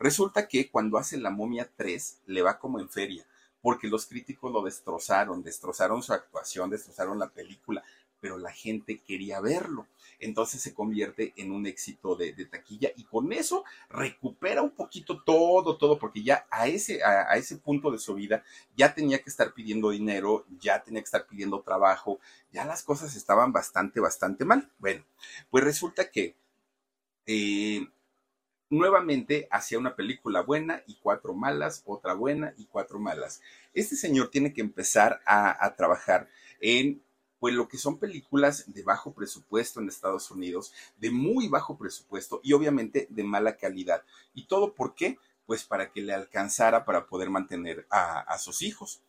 Resulta 0.00 0.48
que 0.48 0.68
cuando 0.68 0.98
hace 0.98 1.18
la 1.18 1.30
momia 1.30 1.70
3, 1.76 2.22
le 2.26 2.42
va 2.42 2.58
como 2.58 2.80
en 2.80 2.90
feria, 2.90 3.24
porque 3.62 3.86
los 3.86 4.06
críticos 4.06 4.52
lo 4.52 4.62
destrozaron, 4.62 5.44
destrozaron 5.44 6.02
su 6.02 6.12
actuación, 6.12 6.68
destrozaron 6.68 7.20
la 7.20 7.28
película, 7.28 7.84
pero 8.20 8.38
la 8.38 8.50
gente 8.50 8.98
quería 9.06 9.40
verlo. 9.40 9.86
Entonces 10.20 10.60
se 10.60 10.74
convierte 10.74 11.32
en 11.36 11.52
un 11.52 11.66
éxito 11.66 12.16
de, 12.16 12.32
taquilla 12.46 12.90
y 12.96 13.04
con 13.04 13.32
eso 13.32 13.64
recupera 13.88 14.62
un 14.62 14.70
poquito 14.70 15.22
todo, 15.22 15.76
todo, 15.76 15.98
porque 15.98 16.22
ya 16.22 16.46
a 16.50 16.68
ese, 16.68 17.02
a, 17.02 17.36
ese 17.36 17.56
punto 17.56 17.90
de 17.90 17.98
su 17.98 18.14
vida 18.14 18.44
ya 18.76 18.94
tenía 18.94 19.22
que 19.22 19.30
estar 19.30 19.52
pidiendo 19.52 19.90
dinero, 19.90 20.46
ya 20.60 20.82
tenía 20.82 21.00
que 21.00 21.06
estar 21.06 21.26
pidiendo 21.26 21.60
trabajo, 21.62 22.20
ya 22.52 22.64
las 22.64 22.82
cosas 22.82 23.16
estaban 23.16 23.52
bastante, 23.52 24.00
bastante 24.00 24.44
mal. 24.44 24.70
Bueno, 24.78 25.04
pues 25.50 25.64
resulta 25.64 26.10
que 26.10 26.36
eh, 27.26 27.86
nuevamente 28.70 29.48
hacía 29.50 29.78
una 29.78 29.96
película 29.96 30.42
buena 30.42 30.82
y 30.86 30.96
cuatro 30.96 31.34
malas, 31.34 31.82
otra 31.84 32.14
buena 32.14 32.54
y 32.56 32.66
cuatro 32.66 32.98
malas. 32.98 33.40
Este 33.74 33.96
señor 33.96 34.30
tiene 34.30 34.52
que 34.52 34.60
empezar 34.60 35.20
a 35.26 35.74
trabajar 35.76 36.28
en 36.60 37.02
pues 37.38 37.54
lo 37.54 37.68
que 37.68 37.78
son 37.78 37.98
películas 37.98 38.64
de 38.72 38.82
bajo 38.82 39.12
presupuesto 39.12 39.80
en 39.80 39.88
Estados 39.88 40.30
Unidos, 40.30 40.72
de 40.96 41.10
muy 41.10 41.48
bajo 41.48 41.76
presupuesto 41.76 42.40
y 42.42 42.52
obviamente 42.52 43.06
de 43.10 43.24
mala 43.24 43.56
calidad. 43.56 44.02
¿Y 44.34 44.46
todo 44.46 44.74
por 44.74 44.94
qué? 44.94 45.18
Pues 45.46 45.64
para 45.64 45.92
que 45.92 46.00
le 46.00 46.12
alcanzara 46.12 46.84
para 46.84 47.06
poder 47.06 47.30
mantener 47.30 47.86
a, 47.90 48.36
sus 48.38 48.62
hijos. 48.62 49.00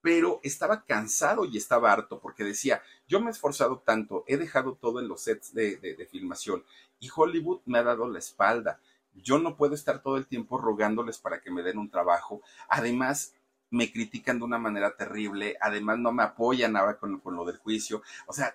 Pero 0.00 0.40
estaba 0.42 0.84
cansado 0.84 1.44
y 1.44 1.56
estaba 1.56 1.92
harto 1.92 2.20
porque 2.20 2.42
decía, 2.42 2.82
yo 3.06 3.20
me 3.20 3.28
he 3.28 3.30
esforzado 3.30 3.78
tanto, 3.78 4.24
he 4.26 4.36
dejado 4.36 4.74
todo 4.74 4.98
en 5.00 5.08
los 5.08 5.22
sets 5.22 5.54
de, 5.54 5.76
de 5.76 6.06
filmación 6.06 6.64
y 6.98 7.10
Hollywood 7.14 7.60
me 7.66 7.78
ha 7.78 7.82
dado 7.82 8.08
la 8.08 8.18
espalda. 8.18 8.80
Yo 9.14 9.38
no 9.38 9.56
puedo 9.56 9.74
estar 9.74 10.02
todo 10.02 10.16
el 10.16 10.26
tiempo 10.26 10.56
rogándoles 10.56 11.18
para 11.18 11.40
que 11.40 11.50
me 11.50 11.62
den 11.62 11.78
un 11.78 11.90
trabajo. 11.90 12.40
Además, 12.68 13.34
me 13.72 13.90
critican 13.90 14.38
de 14.38 14.44
una 14.44 14.58
manera 14.58 14.94
terrible, 14.96 15.56
además 15.60 15.98
no 15.98 16.12
me 16.12 16.22
apoyan 16.22 16.74
nada 16.74 16.96
con, 16.98 17.18
con 17.20 17.34
lo 17.34 17.44
del 17.44 17.56
juicio, 17.56 18.02
o 18.26 18.32
sea, 18.32 18.54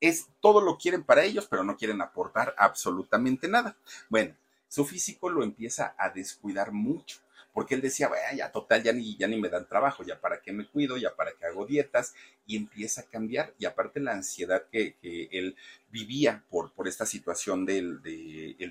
es 0.00 0.28
todo 0.40 0.60
lo 0.60 0.78
quieren 0.78 1.04
para 1.04 1.24
ellos, 1.24 1.46
pero 1.48 1.62
no 1.62 1.76
quieren 1.76 2.00
aportar 2.00 2.54
absolutamente 2.58 3.46
nada. 3.46 3.76
Bueno, 4.08 4.34
su 4.66 4.84
físico 4.84 5.30
lo 5.30 5.44
empieza 5.44 5.94
a 5.96 6.10
descuidar 6.10 6.72
mucho, 6.72 7.18
porque 7.52 7.74
él 7.74 7.80
decía, 7.80 8.08
bueno, 8.08 8.24
ya 8.36 8.50
total, 8.50 8.82
ya 8.82 8.92
ni, 8.92 9.16
ya 9.16 9.28
ni 9.28 9.40
me 9.40 9.48
dan 9.48 9.68
trabajo, 9.68 10.02
ya 10.02 10.20
para 10.20 10.40
qué 10.40 10.52
me 10.52 10.66
cuido, 10.66 10.96
ya 10.96 11.14
para 11.14 11.32
qué 11.32 11.46
hago 11.46 11.66
dietas, 11.66 12.14
y 12.46 12.56
empieza 12.56 13.02
a 13.02 13.04
cambiar. 13.04 13.54
Y 13.58 13.64
aparte 13.64 14.00
la 14.00 14.12
ansiedad 14.12 14.64
que, 14.70 14.96
él 15.02 15.56
vivía 15.90 16.42
por, 16.50 16.72
por 16.72 16.88
esta 16.88 17.06
situación 17.06 17.64
del 17.64 18.02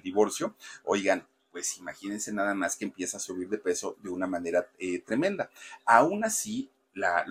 divorcio, 0.03 0.55
oigan, 0.83 1.25
pues 1.51 1.77
imagínense 1.77 2.31
nada 2.31 2.53
más 2.53 2.75
que 2.75 2.85
empieza 2.85 3.17
a 3.17 3.19
subir 3.19 3.49
de 3.49 3.57
peso 3.57 3.97
de 4.01 4.09
una 4.09 4.27
manera 4.27 4.67
eh, 4.79 4.99
tremenda. 4.99 5.49
Aún 5.85 6.23
así, 6.23 6.69
la, 6.93 7.25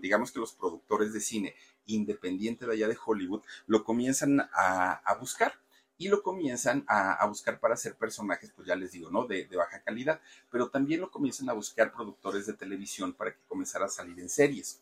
digamos 0.00 0.32
que 0.32 0.40
los 0.40 0.52
productores 0.52 1.12
de 1.12 1.20
cine 1.20 1.54
independiente 1.86 2.66
de 2.66 2.72
allá 2.72 2.88
de 2.88 2.98
Hollywood 3.04 3.42
lo 3.66 3.84
comienzan 3.84 4.40
a, 4.52 5.16
buscar 5.18 5.54
y 5.98 6.08
lo 6.08 6.22
comienzan 6.22 6.84
a, 6.88 7.24
buscar 7.26 7.60
para 7.60 7.74
hacer 7.74 7.96
personajes, 7.96 8.52
pues 8.54 8.66
ya 8.68 8.76
les 8.76 8.92
digo, 8.92 9.10
¿no? 9.10 9.26
De, 9.26 9.46
baja 9.54 9.82
calidad, 9.82 10.20
pero 10.50 10.68
también 10.68 11.00
lo 11.00 11.10
comienzan 11.10 11.48
a 11.50 11.54
buscar 11.54 11.92
productores 11.92 12.46
de 12.46 12.54
televisión 12.54 13.12
para 13.12 13.32
que 13.32 13.40
comenzara 13.48 13.86
a 13.86 13.88
salir 13.88 14.18
en 14.20 14.28
series. 14.28 14.80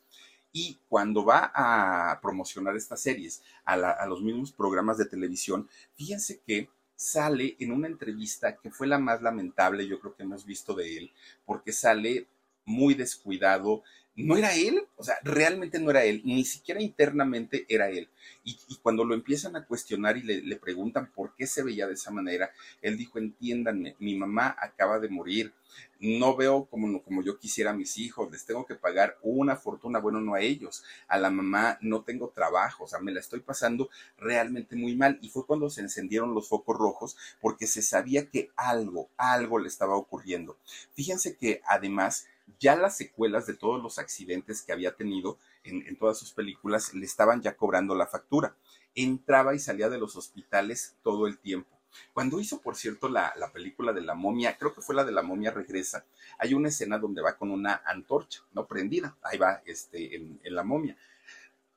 Y 0.53 0.79
cuando 0.89 1.25
va 1.25 1.53
a 1.55 2.21
promocionar 2.23 2.75
estas 2.75 3.01
series 3.03 3.43
a, 3.65 3.75
a 3.75 4.07
los 4.07 4.23
mismos 4.23 4.51
programas 4.53 4.97
de 4.97 5.05
televisión, 5.05 5.69
fíjense 5.95 6.41
que 6.47 6.71
sale 6.99 7.55
en 7.61 7.71
una 7.71 7.87
entrevista 7.87 8.57
que 8.57 8.73
fue 8.73 8.89
la 8.89 8.99
más 8.99 9.23
lamentable, 9.23 9.87
yo 9.87 10.01
creo 10.01 10.17
que 10.17 10.25
hemos 10.25 10.45
visto 10.45 10.75
de 10.75 10.99
él, 10.99 11.13
porque 11.47 11.73
sale 11.73 12.27
muy 12.65 12.95
descuidado. 12.95 13.85
No 14.19 14.37
era 14.37 14.53
él, 14.53 14.85
o 14.97 15.05
sea, 15.05 15.15
realmente 15.23 15.79
no 15.79 15.91
era 15.91 16.03
él, 16.03 16.23
ni 16.25 16.45
siquiera 16.45 16.83
internamente 16.83 17.65
era 17.69 17.89
él. 17.89 18.09
Y, 18.43 18.59
cuando 18.83 19.05
lo 19.05 19.15
empiezan 19.15 19.55
a 19.55 19.65
cuestionar 19.65 20.17
y 20.17 20.23
le, 20.23 20.57
preguntan 20.57 21.13
por 21.13 21.37
qué 21.37 21.47
se 21.47 21.63
veía 21.63 21.87
de 21.87 21.95
esa 21.95 22.11
manera, 22.11 22.51
él 22.83 22.97
dijo, 22.97 23.21
entiéndanme, 23.21 23.95
mi 24.01 24.17
mamá 24.17 24.57
acaba 24.61 24.99
de 24.99 25.09
morir, 25.09 25.53
no 26.01 26.35
veo 26.35 26.65
como, 26.65 27.01
como 27.05 27.23
yo 27.23 27.39
quisiera 27.39 27.71
a 27.71 27.75
mis 27.75 27.97
hijos, 27.97 28.29
les 28.33 28.45
tengo 28.45 28.67
que 28.67 28.75
pagar 28.75 29.19
una 29.23 29.55
fortuna, 29.55 30.01
bueno, 30.01 30.21
no 30.21 30.35
a 30.35 30.41
ellos, 30.41 30.83
a 31.07 31.17
la 31.17 31.31
mamá 31.31 31.79
no 31.81 32.03
tengo 32.03 32.31
trabajo, 32.31 32.85
o 32.85 32.89
sea, 32.89 32.99
me 32.99 33.13
la 33.13 33.21
estoy 33.21 33.39
pasando 33.39 33.89
realmente 34.17 34.75
muy 34.75 34.97
mal. 34.97 35.21
Y 35.23 35.29
fue 35.31 35.47
cuando 35.47 35.71
se 35.71 35.83
encendieron 35.83 36.35
los 36.35 36.49
focos 36.49 36.77
rojos 36.77 37.17
porque 37.41 37.69
se 37.69 37.83
sabía 37.83 38.29
que 38.29 38.51
algo, 38.57 39.11
algo 39.17 39.61
le 39.61 39.69
estaba 39.69 39.95
ocurriendo. 39.95 40.59
Fíjense 40.93 41.37
que 41.37 41.63
además 41.67 42.27
ya 42.59 42.77
las 42.77 42.97
secuelas 42.97 43.47
de 43.47 43.55
todos 43.55 43.83
los 43.83 43.99
accidentes 43.99 44.63
que 44.63 44.73
había 44.73 44.95
tenido 44.95 45.39
en, 45.65 45.87
en 45.87 45.97
todas 45.97 46.19
sus 46.19 46.33
películas 46.33 46.95
le 46.95 47.05
estaban 47.07 47.43
ya 47.43 47.57
cobrando 47.57 47.95
la 47.95 48.07
factura. 48.07 48.55
Entraba 48.95 49.55
y 49.55 49.59
salía 49.59 49.89
de 49.89 49.99
los 49.99 50.17
hospitales 50.17 50.97
todo 51.03 51.27
el 51.27 51.39
tiempo 51.39 51.79
cuando 52.13 52.41
hizo, 52.41 52.61
por 52.61 52.77
cierto, 52.77 53.09
la, 53.09 53.33
película 53.53 53.93
de 53.93 54.03
la 54.03 54.15
momia, 54.15 54.57
creo 54.59 54.75
que 54.75 54.81
fue 54.81 54.95
la 54.95 55.05
de 55.05 55.13
la 55.13 55.23
momia 55.23 55.51
regresa, 55.51 56.05
hay 56.39 56.55
una 56.55 56.69
escena 56.69 56.99
donde 56.99 57.23
va 57.23 57.37
con 57.37 57.51
una 57.51 57.83
antorcha, 57.85 58.43
no 58.53 58.67
prendida, 58.67 59.17
ahí 59.23 59.39
va 59.39 59.63
este, 59.67 60.17
en, 60.17 60.41
la 60.45 60.65
momia. 60.65 60.97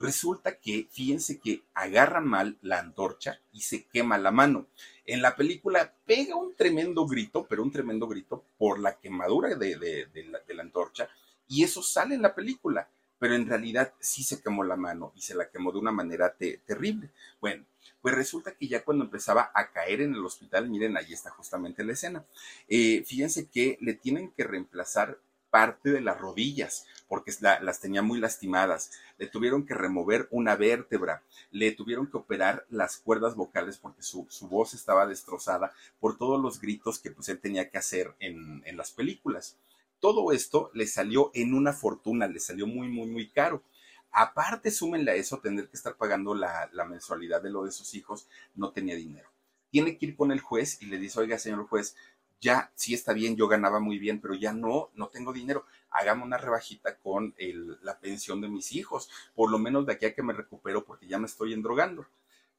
Resulta 0.02 0.58
que, 0.58 0.88
fíjense 0.89 1.39
que 1.39 1.62
agarra 1.76 2.22
mal 2.22 2.58
la 2.64 2.80
antorcha 2.80 3.39
y 3.54 3.62
se 3.62 3.86
quema 3.86 4.18
la 4.18 4.32
mano. 4.32 4.66
En 5.06 5.22
la 5.22 5.36
película 5.36 5.93
pega 6.08 6.36
un 6.36 6.56
tremendo 6.56 7.06
grito, 7.06 7.45
pero 7.47 7.62
un 7.62 7.72
tremendo 7.72 8.08
grito 8.08 8.43
por 8.58 8.80
la 8.80 8.97
quemadura 8.97 9.54
de, 9.54 10.08
la, 10.47 10.62
antorcha, 10.64 11.08
y 11.47 11.64
eso 11.64 11.84
sale 11.84 12.16
en 12.16 12.24
la 12.24 12.34
película, 12.34 12.89
pero 13.20 13.36
en 13.36 13.47
realidad 13.47 13.93
sí 13.99 14.24
se 14.24 14.41
quemó 14.41 14.64
la 14.64 14.76
mano 14.76 15.14
y 15.16 15.22
se 15.22 15.36
la 15.36 15.52
quemó 15.52 15.72
de 15.72 15.78
una 15.78 15.91
manera 15.91 16.36
terrible. 16.66 17.12
Bueno, 17.39 17.66
pues 18.02 18.16
resulta 18.16 18.56
que 18.56 18.68
ya 18.68 18.84
cuando 18.84 19.06
empezaba 19.06 19.52
a 19.54 19.72
caer 19.72 20.02
en 20.02 20.16
el 20.16 20.26
hospital, 20.26 20.68
miren, 20.68 20.97
ahí 20.97 21.14
está 21.14 21.30
justamente 21.30 21.84
la 21.84 21.93
escena. 21.93 22.26
Eh, 22.68 23.04
fíjense 23.06 23.49
que 23.49 23.78
le 23.82 23.93
tienen 23.93 24.32
que 24.32 24.45
reemplazar 24.45 25.20
parte 25.52 25.91
de 25.91 26.02
las 26.02 26.20
rodillas 26.20 26.88
porque 27.08 27.34
las 27.41 27.82
tenía 27.82 28.02
muy 28.02 28.20
lastimadas. 28.20 28.91
Le 29.18 29.28
tuvieron 29.28 29.66
que 29.66 29.74
remover 29.74 30.28
una 30.32 30.56
vértebra, 30.56 31.24
le 31.52 31.72
tuvieron 31.74 32.10
que 32.10 32.18
operar 32.18 32.66
las 32.70 32.97
cuerdas 32.97 33.36
vocales 33.36 33.78
porque 33.78 34.02
su, 34.02 34.26
voz 34.49 34.74
estaba 34.74 35.06
destrozada 35.06 35.74
por 35.99 36.18
todos 36.18 36.41
los 36.41 36.60
gritos 36.60 36.99
que 36.99 37.12
pues, 37.12 37.30
él 37.30 37.39
tenía 37.39 37.70
que 37.70 37.78
hacer 37.78 38.16
en, 38.20 38.64
en 38.66 38.78
las 38.78 38.91
películas. 38.91 39.58
Todo 39.99 40.32
esto 40.32 40.72
le 40.74 40.88
salió 40.88 41.30
en 41.34 41.54
una 41.54 41.74
fortuna, 41.74 42.28
le 42.28 42.39
salió 42.39 42.66
muy, 42.66 42.88
muy, 42.88 43.08
muy 43.08 43.30
caro. 43.30 43.62
Aparte, 44.12 44.72
súmenle 44.72 45.12
a 45.12 45.16
eso, 45.16 45.39
tener 45.39 45.68
que 45.68 45.78
estar 45.78 45.95
pagando 45.95 46.34
la, 46.34 46.70
la 46.74 46.86
mensualidad 46.86 47.41
de 47.41 47.49
lo 47.49 47.64
de 47.64 47.72
sus 47.72 47.93
hijos, 47.93 48.28
no 48.56 48.72
tenía 48.72 48.95
dinero. 48.95 49.30
Tiene 49.70 49.97
que 49.97 50.06
ir 50.08 50.16
con 50.16 50.32
el 50.32 50.41
juez 50.41 50.82
y 50.82 50.88
le 50.88 50.97
dice, 50.97 51.20
oiga, 51.20 51.38
señor 51.38 51.68
juez, 51.68 51.95
ya 52.42 52.72
sí 52.76 52.94
está 52.94 53.14
bien, 53.14 53.38
yo 53.38 53.48
ganaba 53.48 53.80
muy 53.80 54.00
bien, 54.00 54.20
pero 54.20 54.34
ya 54.34 54.52
no, 54.52 54.89
no 54.96 55.08
tengo 55.10 55.32
dinero. 55.32 55.66
Hágame 55.92 56.24
una 56.24 56.38
rebajita 56.38 56.98
con 56.98 57.36
la 57.84 58.00
pensión 58.00 58.42
de 58.42 58.50
mis 58.50 58.74
hijos, 58.74 59.10
por 59.36 59.52
lo 59.52 59.60
menos 59.60 59.86
de 59.86 59.94
aquí 59.94 60.08
a 60.08 60.16
que 60.16 60.24
me 60.24 60.34
recupero 60.34 60.84
porque 60.84 61.08
ya 61.08 61.20
me 61.20 61.28
estoy 61.28 61.54
endrogando. 61.54 62.08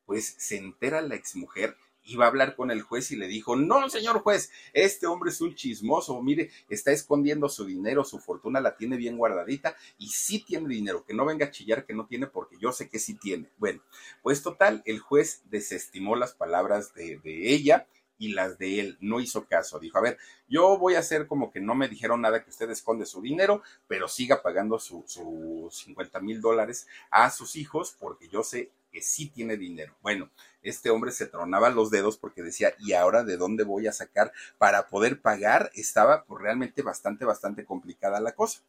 Pues 0.07 0.35
se 0.39 0.57
entera 0.57 1.03
la 1.03 1.17
exmujer 1.17 1.77
iba 2.05 2.25
a 2.25 2.29
hablar 2.29 2.57
con 2.57 2.71
el 2.71 2.83
juez 2.83 3.11
y 3.11 3.17
le 3.17 3.29
dijo, 3.29 3.57
no, 3.57 3.89
señor 3.89 4.21
juez, 4.21 4.51
este 4.73 5.07
hombre 5.07 5.31
es 5.31 5.41
un 5.41 5.55
chismoso, 5.55 6.21
mire, 6.23 6.51
está 6.69 6.91
escondiendo 6.91 7.49
su 7.49 7.65
dinero, 7.65 8.05
su 8.05 8.19
fortuna 8.19 8.61
la 8.61 8.77
tiene 8.77 8.97
bien 8.97 9.17
guardadita 9.17 9.77
y 9.99 10.09
sí 10.09 10.45
tiene 10.45 10.69
dinero, 10.69 11.05
que 11.05 11.15
no 11.15 11.25
venga 11.25 11.47
a 11.47 11.51
chillar 11.51 11.87
que 11.87 11.95
no 11.95 12.07
tiene 12.07 12.27
porque 12.27 12.57
yo 12.59 12.73
sé 12.73 12.89
que 12.89 12.99
sí 12.99 13.15
tiene. 13.15 13.49
Bueno, 13.59 13.83
pues 14.23 14.43
total, 14.43 14.83
el 14.85 14.99
juez 14.99 15.43
desestimó 15.45 16.17
las 16.17 16.33
palabras 16.33 16.93
de, 16.95 17.19
de 17.19 17.53
ella 17.53 17.87
y 18.23 18.29
las 18.29 18.57
de 18.57 18.79
él. 18.79 18.99
No 19.01 19.19
hizo 19.19 19.47
caso. 19.47 19.81
Dijo, 19.81 19.99
a 19.99 20.01
ver, 20.01 20.17
yo 20.49 20.79
voy 20.79 20.95
a 20.95 21.01
hacer 21.01 21.27
como 21.27 21.51
que 21.51 21.61
no 21.61 21.75
me 21.75 21.89
dijeron 21.89 22.21
nada 22.21 22.45
que 22.45 22.51
usted 22.51 22.71
esconde 22.71 23.05
su 23.05 23.21
dinero, 23.21 23.63
pero 23.89 24.07
siga 24.07 24.43
pagando 24.43 24.79
sus 24.79 25.11
su 25.11 25.69
50 25.73 26.21
mil 26.21 26.41
dólares 26.41 26.87
a 27.11 27.31
sus 27.31 27.57
hijos 27.57 27.97
porque 27.99 28.29
yo 28.29 28.45
sé 28.45 28.71
que 28.93 29.03
sí 29.03 29.27
tiene 29.27 29.57
dinero. 29.57 29.97
Bueno, 30.03 30.31
este 30.63 30.91
hombre 30.91 31.11
se 31.11 31.27
tronaba 31.27 31.71
los 31.71 31.91
dedos 31.91 32.17
porque 32.17 32.45
decía, 32.45 32.73
¿y 32.79 32.93
ahora 32.93 33.25
de 33.25 33.37
dónde 33.37 33.65
voy 33.65 33.89
a 33.89 33.93
sacar 33.93 34.33
para 34.57 34.87
poder 34.87 35.21
pagar? 35.21 35.73
Estaba 35.75 36.25
pues, 36.25 36.41
realmente 36.41 36.83
bastante, 36.83 37.25
bastante 37.25 37.65
complicada 37.65 38.21
la 38.21 38.37
cosa. 38.37 38.61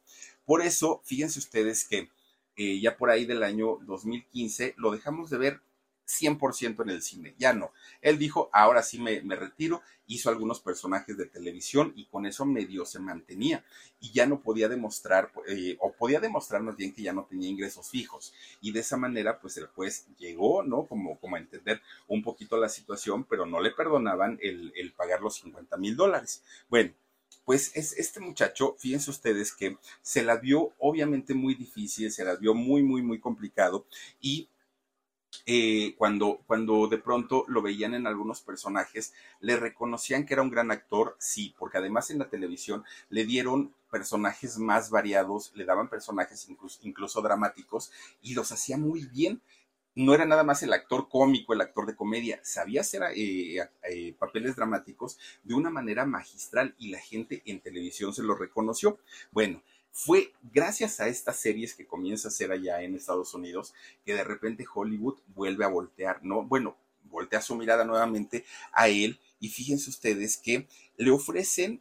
Por 0.44 0.62
eso, 0.62 1.00
fíjense 1.04 1.38
ustedes 1.38 1.86
que 1.86 2.10
eh, 2.56 2.80
ya 2.80 2.96
por 2.96 3.10
ahí 3.10 3.24
del 3.24 3.44
año 3.44 3.78
2015 3.82 4.74
lo 4.78 4.90
dejamos 4.90 5.30
de 5.30 5.38
ver 5.38 5.60
100% 6.06 6.82
en 6.82 6.90
el 6.90 7.02
cine, 7.02 7.34
ya 7.38 7.52
no. 7.52 7.72
Él 8.00 8.18
dijo, 8.18 8.50
ahora 8.52 8.82
sí 8.82 8.98
me, 8.98 9.20
retiro, 9.36 9.82
hizo 10.06 10.28
algunos 10.28 10.60
personajes 10.60 11.16
de 11.16 11.26
televisión 11.26 11.92
y 11.96 12.06
con 12.06 12.26
eso 12.26 12.44
medio 12.44 12.84
se 12.84 12.98
mantenía 12.98 13.64
y 14.00 14.12
ya 14.12 14.26
no 14.26 14.40
podía 14.40 14.68
demostrar, 14.68 15.32
eh, 15.48 15.76
o 15.80 15.92
podía 15.92 16.20
demostrarnos 16.20 16.76
bien 16.76 16.92
que 16.92 17.02
ya 17.02 17.12
no 17.12 17.24
tenía 17.24 17.48
ingresos 17.48 17.88
fijos. 17.88 18.34
Y 18.60 18.72
de 18.72 18.80
esa 18.80 18.96
manera, 18.96 19.40
pues 19.40 19.56
el 19.56 19.66
juez 19.66 20.06
llegó, 20.18 20.62
¿no? 20.62 20.86
Como, 20.86 21.18
como 21.18 21.36
a 21.36 21.38
entender 21.38 21.80
un 22.06 22.22
poquito 22.22 22.56
la 22.56 22.68
situación, 22.68 23.24
pero 23.24 23.46
no 23.46 23.60
le 23.60 23.70
perdonaban 23.70 24.38
el, 24.42 24.72
el 24.76 24.92
pagar 24.92 25.20
los 25.20 25.36
50 25.36 25.76
mil 25.78 25.96
dólares. 25.96 26.42
Bueno, 26.68 26.92
pues 27.44 27.72
es 27.74 27.92
este 27.98 28.20
muchacho, 28.20 28.74
fíjense 28.78 29.10
ustedes 29.10 29.52
que 29.52 29.76
se 30.00 30.22
la 30.22 30.36
vio 30.36 30.72
obviamente 30.78 31.34
muy 31.34 31.54
difícil, 31.54 32.10
se 32.10 32.24
la 32.24 32.36
vio 32.36 32.54
muy, 32.54 32.82
muy, 32.82 33.02
muy 33.02 33.20
complicado 33.20 33.86
y 34.20 34.48
eh, 35.46 35.94
cuando, 35.96 36.40
cuando 36.46 36.86
de 36.88 36.98
pronto 36.98 37.44
lo 37.48 37.62
veían 37.62 37.94
en 37.94 38.06
algunos 38.06 38.40
personajes, 38.40 39.12
le 39.40 39.56
reconocían 39.56 40.26
que 40.26 40.34
era 40.34 40.42
un 40.42 40.50
gran 40.50 40.70
actor, 40.70 41.16
sí, 41.18 41.54
porque 41.58 41.78
además 41.78 42.10
en 42.10 42.18
la 42.18 42.28
televisión 42.28 42.84
le 43.08 43.24
dieron 43.24 43.74
personajes 43.90 44.58
más 44.58 44.90
variados, 44.90 45.52
le 45.54 45.64
daban 45.64 45.88
personajes 45.88 46.48
incluso, 46.48 46.80
incluso 46.82 47.22
dramáticos 47.22 47.92
y 48.22 48.34
los 48.34 48.50
hacía 48.52 48.76
muy 48.76 49.06
bien. 49.06 49.40
No 49.96 50.12
era 50.12 50.26
nada 50.26 50.42
más 50.42 50.60
el 50.64 50.72
actor 50.72 51.08
cómico, 51.08 51.52
el 51.52 51.60
actor 51.60 51.86
de 51.86 51.94
comedia, 51.94 52.40
sabía 52.42 52.80
hacer 52.80 53.02
eh, 53.14 53.64
eh, 53.88 54.14
papeles 54.18 54.56
dramáticos 54.56 55.18
de 55.44 55.54
una 55.54 55.70
manera 55.70 56.04
magistral 56.04 56.74
y 56.78 56.88
la 56.88 56.98
gente 56.98 57.42
en 57.46 57.60
televisión 57.60 58.12
se 58.12 58.24
lo 58.24 58.34
reconoció. 58.34 58.98
Bueno, 59.30 59.62
fue 59.96 60.32
gracias 60.52 60.98
a 60.98 61.06
estas 61.06 61.36
series 61.36 61.74
que 61.74 61.86
comienza 61.86 62.26
a 62.26 62.30
hacer 62.30 62.50
allá 62.50 62.82
en 62.82 62.96
Estados 62.96 63.32
Unidos 63.32 63.72
que 64.04 64.12
de 64.12 64.24
repente 64.24 64.66
Hollywood 64.72 65.20
vuelve 65.28 65.64
a 65.64 65.68
voltear, 65.68 66.18
¿no? 66.24 66.42
Bueno, 66.42 66.76
voltea 67.04 67.40
su 67.40 67.54
mirada 67.54 67.84
nuevamente 67.84 68.44
a 68.72 68.88
él 68.88 69.20
y 69.38 69.50
fíjense 69.50 69.88
ustedes 69.88 70.36
que 70.36 70.66
le 70.96 71.12
ofrecen 71.12 71.80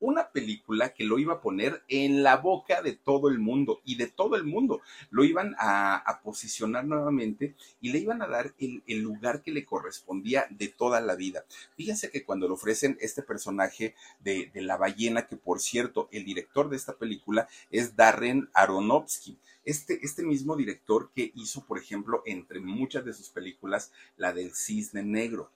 una 0.00 0.30
película 0.30 0.92
que 0.92 1.04
lo 1.04 1.18
iba 1.18 1.34
a 1.34 1.40
poner 1.40 1.82
en 1.88 2.22
la 2.22 2.36
boca 2.36 2.82
de 2.82 2.94
todo 2.94 3.28
el 3.28 3.38
mundo 3.38 3.80
y 3.84 3.96
de 3.96 4.06
todo 4.06 4.36
el 4.36 4.44
mundo. 4.44 4.80
Lo 5.10 5.24
iban 5.24 5.54
a, 5.58 6.20
posicionar 6.24 6.84
nuevamente 6.84 7.54
y 7.80 7.92
le 7.92 7.98
iban 7.98 8.20
a 8.22 8.26
dar 8.26 8.54
el, 8.58 8.82
lugar 9.00 9.42
que 9.42 9.52
le 9.52 9.64
correspondía 9.64 10.46
de 10.50 10.68
toda 10.68 11.00
la 11.00 11.14
vida. 11.14 11.44
Fíjense 11.76 12.10
que 12.10 12.24
cuando 12.24 12.46
le 12.46 12.54
ofrecen 12.54 12.98
este 13.00 13.22
personaje 13.22 13.94
de, 14.20 14.50
de 14.52 14.62
la 14.62 14.76
ballena, 14.76 15.26
que 15.26 15.36
por 15.36 15.60
cierto, 15.60 16.08
el 16.12 16.24
director 16.24 16.68
de 16.68 16.76
esta 16.76 16.96
película 16.96 17.48
es 17.70 17.96
Darren 17.96 18.48
Aronofsky. 18.54 19.38
Este, 19.64 20.00
este, 20.02 20.22
mismo 20.22 20.56
director 20.56 21.10
que 21.14 21.32
hizo, 21.34 21.64
por 21.66 21.78
ejemplo, 21.78 22.22
entre 22.24 22.60
muchas 22.60 23.04
de 23.04 23.12
sus 23.12 23.28
películas, 23.28 23.92
la 24.16 24.32
del 24.32 24.54
cisne 24.54 25.02
negro, 25.02 25.50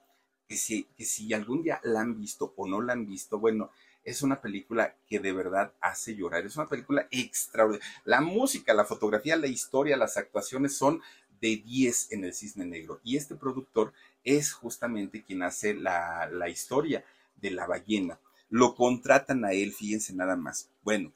que 0.47 0.57
si, 0.57 0.83
que 0.95 1.05
si 1.05 1.33
algún 1.33 1.63
día 1.63 1.81
la 1.83 2.01
han 2.01 2.15
visto 2.15 2.53
o 2.55 2.67
no 2.67 2.81
la 2.81 2.93
han 2.93 3.07
visto, 3.07 3.39
bueno, 3.39 3.71
es 4.05 4.21
una 4.21 4.39
película 4.39 4.95
que 5.07 5.19
de 5.19 5.33
verdad 5.33 5.73
hace 5.81 6.15
llorar. 6.15 6.45
Es 6.45 6.55
una 6.55 6.69
película 6.69 7.07
extraordinaria. 7.11 7.85
La 8.05 8.21
música, 8.21 8.73
la 8.73 8.85
fotografía, 8.85 9.35
la 9.35 9.47
historia, 9.47 9.97
las 9.97 10.15
actuaciones 10.15 10.77
son 10.77 11.01
de 11.41 11.57
10 11.57 12.11
en 12.11 12.23
el 12.23 12.33
Cisne 12.33 12.65
Negro. 12.65 13.01
Y 13.03 13.17
este 13.17 13.35
productor 13.35 13.93
es 14.23 14.53
justamente 14.53 15.23
quien 15.23 15.41
hace 15.41 15.73
la, 15.73 16.29
historia 16.47 17.03
de 17.35 17.51
la 17.51 17.65
ballena. 17.65 18.19
Lo 18.49 18.75
contratan 18.75 19.43
a 19.43 19.51
él, 19.51 19.73
fíjense 19.73 20.13
nada 20.13 20.35
más. 20.35 20.69
Bueno, 20.83 21.11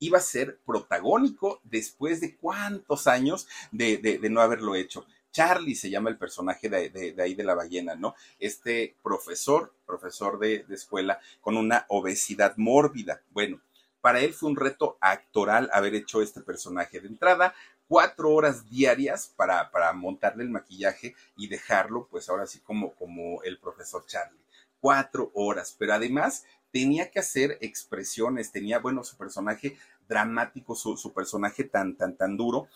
iba 0.00 0.18
a 0.18 0.22
ser 0.22 0.58
protagónico 0.66 1.60
después 1.62 2.20
de 2.20 2.36
cuántos 2.36 3.06
años 3.06 3.46
de 3.70 4.18
no 4.30 4.40
haberlo 4.40 4.74
hecho. 4.74 5.06
Charlie 5.32 5.74
se 5.74 5.90
llama 5.90 6.10
el 6.10 6.18
personaje 6.18 6.68
de, 6.68 7.14
ahí 7.22 7.34
de 7.34 7.44
la 7.44 7.54
ballena, 7.54 7.94
¿no? 7.94 8.14
Este 8.38 8.96
profesor, 9.02 9.72
profesor 9.86 10.38
de, 10.38 10.64
escuela, 10.70 11.20
con 11.40 11.56
una 11.56 11.86
obesidad 11.88 12.56
mórbida. 12.56 13.22
Bueno, 13.30 13.60
para 14.00 14.20
él 14.20 14.32
fue 14.32 14.50
un 14.50 14.56
reto 14.56 14.96
actoral 15.00 15.70
haber 15.72 15.94
hecho 15.94 16.22
este 16.22 16.40
personaje 16.40 17.00
de 17.00 17.08
entrada, 17.08 17.54
cuatro 17.88 18.30
horas 18.30 18.68
diarias 18.70 19.32
para, 19.36 19.70
para 19.70 19.92
montarle 19.92 20.44
el 20.44 20.50
maquillaje 20.50 21.14
y 21.36 21.48
dejarlo, 21.48 22.08
pues 22.10 22.28
ahora 22.28 22.46
sí 22.46 22.60
como, 22.60 22.94
como 22.94 23.42
el 23.42 23.58
profesor 23.58 24.04
Charlie. 24.06 24.40
Cuatro 24.80 25.30
horas, 25.34 25.76
pero 25.78 25.92
además 25.92 26.44
tenía 26.72 27.10
que 27.10 27.18
hacer 27.18 27.58
expresiones, 27.60 28.52
tenía, 28.52 28.78
bueno, 28.78 29.04
su 29.04 29.16
personaje 29.16 29.76
dramático, 30.08 30.74
su, 30.74 30.96
su 30.96 31.12
personaje 31.12 31.64
tan, 31.64 31.96
tan, 31.96 32.16
tan 32.16 32.36
duro, 32.36 32.68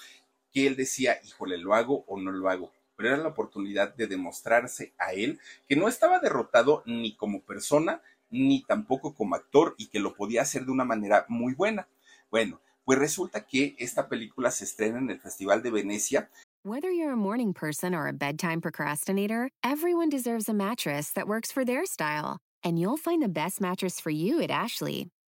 que 0.55 0.68
él 0.68 0.76
decía, 0.76 1.18
híjole, 1.24 1.59
¿lo 1.59 1.74
hago 1.74 2.05
o 2.07 2.18
no 2.18 2.30
lo 2.30 2.48
hago? 2.48 2.72
Pero 2.96 3.09
era 3.11 3.18
la 3.18 3.28
oportunidad 3.28 3.94
de 3.94 4.07
demostrarse 4.07 4.94
a 4.98 5.12
él 5.12 5.40
que 5.66 5.74
no 5.74 5.88
estaba 5.88 6.20
derrotado 6.20 6.84
ni 6.86 7.16
como 7.16 7.42
persona, 7.42 8.00
ni 8.30 8.62
tampoco 8.62 9.14
como 9.14 9.34
actor 9.34 9.74
y 9.76 9.88
que 9.88 9.98
lo 9.98 10.14
podía 10.14 10.42
hacer 10.42 10.64
de 10.64 10.70
una 10.70 10.84
manera 10.84 11.26
muy 11.28 11.55
buena. 11.55 11.88
Bueno, 12.30 12.61
pues 12.84 12.98
resulta 12.98 13.46
que 13.46 13.74
esta 13.78 14.09
película 14.09 14.52
se 14.52 14.64
estrena 14.64 14.98
en 14.98 15.11
el 15.11 15.18
Festival 15.18 15.62
de 15.62 15.70
Venecia. 15.72 16.30
Whether 16.64 16.90
you're 16.90 17.12
a 17.12 17.16
morning 17.16 17.52
person 17.52 17.94
or 17.94 18.07
a 18.07 18.12
bedtime 18.12 18.61
procrastinator, 18.61 19.50
everyone 19.62 20.09
deserves 20.09 20.48
a 20.48 20.55
mattress 20.55 21.12
that 21.12 21.26
works 21.26 21.52
for 21.52 21.64
their 21.64 21.84
style. 21.84 22.38
And 22.62 22.78
you'll 22.78 22.96
find 22.96 23.20
the 23.20 23.28
best 23.28 23.61
mattress 23.61 24.00
for 24.00 24.11
you 24.11 24.40
at 24.40 24.50
Ashley. 24.50 25.11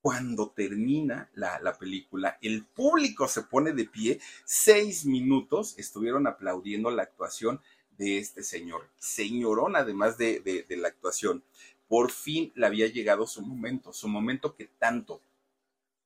cuando 0.00 0.50
termina 0.50 1.30
la, 1.34 1.76
película, 1.78 2.38
el 2.40 2.64
público 2.64 3.26
se 3.28 3.42
pone 3.42 3.72
de 3.72 3.84
pie, 3.84 4.20
seis 4.44 5.04
minutos 5.04 5.74
estuvieron 5.78 6.26
aplaudiendo 6.26 6.90
la 6.90 7.02
actuación 7.02 7.60
de 7.96 8.18
este 8.18 8.42
señor, 8.42 8.88
señorón 8.96 9.74
además 9.74 10.16
de, 10.18 10.40
de 10.40 10.76
la 10.76 10.88
actuación. 10.88 11.42
Por 11.88 12.12
fin 12.12 12.52
le 12.54 12.66
había 12.66 12.86
llegado 12.86 13.26
su 13.26 13.42
momento, 13.42 13.92
su 13.92 14.08
momento 14.08 14.54
que 14.54 14.66
tanto 14.66 15.20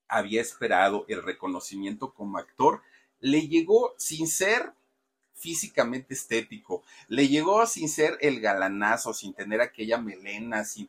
había 0.09 0.41
esperado, 0.41 1.05
el 1.09 1.23
reconocimiento 1.23 2.15
como 2.15 2.39
actor, 2.39 2.83
le 3.21 3.49
llegó 3.49 3.95
sin 3.99 4.27
ser 4.27 4.73
físicamente 5.35 6.15
estético, 6.15 6.83
le 7.09 7.29
llegó 7.29 7.67
sin 7.67 7.89
ser 7.89 8.17
el 8.21 8.41
galanazo, 8.41 9.13
sin 9.13 9.35
tener 9.35 9.61
aquella 9.61 9.99
melena, 9.99 10.65
sin 10.65 10.89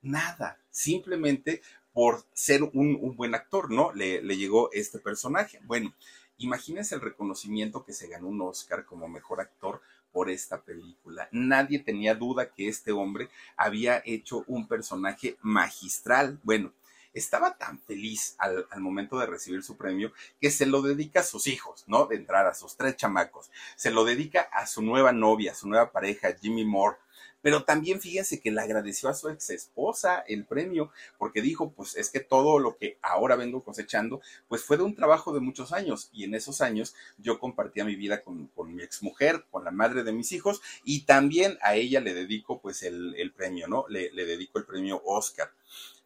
nada, 0.00 0.58
simplemente 0.70 1.62
por 1.92 2.24
ser 2.32 2.62
un, 2.62 3.16
buen 3.16 3.34
actor, 3.34 3.70
¿no? 3.70 3.92
Le, 3.92 4.22
le 4.22 4.36
llegó 4.36 4.70
este 4.72 4.98
personaje. 4.98 5.60
Bueno, 5.64 5.94
imagínense 6.38 6.94
el 6.94 7.00
reconocimiento 7.00 7.84
que 7.84 7.92
se 7.92 8.08
ganó 8.08 8.28
un 8.28 8.40
Oscar 8.40 8.84
como 8.84 9.08
mejor 9.08 9.40
actor 9.40 9.80
por 10.12 10.30
esta 10.30 10.62
película. 10.62 11.28
Nadie 11.32 11.78
tenía 11.78 12.14
duda 12.14 12.52
que 12.52 12.68
este 12.68 12.92
hombre 12.92 13.28
había 13.56 14.02
hecho 14.04 14.44
un 14.46 14.68
personaje 14.68 15.36
magistral. 15.42 16.38
Bueno, 16.44 16.72
estaba 17.14 17.56
tan 17.56 17.78
feliz 17.80 18.36
al, 18.38 18.66
momento 18.78 19.18
de 19.18 19.26
recibir 19.26 19.62
su 19.62 19.76
premio 19.76 20.12
que 20.40 20.50
se 20.50 20.66
lo 20.66 20.82
dedica 20.82 21.20
a 21.20 21.24
sus 21.24 21.46
hijos, 21.46 21.84
¿no? 21.86 22.06
De 22.06 22.16
entrar 22.16 22.46
a 22.46 22.54
sus 22.54 22.76
tres 22.76 22.96
chamacos. 22.96 23.50
Se 23.76 23.90
lo 23.90 24.04
dedica 24.04 24.42
a 24.52 24.66
su 24.66 24.82
nueva 24.82 25.12
novia, 25.12 25.52
a 25.52 25.56
su 25.56 25.68
nueva 25.68 25.90
pareja, 25.92 26.34
Jimmy 26.40 26.64
Moore. 26.64 26.96
Pero 27.42 27.64
también 27.64 28.00
fíjense 28.00 28.40
que 28.40 28.50
le 28.50 28.60
agradeció 28.60 29.08
a 29.08 29.14
su 29.14 29.28
ex 29.28 29.50
esposa 29.50 30.24
el 30.26 30.44
premio, 30.44 30.90
porque 31.18 31.42
dijo, 31.42 31.72
pues 31.72 31.96
es 31.96 32.08
que 32.08 32.20
todo 32.20 32.58
lo 32.58 32.76
que 32.76 32.98
ahora 33.02 33.36
vengo 33.36 33.62
cosechando, 33.62 34.20
pues 34.48 34.62
fue 34.62 34.76
de 34.76 34.84
un 34.84 34.94
trabajo 34.94 35.34
de 35.34 35.40
muchos 35.40 35.72
años. 35.72 36.08
Y 36.12 36.24
en 36.24 36.34
esos 36.34 36.60
años 36.60 36.94
yo 37.18 37.38
compartía 37.38 37.84
mi 37.84 37.96
vida 37.96 38.22
con, 38.22 38.50
mi 38.66 38.82
ex 38.82 39.02
mujer, 39.02 39.44
con 39.50 39.64
la 39.64 39.70
madre 39.70 40.04
de 40.04 40.12
mis 40.12 40.32
hijos, 40.32 40.62
y 40.84 41.02
también 41.02 41.58
a 41.62 41.74
ella 41.74 42.00
le 42.00 42.14
dedico 42.14 42.60
pues 42.60 42.82
el, 42.82 43.32
premio, 43.36 43.66
¿no? 43.66 43.84
Le, 43.88 44.12
le 44.12 44.24
dedico 44.24 44.58
el 44.58 44.64
premio 44.64 45.02
Oscar. 45.04 45.50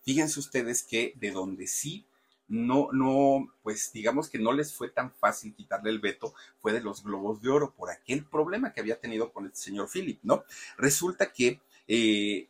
Fíjense 0.02 0.40
ustedes 0.40 0.82
que 0.82 1.12
de 1.16 1.32
donde 1.32 1.66
sí 1.66 2.06
no, 2.48 2.88
no, 2.92 3.52
pues 3.62 3.92
digamos 3.92 4.28
que 4.28 4.38
no 4.38 4.52
les 4.52 4.72
fue 4.72 4.88
tan 4.88 5.12
fácil 5.12 5.54
quitarle 5.54 5.90
el 5.90 5.98
veto, 5.98 6.34
fue 6.60 6.72
de 6.72 6.80
los 6.80 7.02
globos 7.02 7.42
de 7.42 7.50
oro 7.50 7.74
por 7.74 7.90
aquel 7.90 8.24
problema 8.24 8.72
que 8.72 8.80
había 8.80 9.00
tenido 9.00 9.32
con 9.32 9.46
el 9.46 9.54
señor 9.54 9.88
Philip, 9.88 10.20
¿no? 10.22 10.44
Resulta 10.78 11.32
que 11.32 11.60
eh, 11.88 12.48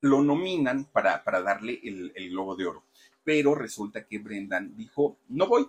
lo 0.00 0.22
nominan 0.22 0.84
para, 0.86 1.22
para 1.22 1.42
darle 1.42 1.80
el, 1.82 2.30
globo 2.30 2.56
de 2.56 2.66
oro, 2.66 2.84
pero 3.24 3.54
resulta 3.54 4.06
que 4.06 4.18
Brendan 4.18 4.74
dijo, 4.76 5.18
no 5.28 5.46
voy, 5.46 5.68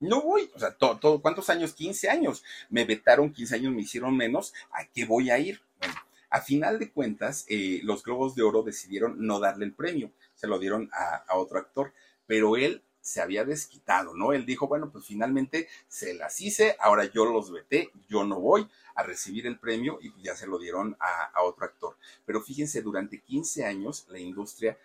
no 0.00 0.22
voy, 0.22 0.50
o 0.54 0.58
sea, 0.58 0.74
todo, 0.74 1.22
¿cuántos 1.22 1.50
años? 1.50 1.72
15 1.74 2.10
años. 2.10 2.42
Me 2.68 2.84
vetaron 2.84 3.32
15 3.32 3.54
años, 3.54 3.72
me 3.72 3.82
hicieron 3.82 4.16
menos, 4.16 4.52
¿a 4.72 4.86
qué 4.86 5.04
voy 5.04 5.30
a 5.30 5.38
ir? 5.38 5.62
Bueno, 5.78 5.94
a 6.30 6.40
final 6.40 6.78
de 6.78 6.90
cuentas, 6.90 7.46
eh, 7.48 7.80
los 7.84 8.02
Globos 8.02 8.34
de 8.34 8.42
Oro 8.42 8.62
decidieron 8.62 9.24
no 9.24 9.38
darle 9.38 9.66
el 9.66 9.72
premio, 9.72 10.10
se 10.34 10.48
lo 10.48 10.58
dieron 10.58 10.90
a 10.92 11.36
otro 11.36 11.58
actor, 11.58 11.92
pero 12.26 12.56
él 12.56 12.82
se 13.04 13.20
había 13.20 13.44
desquitado, 13.44 14.14
¿no? 14.14 14.32
Él 14.32 14.46
dijo, 14.46 14.66
bueno, 14.66 14.90
pues 14.90 15.04
finalmente 15.04 15.68
se 15.88 16.14
las 16.14 16.40
hice, 16.40 16.74
ahora 16.80 17.04
yo 17.04 17.26
los 17.26 17.52
veté, 17.52 17.90
yo 18.08 18.24
no 18.24 18.40
voy 18.40 18.66
a 18.94 19.02
recibir 19.02 19.46
el 19.46 19.58
premio 19.58 19.98
y 20.00 20.10
ya 20.22 20.34
se 20.34 20.46
lo 20.46 20.58
dieron 20.58 20.96
a, 20.98 21.24
a 21.24 21.42
otro 21.42 21.66
actor. 21.66 21.98
Pero 22.24 22.40
fíjense, 22.40 22.80
durante 22.80 23.20
15 23.20 23.66
años 23.66 24.06
la 24.08 24.18
industria 24.18 24.78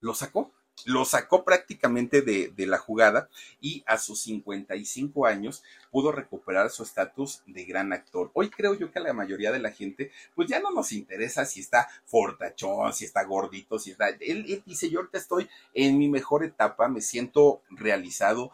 lo 0.00 0.12
sacó, 0.12 0.52
lo 0.86 1.04
sacó 1.04 1.44
prácticamente 1.44 2.22
de, 2.22 2.52
la 2.66 2.78
jugada 2.78 3.28
y 3.60 3.82
a 3.86 3.98
sus 3.98 4.22
55 4.22 5.26
años 5.26 5.62
pudo 5.90 6.12
recuperar 6.12 6.70
su 6.70 6.82
estatus 6.84 7.42
de 7.46 7.64
gran 7.64 7.92
actor. 7.92 8.30
Hoy 8.34 8.50
creo 8.50 8.74
yo 8.74 8.90
que 8.90 8.98
a 8.98 9.02
la 9.02 9.12
mayoría 9.12 9.52
de 9.52 9.58
la 9.58 9.72
gente, 9.72 10.12
pues 10.34 10.48
ya 10.48 10.60
no 10.60 10.70
nos 10.70 10.92
interesa 10.92 11.44
si 11.44 11.60
está 11.60 11.88
fortachón, 12.04 12.92
si 12.92 13.04
está 13.04 13.24
gordito, 13.24 13.78
si 13.78 13.90
está... 13.90 14.08
Él, 14.08 14.46
él 14.48 14.62
dice, 14.64 14.90
yo 14.90 15.00
ahorita 15.00 15.18
estoy 15.18 15.48
en 15.74 15.98
mi 15.98 16.08
mejor 16.08 16.44
etapa, 16.44 16.88
me 16.88 17.00
siento 17.00 17.62
realizado, 17.70 18.52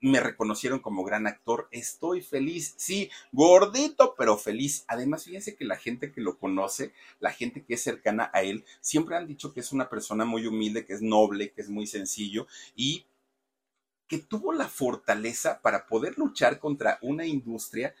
me 0.00 0.20
reconocieron 0.20 0.80
como 0.80 1.04
gran 1.04 1.26
actor, 1.26 1.68
estoy 1.70 2.22
feliz, 2.22 2.74
sí, 2.76 3.10
gordito, 3.32 4.14
pero 4.16 4.38
feliz. 4.38 4.84
Además, 4.88 5.24
fíjense 5.24 5.56
que 5.56 5.64
la 5.64 5.76
gente 5.76 6.10
que 6.10 6.20
lo 6.20 6.38
conoce, 6.38 6.92
la 7.18 7.32
gente 7.32 7.64
que 7.64 7.74
es 7.74 7.82
cercana 7.82 8.30
a 8.32 8.42
él, 8.42 8.64
siempre 8.80 9.16
han 9.16 9.26
dicho 9.26 9.52
que 9.52 9.60
es 9.60 9.72
una 9.72 9.90
persona 9.90 10.24
muy 10.24 10.46
humilde, 10.46 10.86
que 10.86 10.94
es 10.94 11.02
noble, 11.02 11.52
que 11.52 11.60
es 11.60 11.68
muy 11.68 11.86
sencillo 11.86 12.46
y 12.74 13.04
que 14.08 14.18
tuvo 14.18 14.52
la 14.52 14.68
fortaleza 14.68 15.60
para 15.60 15.86
poder 15.86 16.18
luchar 16.18 16.58
contra 16.58 16.98
una 17.02 17.26
industria 17.26 17.94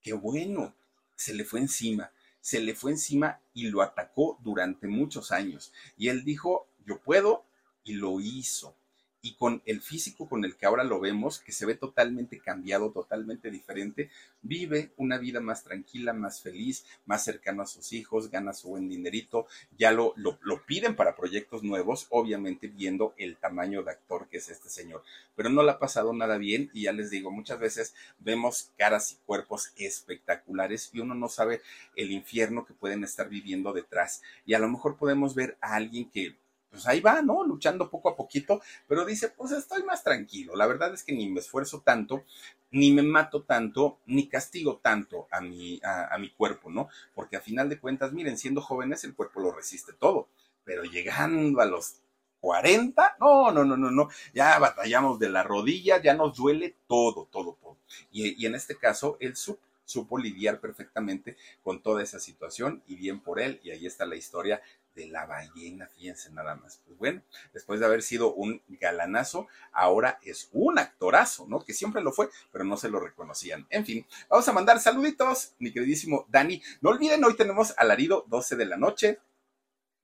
que, 0.00 0.12
bueno, 0.12 0.74
se 1.16 1.34
le 1.34 1.44
fue 1.44 1.60
encima, 1.60 2.12
se 2.40 2.60
le 2.60 2.74
fue 2.74 2.92
encima 2.92 3.40
y 3.52 3.68
lo 3.68 3.82
atacó 3.82 4.38
durante 4.42 4.86
muchos 4.86 5.32
años. 5.32 5.72
Y 5.96 6.08
él 6.08 6.22
dijo, 6.24 6.68
yo 6.86 7.00
puedo, 7.00 7.44
y 7.82 7.94
lo 7.94 8.20
hizo 8.20 8.77
y 9.20 9.34
con 9.34 9.62
el 9.66 9.80
físico 9.80 10.28
con 10.28 10.44
el 10.44 10.56
que 10.56 10.66
ahora 10.66 10.84
lo 10.84 11.00
vemos, 11.00 11.40
que 11.40 11.52
se 11.52 11.66
ve 11.66 11.74
totalmente 11.74 12.38
cambiado, 12.38 12.92
totalmente 12.92 13.50
diferente, 13.50 14.10
vive 14.42 14.92
una 14.96 15.18
vida 15.18 15.40
más 15.40 15.64
tranquila, 15.64 16.12
más 16.12 16.40
feliz, 16.40 16.84
más 17.04 17.24
cercano 17.24 17.62
a 17.62 17.66
sus 17.66 17.92
hijos, 17.92 18.30
gana 18.30 18.52
su 18.52 18.68
buen 18.68 18.88
dinerito, 18.88 19.46
ya 19.76 19.90
lo, 19.90 20.14
lo, 20.16 20.38
piden 20.66 20.94
para 20.94 21.16
proyectos 21.16 21.62
nuevos, 21.62 22.06
obviamente 22.10 22.68
viendo 22.68 23.14
el 23.16 23.36
tamaño 23.36 23.82
de 23.82 23.92
actor 23.92 24.28
que 24.28 24.38
es 24.38 24.48
este 24.50 24.68
señor. 24.68 25.02
Pero 25.34 25.48
no 25.48 25.62
le 25.62 25.72
ha 25.72 25.78
pasado 25.78 26.12
nada 26.12 26.38
bien 26.38 26.70
y 26.72 26.82
ya 26.82 26.92
les 26.92 27.10
digo, 27.10 27.30
muchas 27.30 27.58
veces 27.58 27.94
vemos 28.18 28.70
caras 28.76 29.12
y 29.12 29.16
cuerpos 29.26 29.72
espectaculares 29.76 30.90
y 30.92 31.00
uno 31.00 31.14
no 31.14 31.28
sabe 31.28 31.60
el 31.96 32.12
infierno 32.12 32.64
que 32.64 32.74
pueden 32.74 33.02
estar 33.02 33.28
viviendo 33.28 33.72
detrás. 33.72 34.22
Y 34.46 34.54
a 34.54 34.58
lo 34.58 34.68
mejor 34.68 34.96
podemos 34.96 35.34
ver 35.34 35.56
a 35.60 35.74
alguien 35.74 36.10
que 36.10 36.36
pues 36.70 36.86
ahí 36.86 37.00
va, 37.00 37.22
¿no? 37.22 37.44
Luchando 37.44 37.90
poco 37.90 38.10
a 38.10 38.16
poquito, 38.16 38.60
pero 38.86 39.04
dice, 39.04 39.30
pues 39.30 39.52
estoy 39.52 39.82
más 39.84 40.02
tranquilo. 40.04 40.54
La 40.56 40.66
verdad 40.66 40.92
es 40.92 41.02
que 41.02 41.12
ni 41.12 41.28
me 41.28 41.40
esfuerzo 41.40 41.80
tanto, 41.80 42.24
ni 42.70 42.92
me 42.92 43.02
mato 43.02 43.42
tanto, 43.42 43.98
ni 44.06 44.28
castigo 44.28 44.78
tanto 44.78 45.26
a 45.30 45.40
mi, 45.40 45.80
a, 45.82 46.16
mi 46.18 46.30
cuerpo, 46.30 46.70
¿no? 46.70 46.88
Porque 47.14 47.36
a 47.36 47.40
final 47.40 47.68
de 47.68 47.80
cuentas, 47.80 48.12
miren, 48.12 48.38
siendo 48.38 48.60
jóvenes 48.60 49.04
el 49.04 49.14
cuerpo 49.14 49.40
lo 49.40 49.52
resiste 49.52 49.92
todo, 49.92 50.28
pero 50.64 50.84
llegando 50.84 51.60
a 51.60 51.66
los 51.66 52.02
40, 52.40 53.16
no, 53.20 53.50
no, 53.50 53.64
no, 53.64 53.76
no, 53.76 53.90
no, 53.90 54.08
ya 54.32 54.58
batallamos 54.58 55.18
de 55.18 55.28
la 55.28 55.42
rodilla, 55.42 56.00
ya 56.00 56.14
nos 56.14 56.36
duele 56.36 56.76
todo, 56.86 57.26
todo, 57.30 57.58
todo. 57.60 57.76
Y, 58.12 58.44
en 58.46 58.54
este 58.54 58.76
caso, 58.76 59.16
el 59.20 59.34
supo 59.36 60.18
lidiar 60.18 60.60
perfectamente 60.60 61.36
con 61.62 61.82
toda 61.82 62.02
esa 62.02 62.20
situación 62.20 62.82
y 62.86 62.96
bien 62.96 63.20
por 63.20 63.40
él, 63.40 63.60
y 63.64 63.70
ahí 63.70 63.86
está 63.86 64.06
la 64.06 64.16
historia 64.16 64.60
de 64.98 65.06
la 65.06 65.26
ballena, 65.26 65.86
fíjense 65.86 66.30
nada 66.32 66.56
más. 66.56 66.80
Pues 66.84 66.98
bueno, 66.98 67.22
después 67.54 67.78
de 67.78 67.86
haber 67.86 68.02
sido 68.02 68.34
un 68.34 68.60
galanazo, 68.68 69.46
ahora 69.72 70.18
es 70.22 70.48
un 70.52 70.78
actorazo, 70.78 71.46
¿no? 71.48 71.64
Que 71.64 71.72
siempre 71.72 72.02
lo 72.02 72.12
fue, 72.12 72.28
pero 72.50 72.64
no 72.64 72.76
se 72.76 72.88
lo 72.88 72.98
reconocían. 72.98 73.64
En 73.70 73.86
fin, 73.86 74.04
vamos 74.28 74.48
a 74.48 74.52
mandar 74.52 74.80
saluditos, 74.80 75.54
mi 75.60 75.72
queridísimo 75.72 76.26
Dani. 76.28 76.60
No 76.80 76.90
olviden, 76.90 77.24
hoy 77.24 77.36
tenemos 77.36 77.74
alarido 77.78 78.24
12 78.28 78.56
de 78.56 78.66
la 78.66 78.76
noche. 78.76 79.20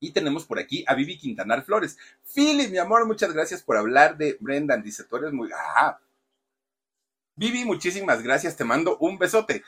Y 0.00 0.12
tenemos 0.12 0.44
por 0.44 0.58
aquí 0.58 0.84
a 0.86 0.94
Vivi 0.94 1.16
Quintanar 1.16 1.64
Flores. 1.64 1.96
Philip, 2.34 2.70
mi 2.70 2.78
amor, 2.78 3.06
muchas 3.06 3.32
gracias 3.32 3.62
por 3.62 3.78
hablar 3.78 4.18
de 4.18 4.36
Brendan. 4.38 4.82
Dice, 4.82 5.04
tú 5.04 5.16
eres 5.16 5.32
muy... 5.32 5.48
Ah, 5.76 5.98
Vivi, 7.36 7.64
muchísimas 7.64 8.22
gracias, 8.22 8.56
te 8.56 8.64
mando 8.64 8.98
un 8.98 9.18
besote. 9.18 9.64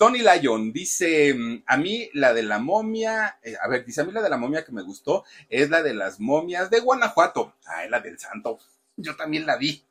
Tony 0.00 0.20
Lyon 0.22 0.72
dice, 0.72 1.34
mm, 1.34 1.64
a 1.66 1.76
mí 1.76 2.08
la 2.14 2.32
de 2.32 2.42
la 2.42 2.58
momia, 2.58 3.38
eh, 3.42 3.54
a 3.60 3.68
ver, 3.68 3.84
dice, 3.84 4.00
a 4.00 4.04
mí 4.04 4.12
la 4.12 4.22
de 4.22 4.30
la 4.30 4.38
momia 4.38 4.64
que 4.64 4.72
me 4.72 4.80
gustó 4.80 5.26
es 5.50 5.68
la 5.68 5.82
de 5.82 5.92
las 5.92 6.18
momias 6.18 6.70
de 6.70 6.80
Guanajuato. 6.80 7.54
Ah, 7.66 7.84
es 7.84 7.90
la 7.90 8.00
del 8.00 8.18
santo. 8.18 8.58
Yo 8.96 9.14
también 9.16 9.44
la 9.44 9.58
vi. 9.58 9.84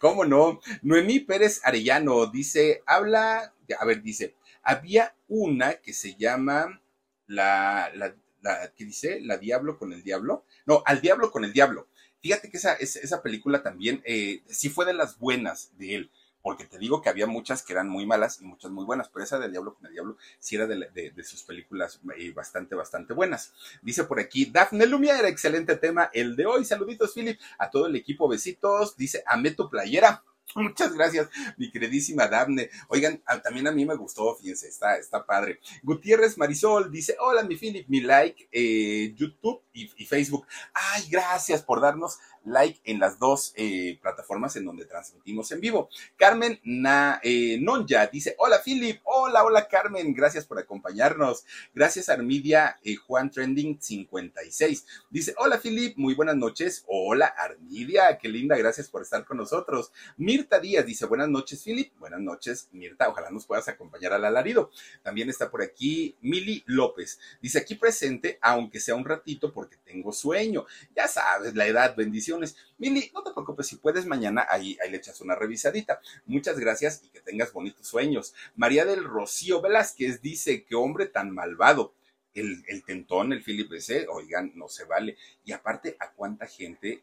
¿Cómo 0.00 0.24
no? 0.24 0.60
Noemí 0.82 1.20
Pérez 1.20 1.60
Arellano 1.62 2.26
dice, 2.26 2.82
habla, 2.84 3.54
a 3.78 3.84
ver, 3.84 4.02
dice, 4.02 4.34
había 4.64 5.14
una 5.28 5.74
que 5.74 5.92
se 5.92 6.16
llama 6.16 6.82
la, 7.28 7.88
la, 7.94 8.16
la, 8.40 8.72
¿qué 8.76 8.84
dice? 8.84 9.20
¿La 9.20 9.38
Diablo 9.38 9.78
con 9.78 9.92
el 9.92 10.02
Diablo? 10.02 10.44
No, 10.66 10.82
al 10.86 11.00
Diablo 11.00 11.30
con 11.30 11.44
el 11.44 11.52
Diablo. 11.52 11.86
Fíjate 12.20 12.50
que 12.50 12.56
esa, 12.56 12.72
esa 12.74 13.22
película 13.22 13.62
también 13.62 14.02
eh, 14.04 14.42
sí 14.48 14.70
fue 14.70 14.86
de 14.86 14.94
las 14.94 15.20
buenas 15.20 15.70
de 15.78 15.94
él 15.94 16.10
porque 16.42 16.64
te 16.64 16.78
digo 16.78 17.00
que 17.00 17.08
había 17.08 17.26
muchas 17.26 17.62
que 17.62 17.72
eran 17.72 17.88
muy 17.88 18.04
malas 18.04 18.40
y 18.40 18.44
muchas 18.44 18.70
muy 18.70 18.84
buenas, 18.84 19.08
pero 19.08 19.24
esa 19.24 19.38
del 19.38 19.52
Diablo 19.52 19.74
con 19.74 19.86
el 19.86 19.92
Diablo 19.92 20.16
sí 20.38 20.56
era 20.56 20.66
de, 20.66 21.24
sus 21.24 21.44
películas 21.44 22.00
eh, 22.16 22.32
bastante, 22.32 22.74
bastante 22.74 23.14
buenas. 23.14 23.52
Dice 23.80 24.04
por 24.04 24.18
aquí, 24.18 24.46
Daphne 24.46 24.86
Lumière, 24.86 25.26
excelente 25.26 25.76
tema 25.76 26.10
el 26.12 26.36
de 26.36 26.46
hoy. 26.46 26.64
Saluditos, 26.64 27.14
Philip, 27.14 27.38
a 27.58 27.70
todo 27.70 27.86
el 27.86 27.96
equipo, 27.96 28.28
besitos. 28.28 28.96
Dice, 28.96 29.22
amé 29.26 29.52
tu 29.52 29.70
playera. 29.70 30.24
Muchas 30.54 30.92
gracias, 30.94 31.28
mi 31.56 31.70
queridísima 31.70 32.26
Daphne. 32.28 32.70
Oigan, 32.88 33.22
también 33.42 33.66
a 33.68 33.72
mí 33.72 33.86
me 33.86 33.94
gustó, 33.94 34.34
fíjense, 34.36 34.68
está, 34.68 34.96
está 34.96 35.24
padre. 35.24 35.60
Gutiérrez 35.82 36.36
Marisol 36.36 36.90
dice: 36.90 37.16
Hola, 37.20 37.42
mi 37.42 37.56
Philip, 37.56 37.88
mi 37.88 38.00
like, 38.00 38.48
eh, 38.52 39.14
YouTube 39.14 39.62
y, 39.72 39.86
Facebook. 40.04 40.46
Ay, 40.74 41.08
gracias 41.10 41.62
por 41.62 41.80
darnos 41.80 42.18
like 42.44 42.80
en 42.84 42.98
las 42.98 43.18
dos 43.18 43.52
eh, 43.56 43.98
plataformas 44.00 44.56
en 44.56 44.64
donde 44.64 44.84
transmitimos 44.84 45.50
en 45.52 45.60
vivo. 45.60 45.88
Carmen 46.16 46.60
Na, 46.64 47.20
eh, 47.22 47.58
Nonja 47.60 48.06
dice, 48.06 48.34
hola 48.38 48.60
Philip, 48.64 49.00
hola, 49.04 49.44
hola 49.44 49.68
Carmen, 49.68 50.14
gracias 50.14 50.46
por 50.46 50.58
acompañarnos. 50.58 51.44
Gracias 51.74 52.08
Armidia 52.08 52.78
eh, 52.84 52.96
Juan 52.96 53.30
Trending 53.30 53.80
56. 53.80 54.86
Dice, 55.10 55.34
hola 55.38 55.60
Philip, 55.60 55.96
muy 55.96 56.14
buenas 56.14 56.36
noches. 56.36 56.84
Hola 56.86 57.26
Armidia, 57.26 58.18
qué 58.18 58.28
linda, 58.28 58.56
gracias 58.56 58.88
por 58.88 59.02
estar 59.02 59.24
con 59.24 59.36
nosotros. 59.36 59.92
Mirta 60.16 60.58
Díaz 60.58 60.86
dice, 60.86 61.06
buenas 61.06 61.28
noches 61.28 61.62
Philip, 61.62 61.92
buenas 61.98 62.20
noches 62.20 62.68
Mirta, 62.72 63.08
ojalá 63.08 63.30
nos 63.30 63.46
puedas 63.46 63.68
acompañar 63.68 64.12
al 64.12 64.24
alarido. 64.24 64.70
También 65.02 65.30
está 65.30 65.50
por 65.50 65.62
aquí 65.62 66.16
Mili 66.20 66.62
López. 66.66 67.18
Dice, 67.40 67.58
aquí 67.58 67.74
presente, 67.74 68.38
aunque 68.40 68.80
sea 68.80 68.94
un 68.94 69.04
ratito 69.04 69.52
porque 69.52 69.76
tengo 69.84 70.12
sueño. 70.12 70.66
Ya 70.94 71.08
sabes, 71.08 71.54
la 71.54 71.66
edad, 71.66 71.94
bendiciones. 72.32 72.56
Mili, 72.78 73.10
no 73.14 73.22
te 73.22 73.32
preocupes, 73.32 73.66
si 73.66 73.76
puedes 73.76 74.06
mañana, 74.06 74.46
ahí, 74.48 74.76
le 74.90 74.96
echas 74.96 75.20
una 75.20 75.34
revisadita. 75.34 76.00
Muchas 76.26 76.58
gracias 76.58 77.02
y 77.04 77.08
que 77.08 77.20
tengas 77.20 77.52
bonitos 77.52 77.86
sueños. 77.86 78.34
María 78.56 78.84
del 78.84 79.04
Rocío 79.04 79.60
Velázquez 79.60 80.20
dice, 80.20 80.64
qué 80.64 80.74
hombre 80.74 81.06
tan 81.06 81.30
malvado. 81.30 81.94
El, 82.34 82.64
el 82.66 82.82
tentón, 82.84 83.34
el 83.34 83.42
Philip 83.42 83.70
ese, 83.74 84.06
oigan, 84.08 84.52
no 84.54 84.68
se 84.68 84.84
vale. 84.84 85.18
Y 85.44 85.52
aparte, 85.52 85.96
¿a 86.00 86.12
cuánta 86.12 86.46
gente 86.46 87.02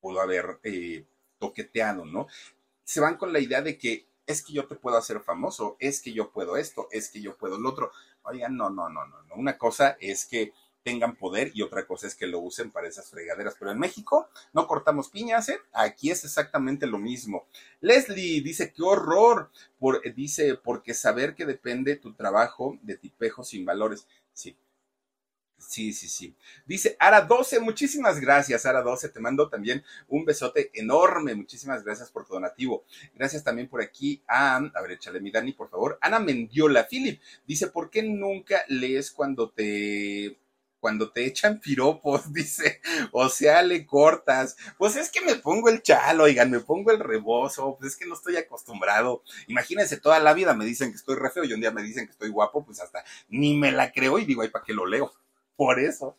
pudo 0.00 0.20
haber 0.20 0.60
eh, 0.62 1.04
toqueteado, 1.40 2.04
no? 2.04 2.28
Se 2.84 3.00
van 3.00 3.16
con 3.16 3.32
la 3.32 3.40
idea 3.40 3.62
de 3.62 3.76
que 3.76 4.06
es 4.28 4.42
que 4.42 4.52
yo 4.52 4.66
te 4.66 4.76
puedo 4.76 4.96
hacer 4.96 5.20
famoso, 5.20 5.76
es 5.80 6.00
que 6.00 6.12
yo 6.12 6.30
puedo 6.30 6.56
esto, 6.56 6.88
es 6.92 7.08
que 7.08 7.20
yo 7.20 7.36
puedo 7.36 7.58
lo 7.58 7.70
otro. 7.70 7.90
Oigan, 8.22 8.56
no, 8.56 8.70
no, 8.70 8.88
no, 8.88 9.06
no, 9.06 9.22
no. 9.22 9.34
Una 9.34 9.56
cosa 9.56 9.96
es 10.00 10.26
que 10.26 10.52
tengan 10.88 11.16
poder 11.16 11.50
y 11.52 11.60
otra 11.60 11.86
cosa 11.86 12.06
es 12.06 12.14
que 12.14 12.26
lo 12.26 12.38
usen 12.38 12.70
para 12.70 12.88
esas 12.88 13.10
fregaderas. 13.10 13.56
Pero 13.58 13.70
en 13.70 13.78
México 13.78 14.30
no 14.54 14.66
cortamos 14.66 15.10
piñas, 15.10 15.50
¿eh? 15.50 15.60
Aquí 15.74 16.10
es 16.10 16.24
exactamente 16.24 16.86
lo 16.86 16.98
mismo. 16.98 17.46
Leslie 17.82 18.40
dice, 18.40 18.72
qué 18.72 18.82
horror. 18.82 19.50
Por, 19.78 20.00
dice, 20.14 20.54
porque 20.54 20.94
saber 20.94 21.34
que 21.34 21.44
depende 21.44 21.96
tu 21.96 22.14
trabajo 22.14 22.78
de 22.80 22.96
tipejos 22.96 23.48
sin 23.48 23.66
valores. 23.66 24.08
Sí, 24.32 24.56
Sí, 25.58 25.92
sí, 25.92 26.08
sí. 26.08 26.36
Dice 26.64 26.96
Ara 27.00 27.22
12, 27.22 27.58
muchísimas 27.58 28.20
gracias, 28.20 28.64
Ara 28.64 28.80
12. 28.80 29.08
Te 29.08 29.18
mando 29.18 29.48
también 29.48 29.82
un 30.06 30.24
besote 30.24 30.70
enorme. 30.72 31.34
Muchísimas 31.34 31.84
gracias 31.84 32.10
por 32.10 32.24
tu 32.24 32.34
donativo. 32.34 32.84
Gracias 33.14 33.42
también 33.42 33.68
por 33.68 33.82
aquí 33.82 34.22
a, 34.28 34.56
a 34.56 34.82
ver, 34.82 34.92
échale 34.92 35.20
mi 35.20 35.32
Dani, 35.32 35.52
por 35.52 35.68
favor. 35.68 35.98
Ana 36.00 36.20
Mendiola, 36.20 36.86
Philip, 36.88 37.20
dice, 37.44 37.66
¿por 37.66 37.90
qué 37.90 38.04
nunca 38.04 38.62
lees 38.68 39.10
cuando 39.10 39.50
te 39.50 40.38
cuando 40.80 41.10
te 41.10 41.26
echan 41.26 41.60
piropos, 41.60 42.32
dice, 42.32 42.80
o 43.12 43.28
sea, 43.28 43.62
le 43.62 43.86
cortas. 43.86 44.56
Pues 44.78 44.96
es 44.96 45.10
que 45.10 45.20
me 45.20 45.36
pongo 45.36 45.68
el 45.68 45.82
chalo, 45.82 46.24
oigan, 46.24 46.50
me 46.50 46.60
pongo 46.60 46.90
el 46.90 47.00
rebozo, 47.00 47.76
pues 47.78 47.92
es 47.92 47.98
que 47.98 48.06
no 48.06 48.14
estoy 48.14 48.36
acostumbrado. 48.36 49.22
Imagínense, 49.46 49.98
toda 49.98 50.18
la 50.20 50.34
vida 50.34 50.54
me 50.54 50.64
dicen 50.64 50.90
que 50.90 50.96
estoy 50.96 51.16
re 51.16 51.30
feo 51.30 51.44
y 51.44 51.52
un 51.52 51.60
día 51.60 51.70
me 51.70 51.82
dicen 51.82 52.06
que 52.06 52.12
estoy 52.12 52.30
guapo, 52.30 52.64
pues 52.64 52.80
hasta 52.80 53.04
ni 53.28 53.56
me 53.56 53.72
la 53.72 53.92
creo 53.92 54.18
y 54.18 54.24
digo, 54.24 54.42
ay, 54.42 54.48
¿para 54.48 54.64
qué 54.64 54.72
lo 54.72 54.86
leo? 54.86 55.12
Por 55.56 55.80
eso. 55.80 56.16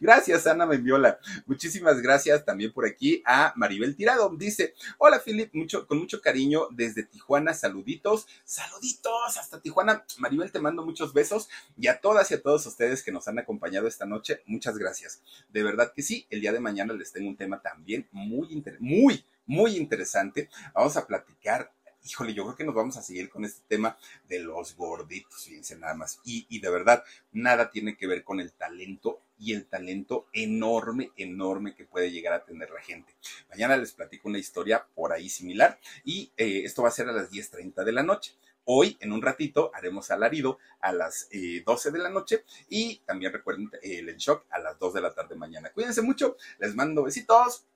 Gracias, 0.00 0.46
Ana 0.46 0.66
Mendiola. 0.66 1.18
Muchísimas 1.46 2.00
gracias 2.00 2.44
también 2.44 2.72
por 2.72 2.86
aquí 2.86 3.22
a 3.26 3.52
Maribel 3.56 3.96
Tirado. 3.96 4.30
Dice, 4.36 4.74
hola 4.98 5.20
Philip, 5.24 5.52
mucho, 5.54 5.86
con 5.86 5.98
mucho 5.98 6.20
cariño 6.20 6.68
desde 6.70 7.04
Tijuana, 7.04 7.54
saluditos, 7.54 8.26
saluditos 8.44 9.36
hasta 9.36 9.60
Tijuana. 9.60 10.04
Maribel, 10.18 10.52
te 10.52 10.60
mando 10.60 10.84
muchos 10.84 11.12
besos 11.12 11.48
y 11.76 11.88
a 11.88 12.00
todas 12.00 12.30
y 12.30 12.34
a 12.34 12.42
todos 12.42 12.66
ustedes 12.66 13.02
que 13.02 13.12
nos 13.12 13.28
han 13.28 13.38
acompañado 13.38 13.86
esta 13.88 14.06
noche, 14.06 14.42
muchas 14.46 14.78
gracias. 14.78 15.22
De 15.50 15.62
verdad 15.62 15.92
que 15.94 16.02
sí, 16.02 16.26
el 16.30 16.40
día 16.40 16.52
de 16.52 16.60
mañana 16.60 16.94
les 16.94 17.12
tengo 17.12 17.28
un 17.28 17.36
tema 17.36 17.60
también 17.60 18.08
muy, 18.12 18.62
muy, 18.80 19.24
muy 19.46 19.76
interesante. 19.76 20.48
Vamos 20.74 20.96
a 20.96 21.06
platicar 21.06 21.72
híjole, 22.04 22.34
yo 22.34 22.44
creo 22.44 22.56
que 22.56 22.64
nos 22.64 22.74
vamos 22.74 22.96
a 22.96 23.02
seguir 23.02 23.30
con 23.30 23.44
este 23.44 23.62
tema 23.68 23.96
de 24.28 24.40
los 24.40 24.76
gorditos, 24.76 25.44
fíjense 25.44 25.76
nada 25.76 25.94
más. 25.94 26.20
Y, 26.24 26.46
y 26.48 26.60
de 26.60 26.70
verdad, 26.70 27.04
nada 27.32 27.70
tiene 27.70 27.96
que 27.96 28.06
ver 28.06 28.24
con 28.24 28.40
el 28.40 28.52
talento 28.52 29.20
y 29.42 29.54
el 29.54 29.66
talento 29.66 30.26
enorme, 30.32 31.10
enorme 31.16 31.74
que 31.74 31.84
puede 31.84 32.12
llegar 32.12 32.32
a 32.32 32.44
tener 32.44 32.70
la 32.70 32.80
gente. 32.80 33.12
Mañana 33.50 33.76
les 33.76 33.92
platico 33.92 34.28
una 34.28 34.38
historia 34.38 34.86
por 34.94 35.12
ahí 35.12 35.28
similar 35.28 35.80
y 36.04 36.30
eh, 36.36 36.62
esto 36.64 36.82
va 36.82 36.88
a 36.88 36.92
ser 36.92 37.08
a 37.08 37.12
las 37.12 37.30
10.30 37.30 37.82
de 37.82 37.92
la 37.92 38.04
noche. 38.04 38.36
Hoy, 38.64 38.96
en 39.00 39.12
un 39.12 39.20
ratito, 39.20 39.72
haremos 39.74 40.12
alarido 40.12 40.58
a 40.80 40.92
las 40.92 41.26
eh, 41.32 41.64
12 41.66 41.90
de 41.90 41.98
la 41.98 42.08
noche 42.08 42.44
y 42.68 42.98
también 43.00 43.32
recuerden 43.32 43.68
eh, 43.82 43.98
el 43.98 44.16
shock 44.16 44.46
a 44.50 44.60
las 44.60 44.78
2 44.78 44.94
de 44.94 45.00
la 45.00 45.12
tarde 45.12 45.34
mañana. 45.34 45.72
Cuídense 45.72 46.02
mucho, 46.02 46.36
les 46.60 46.76
mando 46.76 47.02
besitos. 47.02 47.66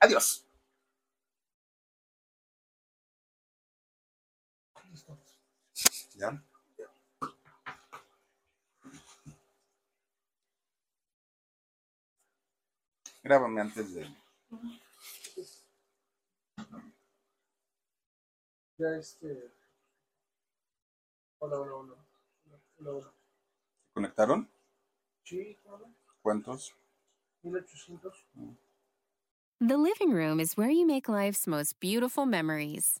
Adiós. 0.00 0.44
Grábame 13.24 13.62
antes 13.62 13.94
de. 13.94 14.06
Ya 18.76 18.96
este. 18.98 19.50
Hola, 21.38 21.58
hola, 21.58 21.74
hola. 21.74 21.94
Hola, 22.78 22.90
hola. 22.90 23.12
¿Conectaron? 23.94 24.50
Sí, 25.22 25.58
hola. 25.64 25.88
¿Cuántos? 26.20 26.76
1800. 27.42 28.26
Mm. 28.34 28.56
The 29.60 29.78
living 29.78 30.12
room 30.12 30.38
is 30.38 30.58
where 30.58 30.70
you 30.70 30.86
make 30.86 31.08
life's 31.08 31.46
most 31.46 31.80
beautiful 31.80 32.26
memories. 32.26 33.00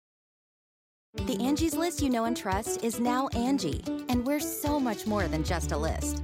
The 1.13 1.37
Angie's 1.41 1.75
list 1.75 2.01
you 2.01 2.09
know 2.09 2.23
and 2.23 2.37
trust 2.37 2.85
is 2.85 3.01
now 3.01 3.27
Angie, 3.29 3.83
and 4.07 4.25
we're 4.25 4.39
so 4.39 4.79
much 4.79 5.05
more 5.05 5.27
than 5.27 5.43
just 5.43 5.73
a 5.73 5.77
list. 5.77 6.23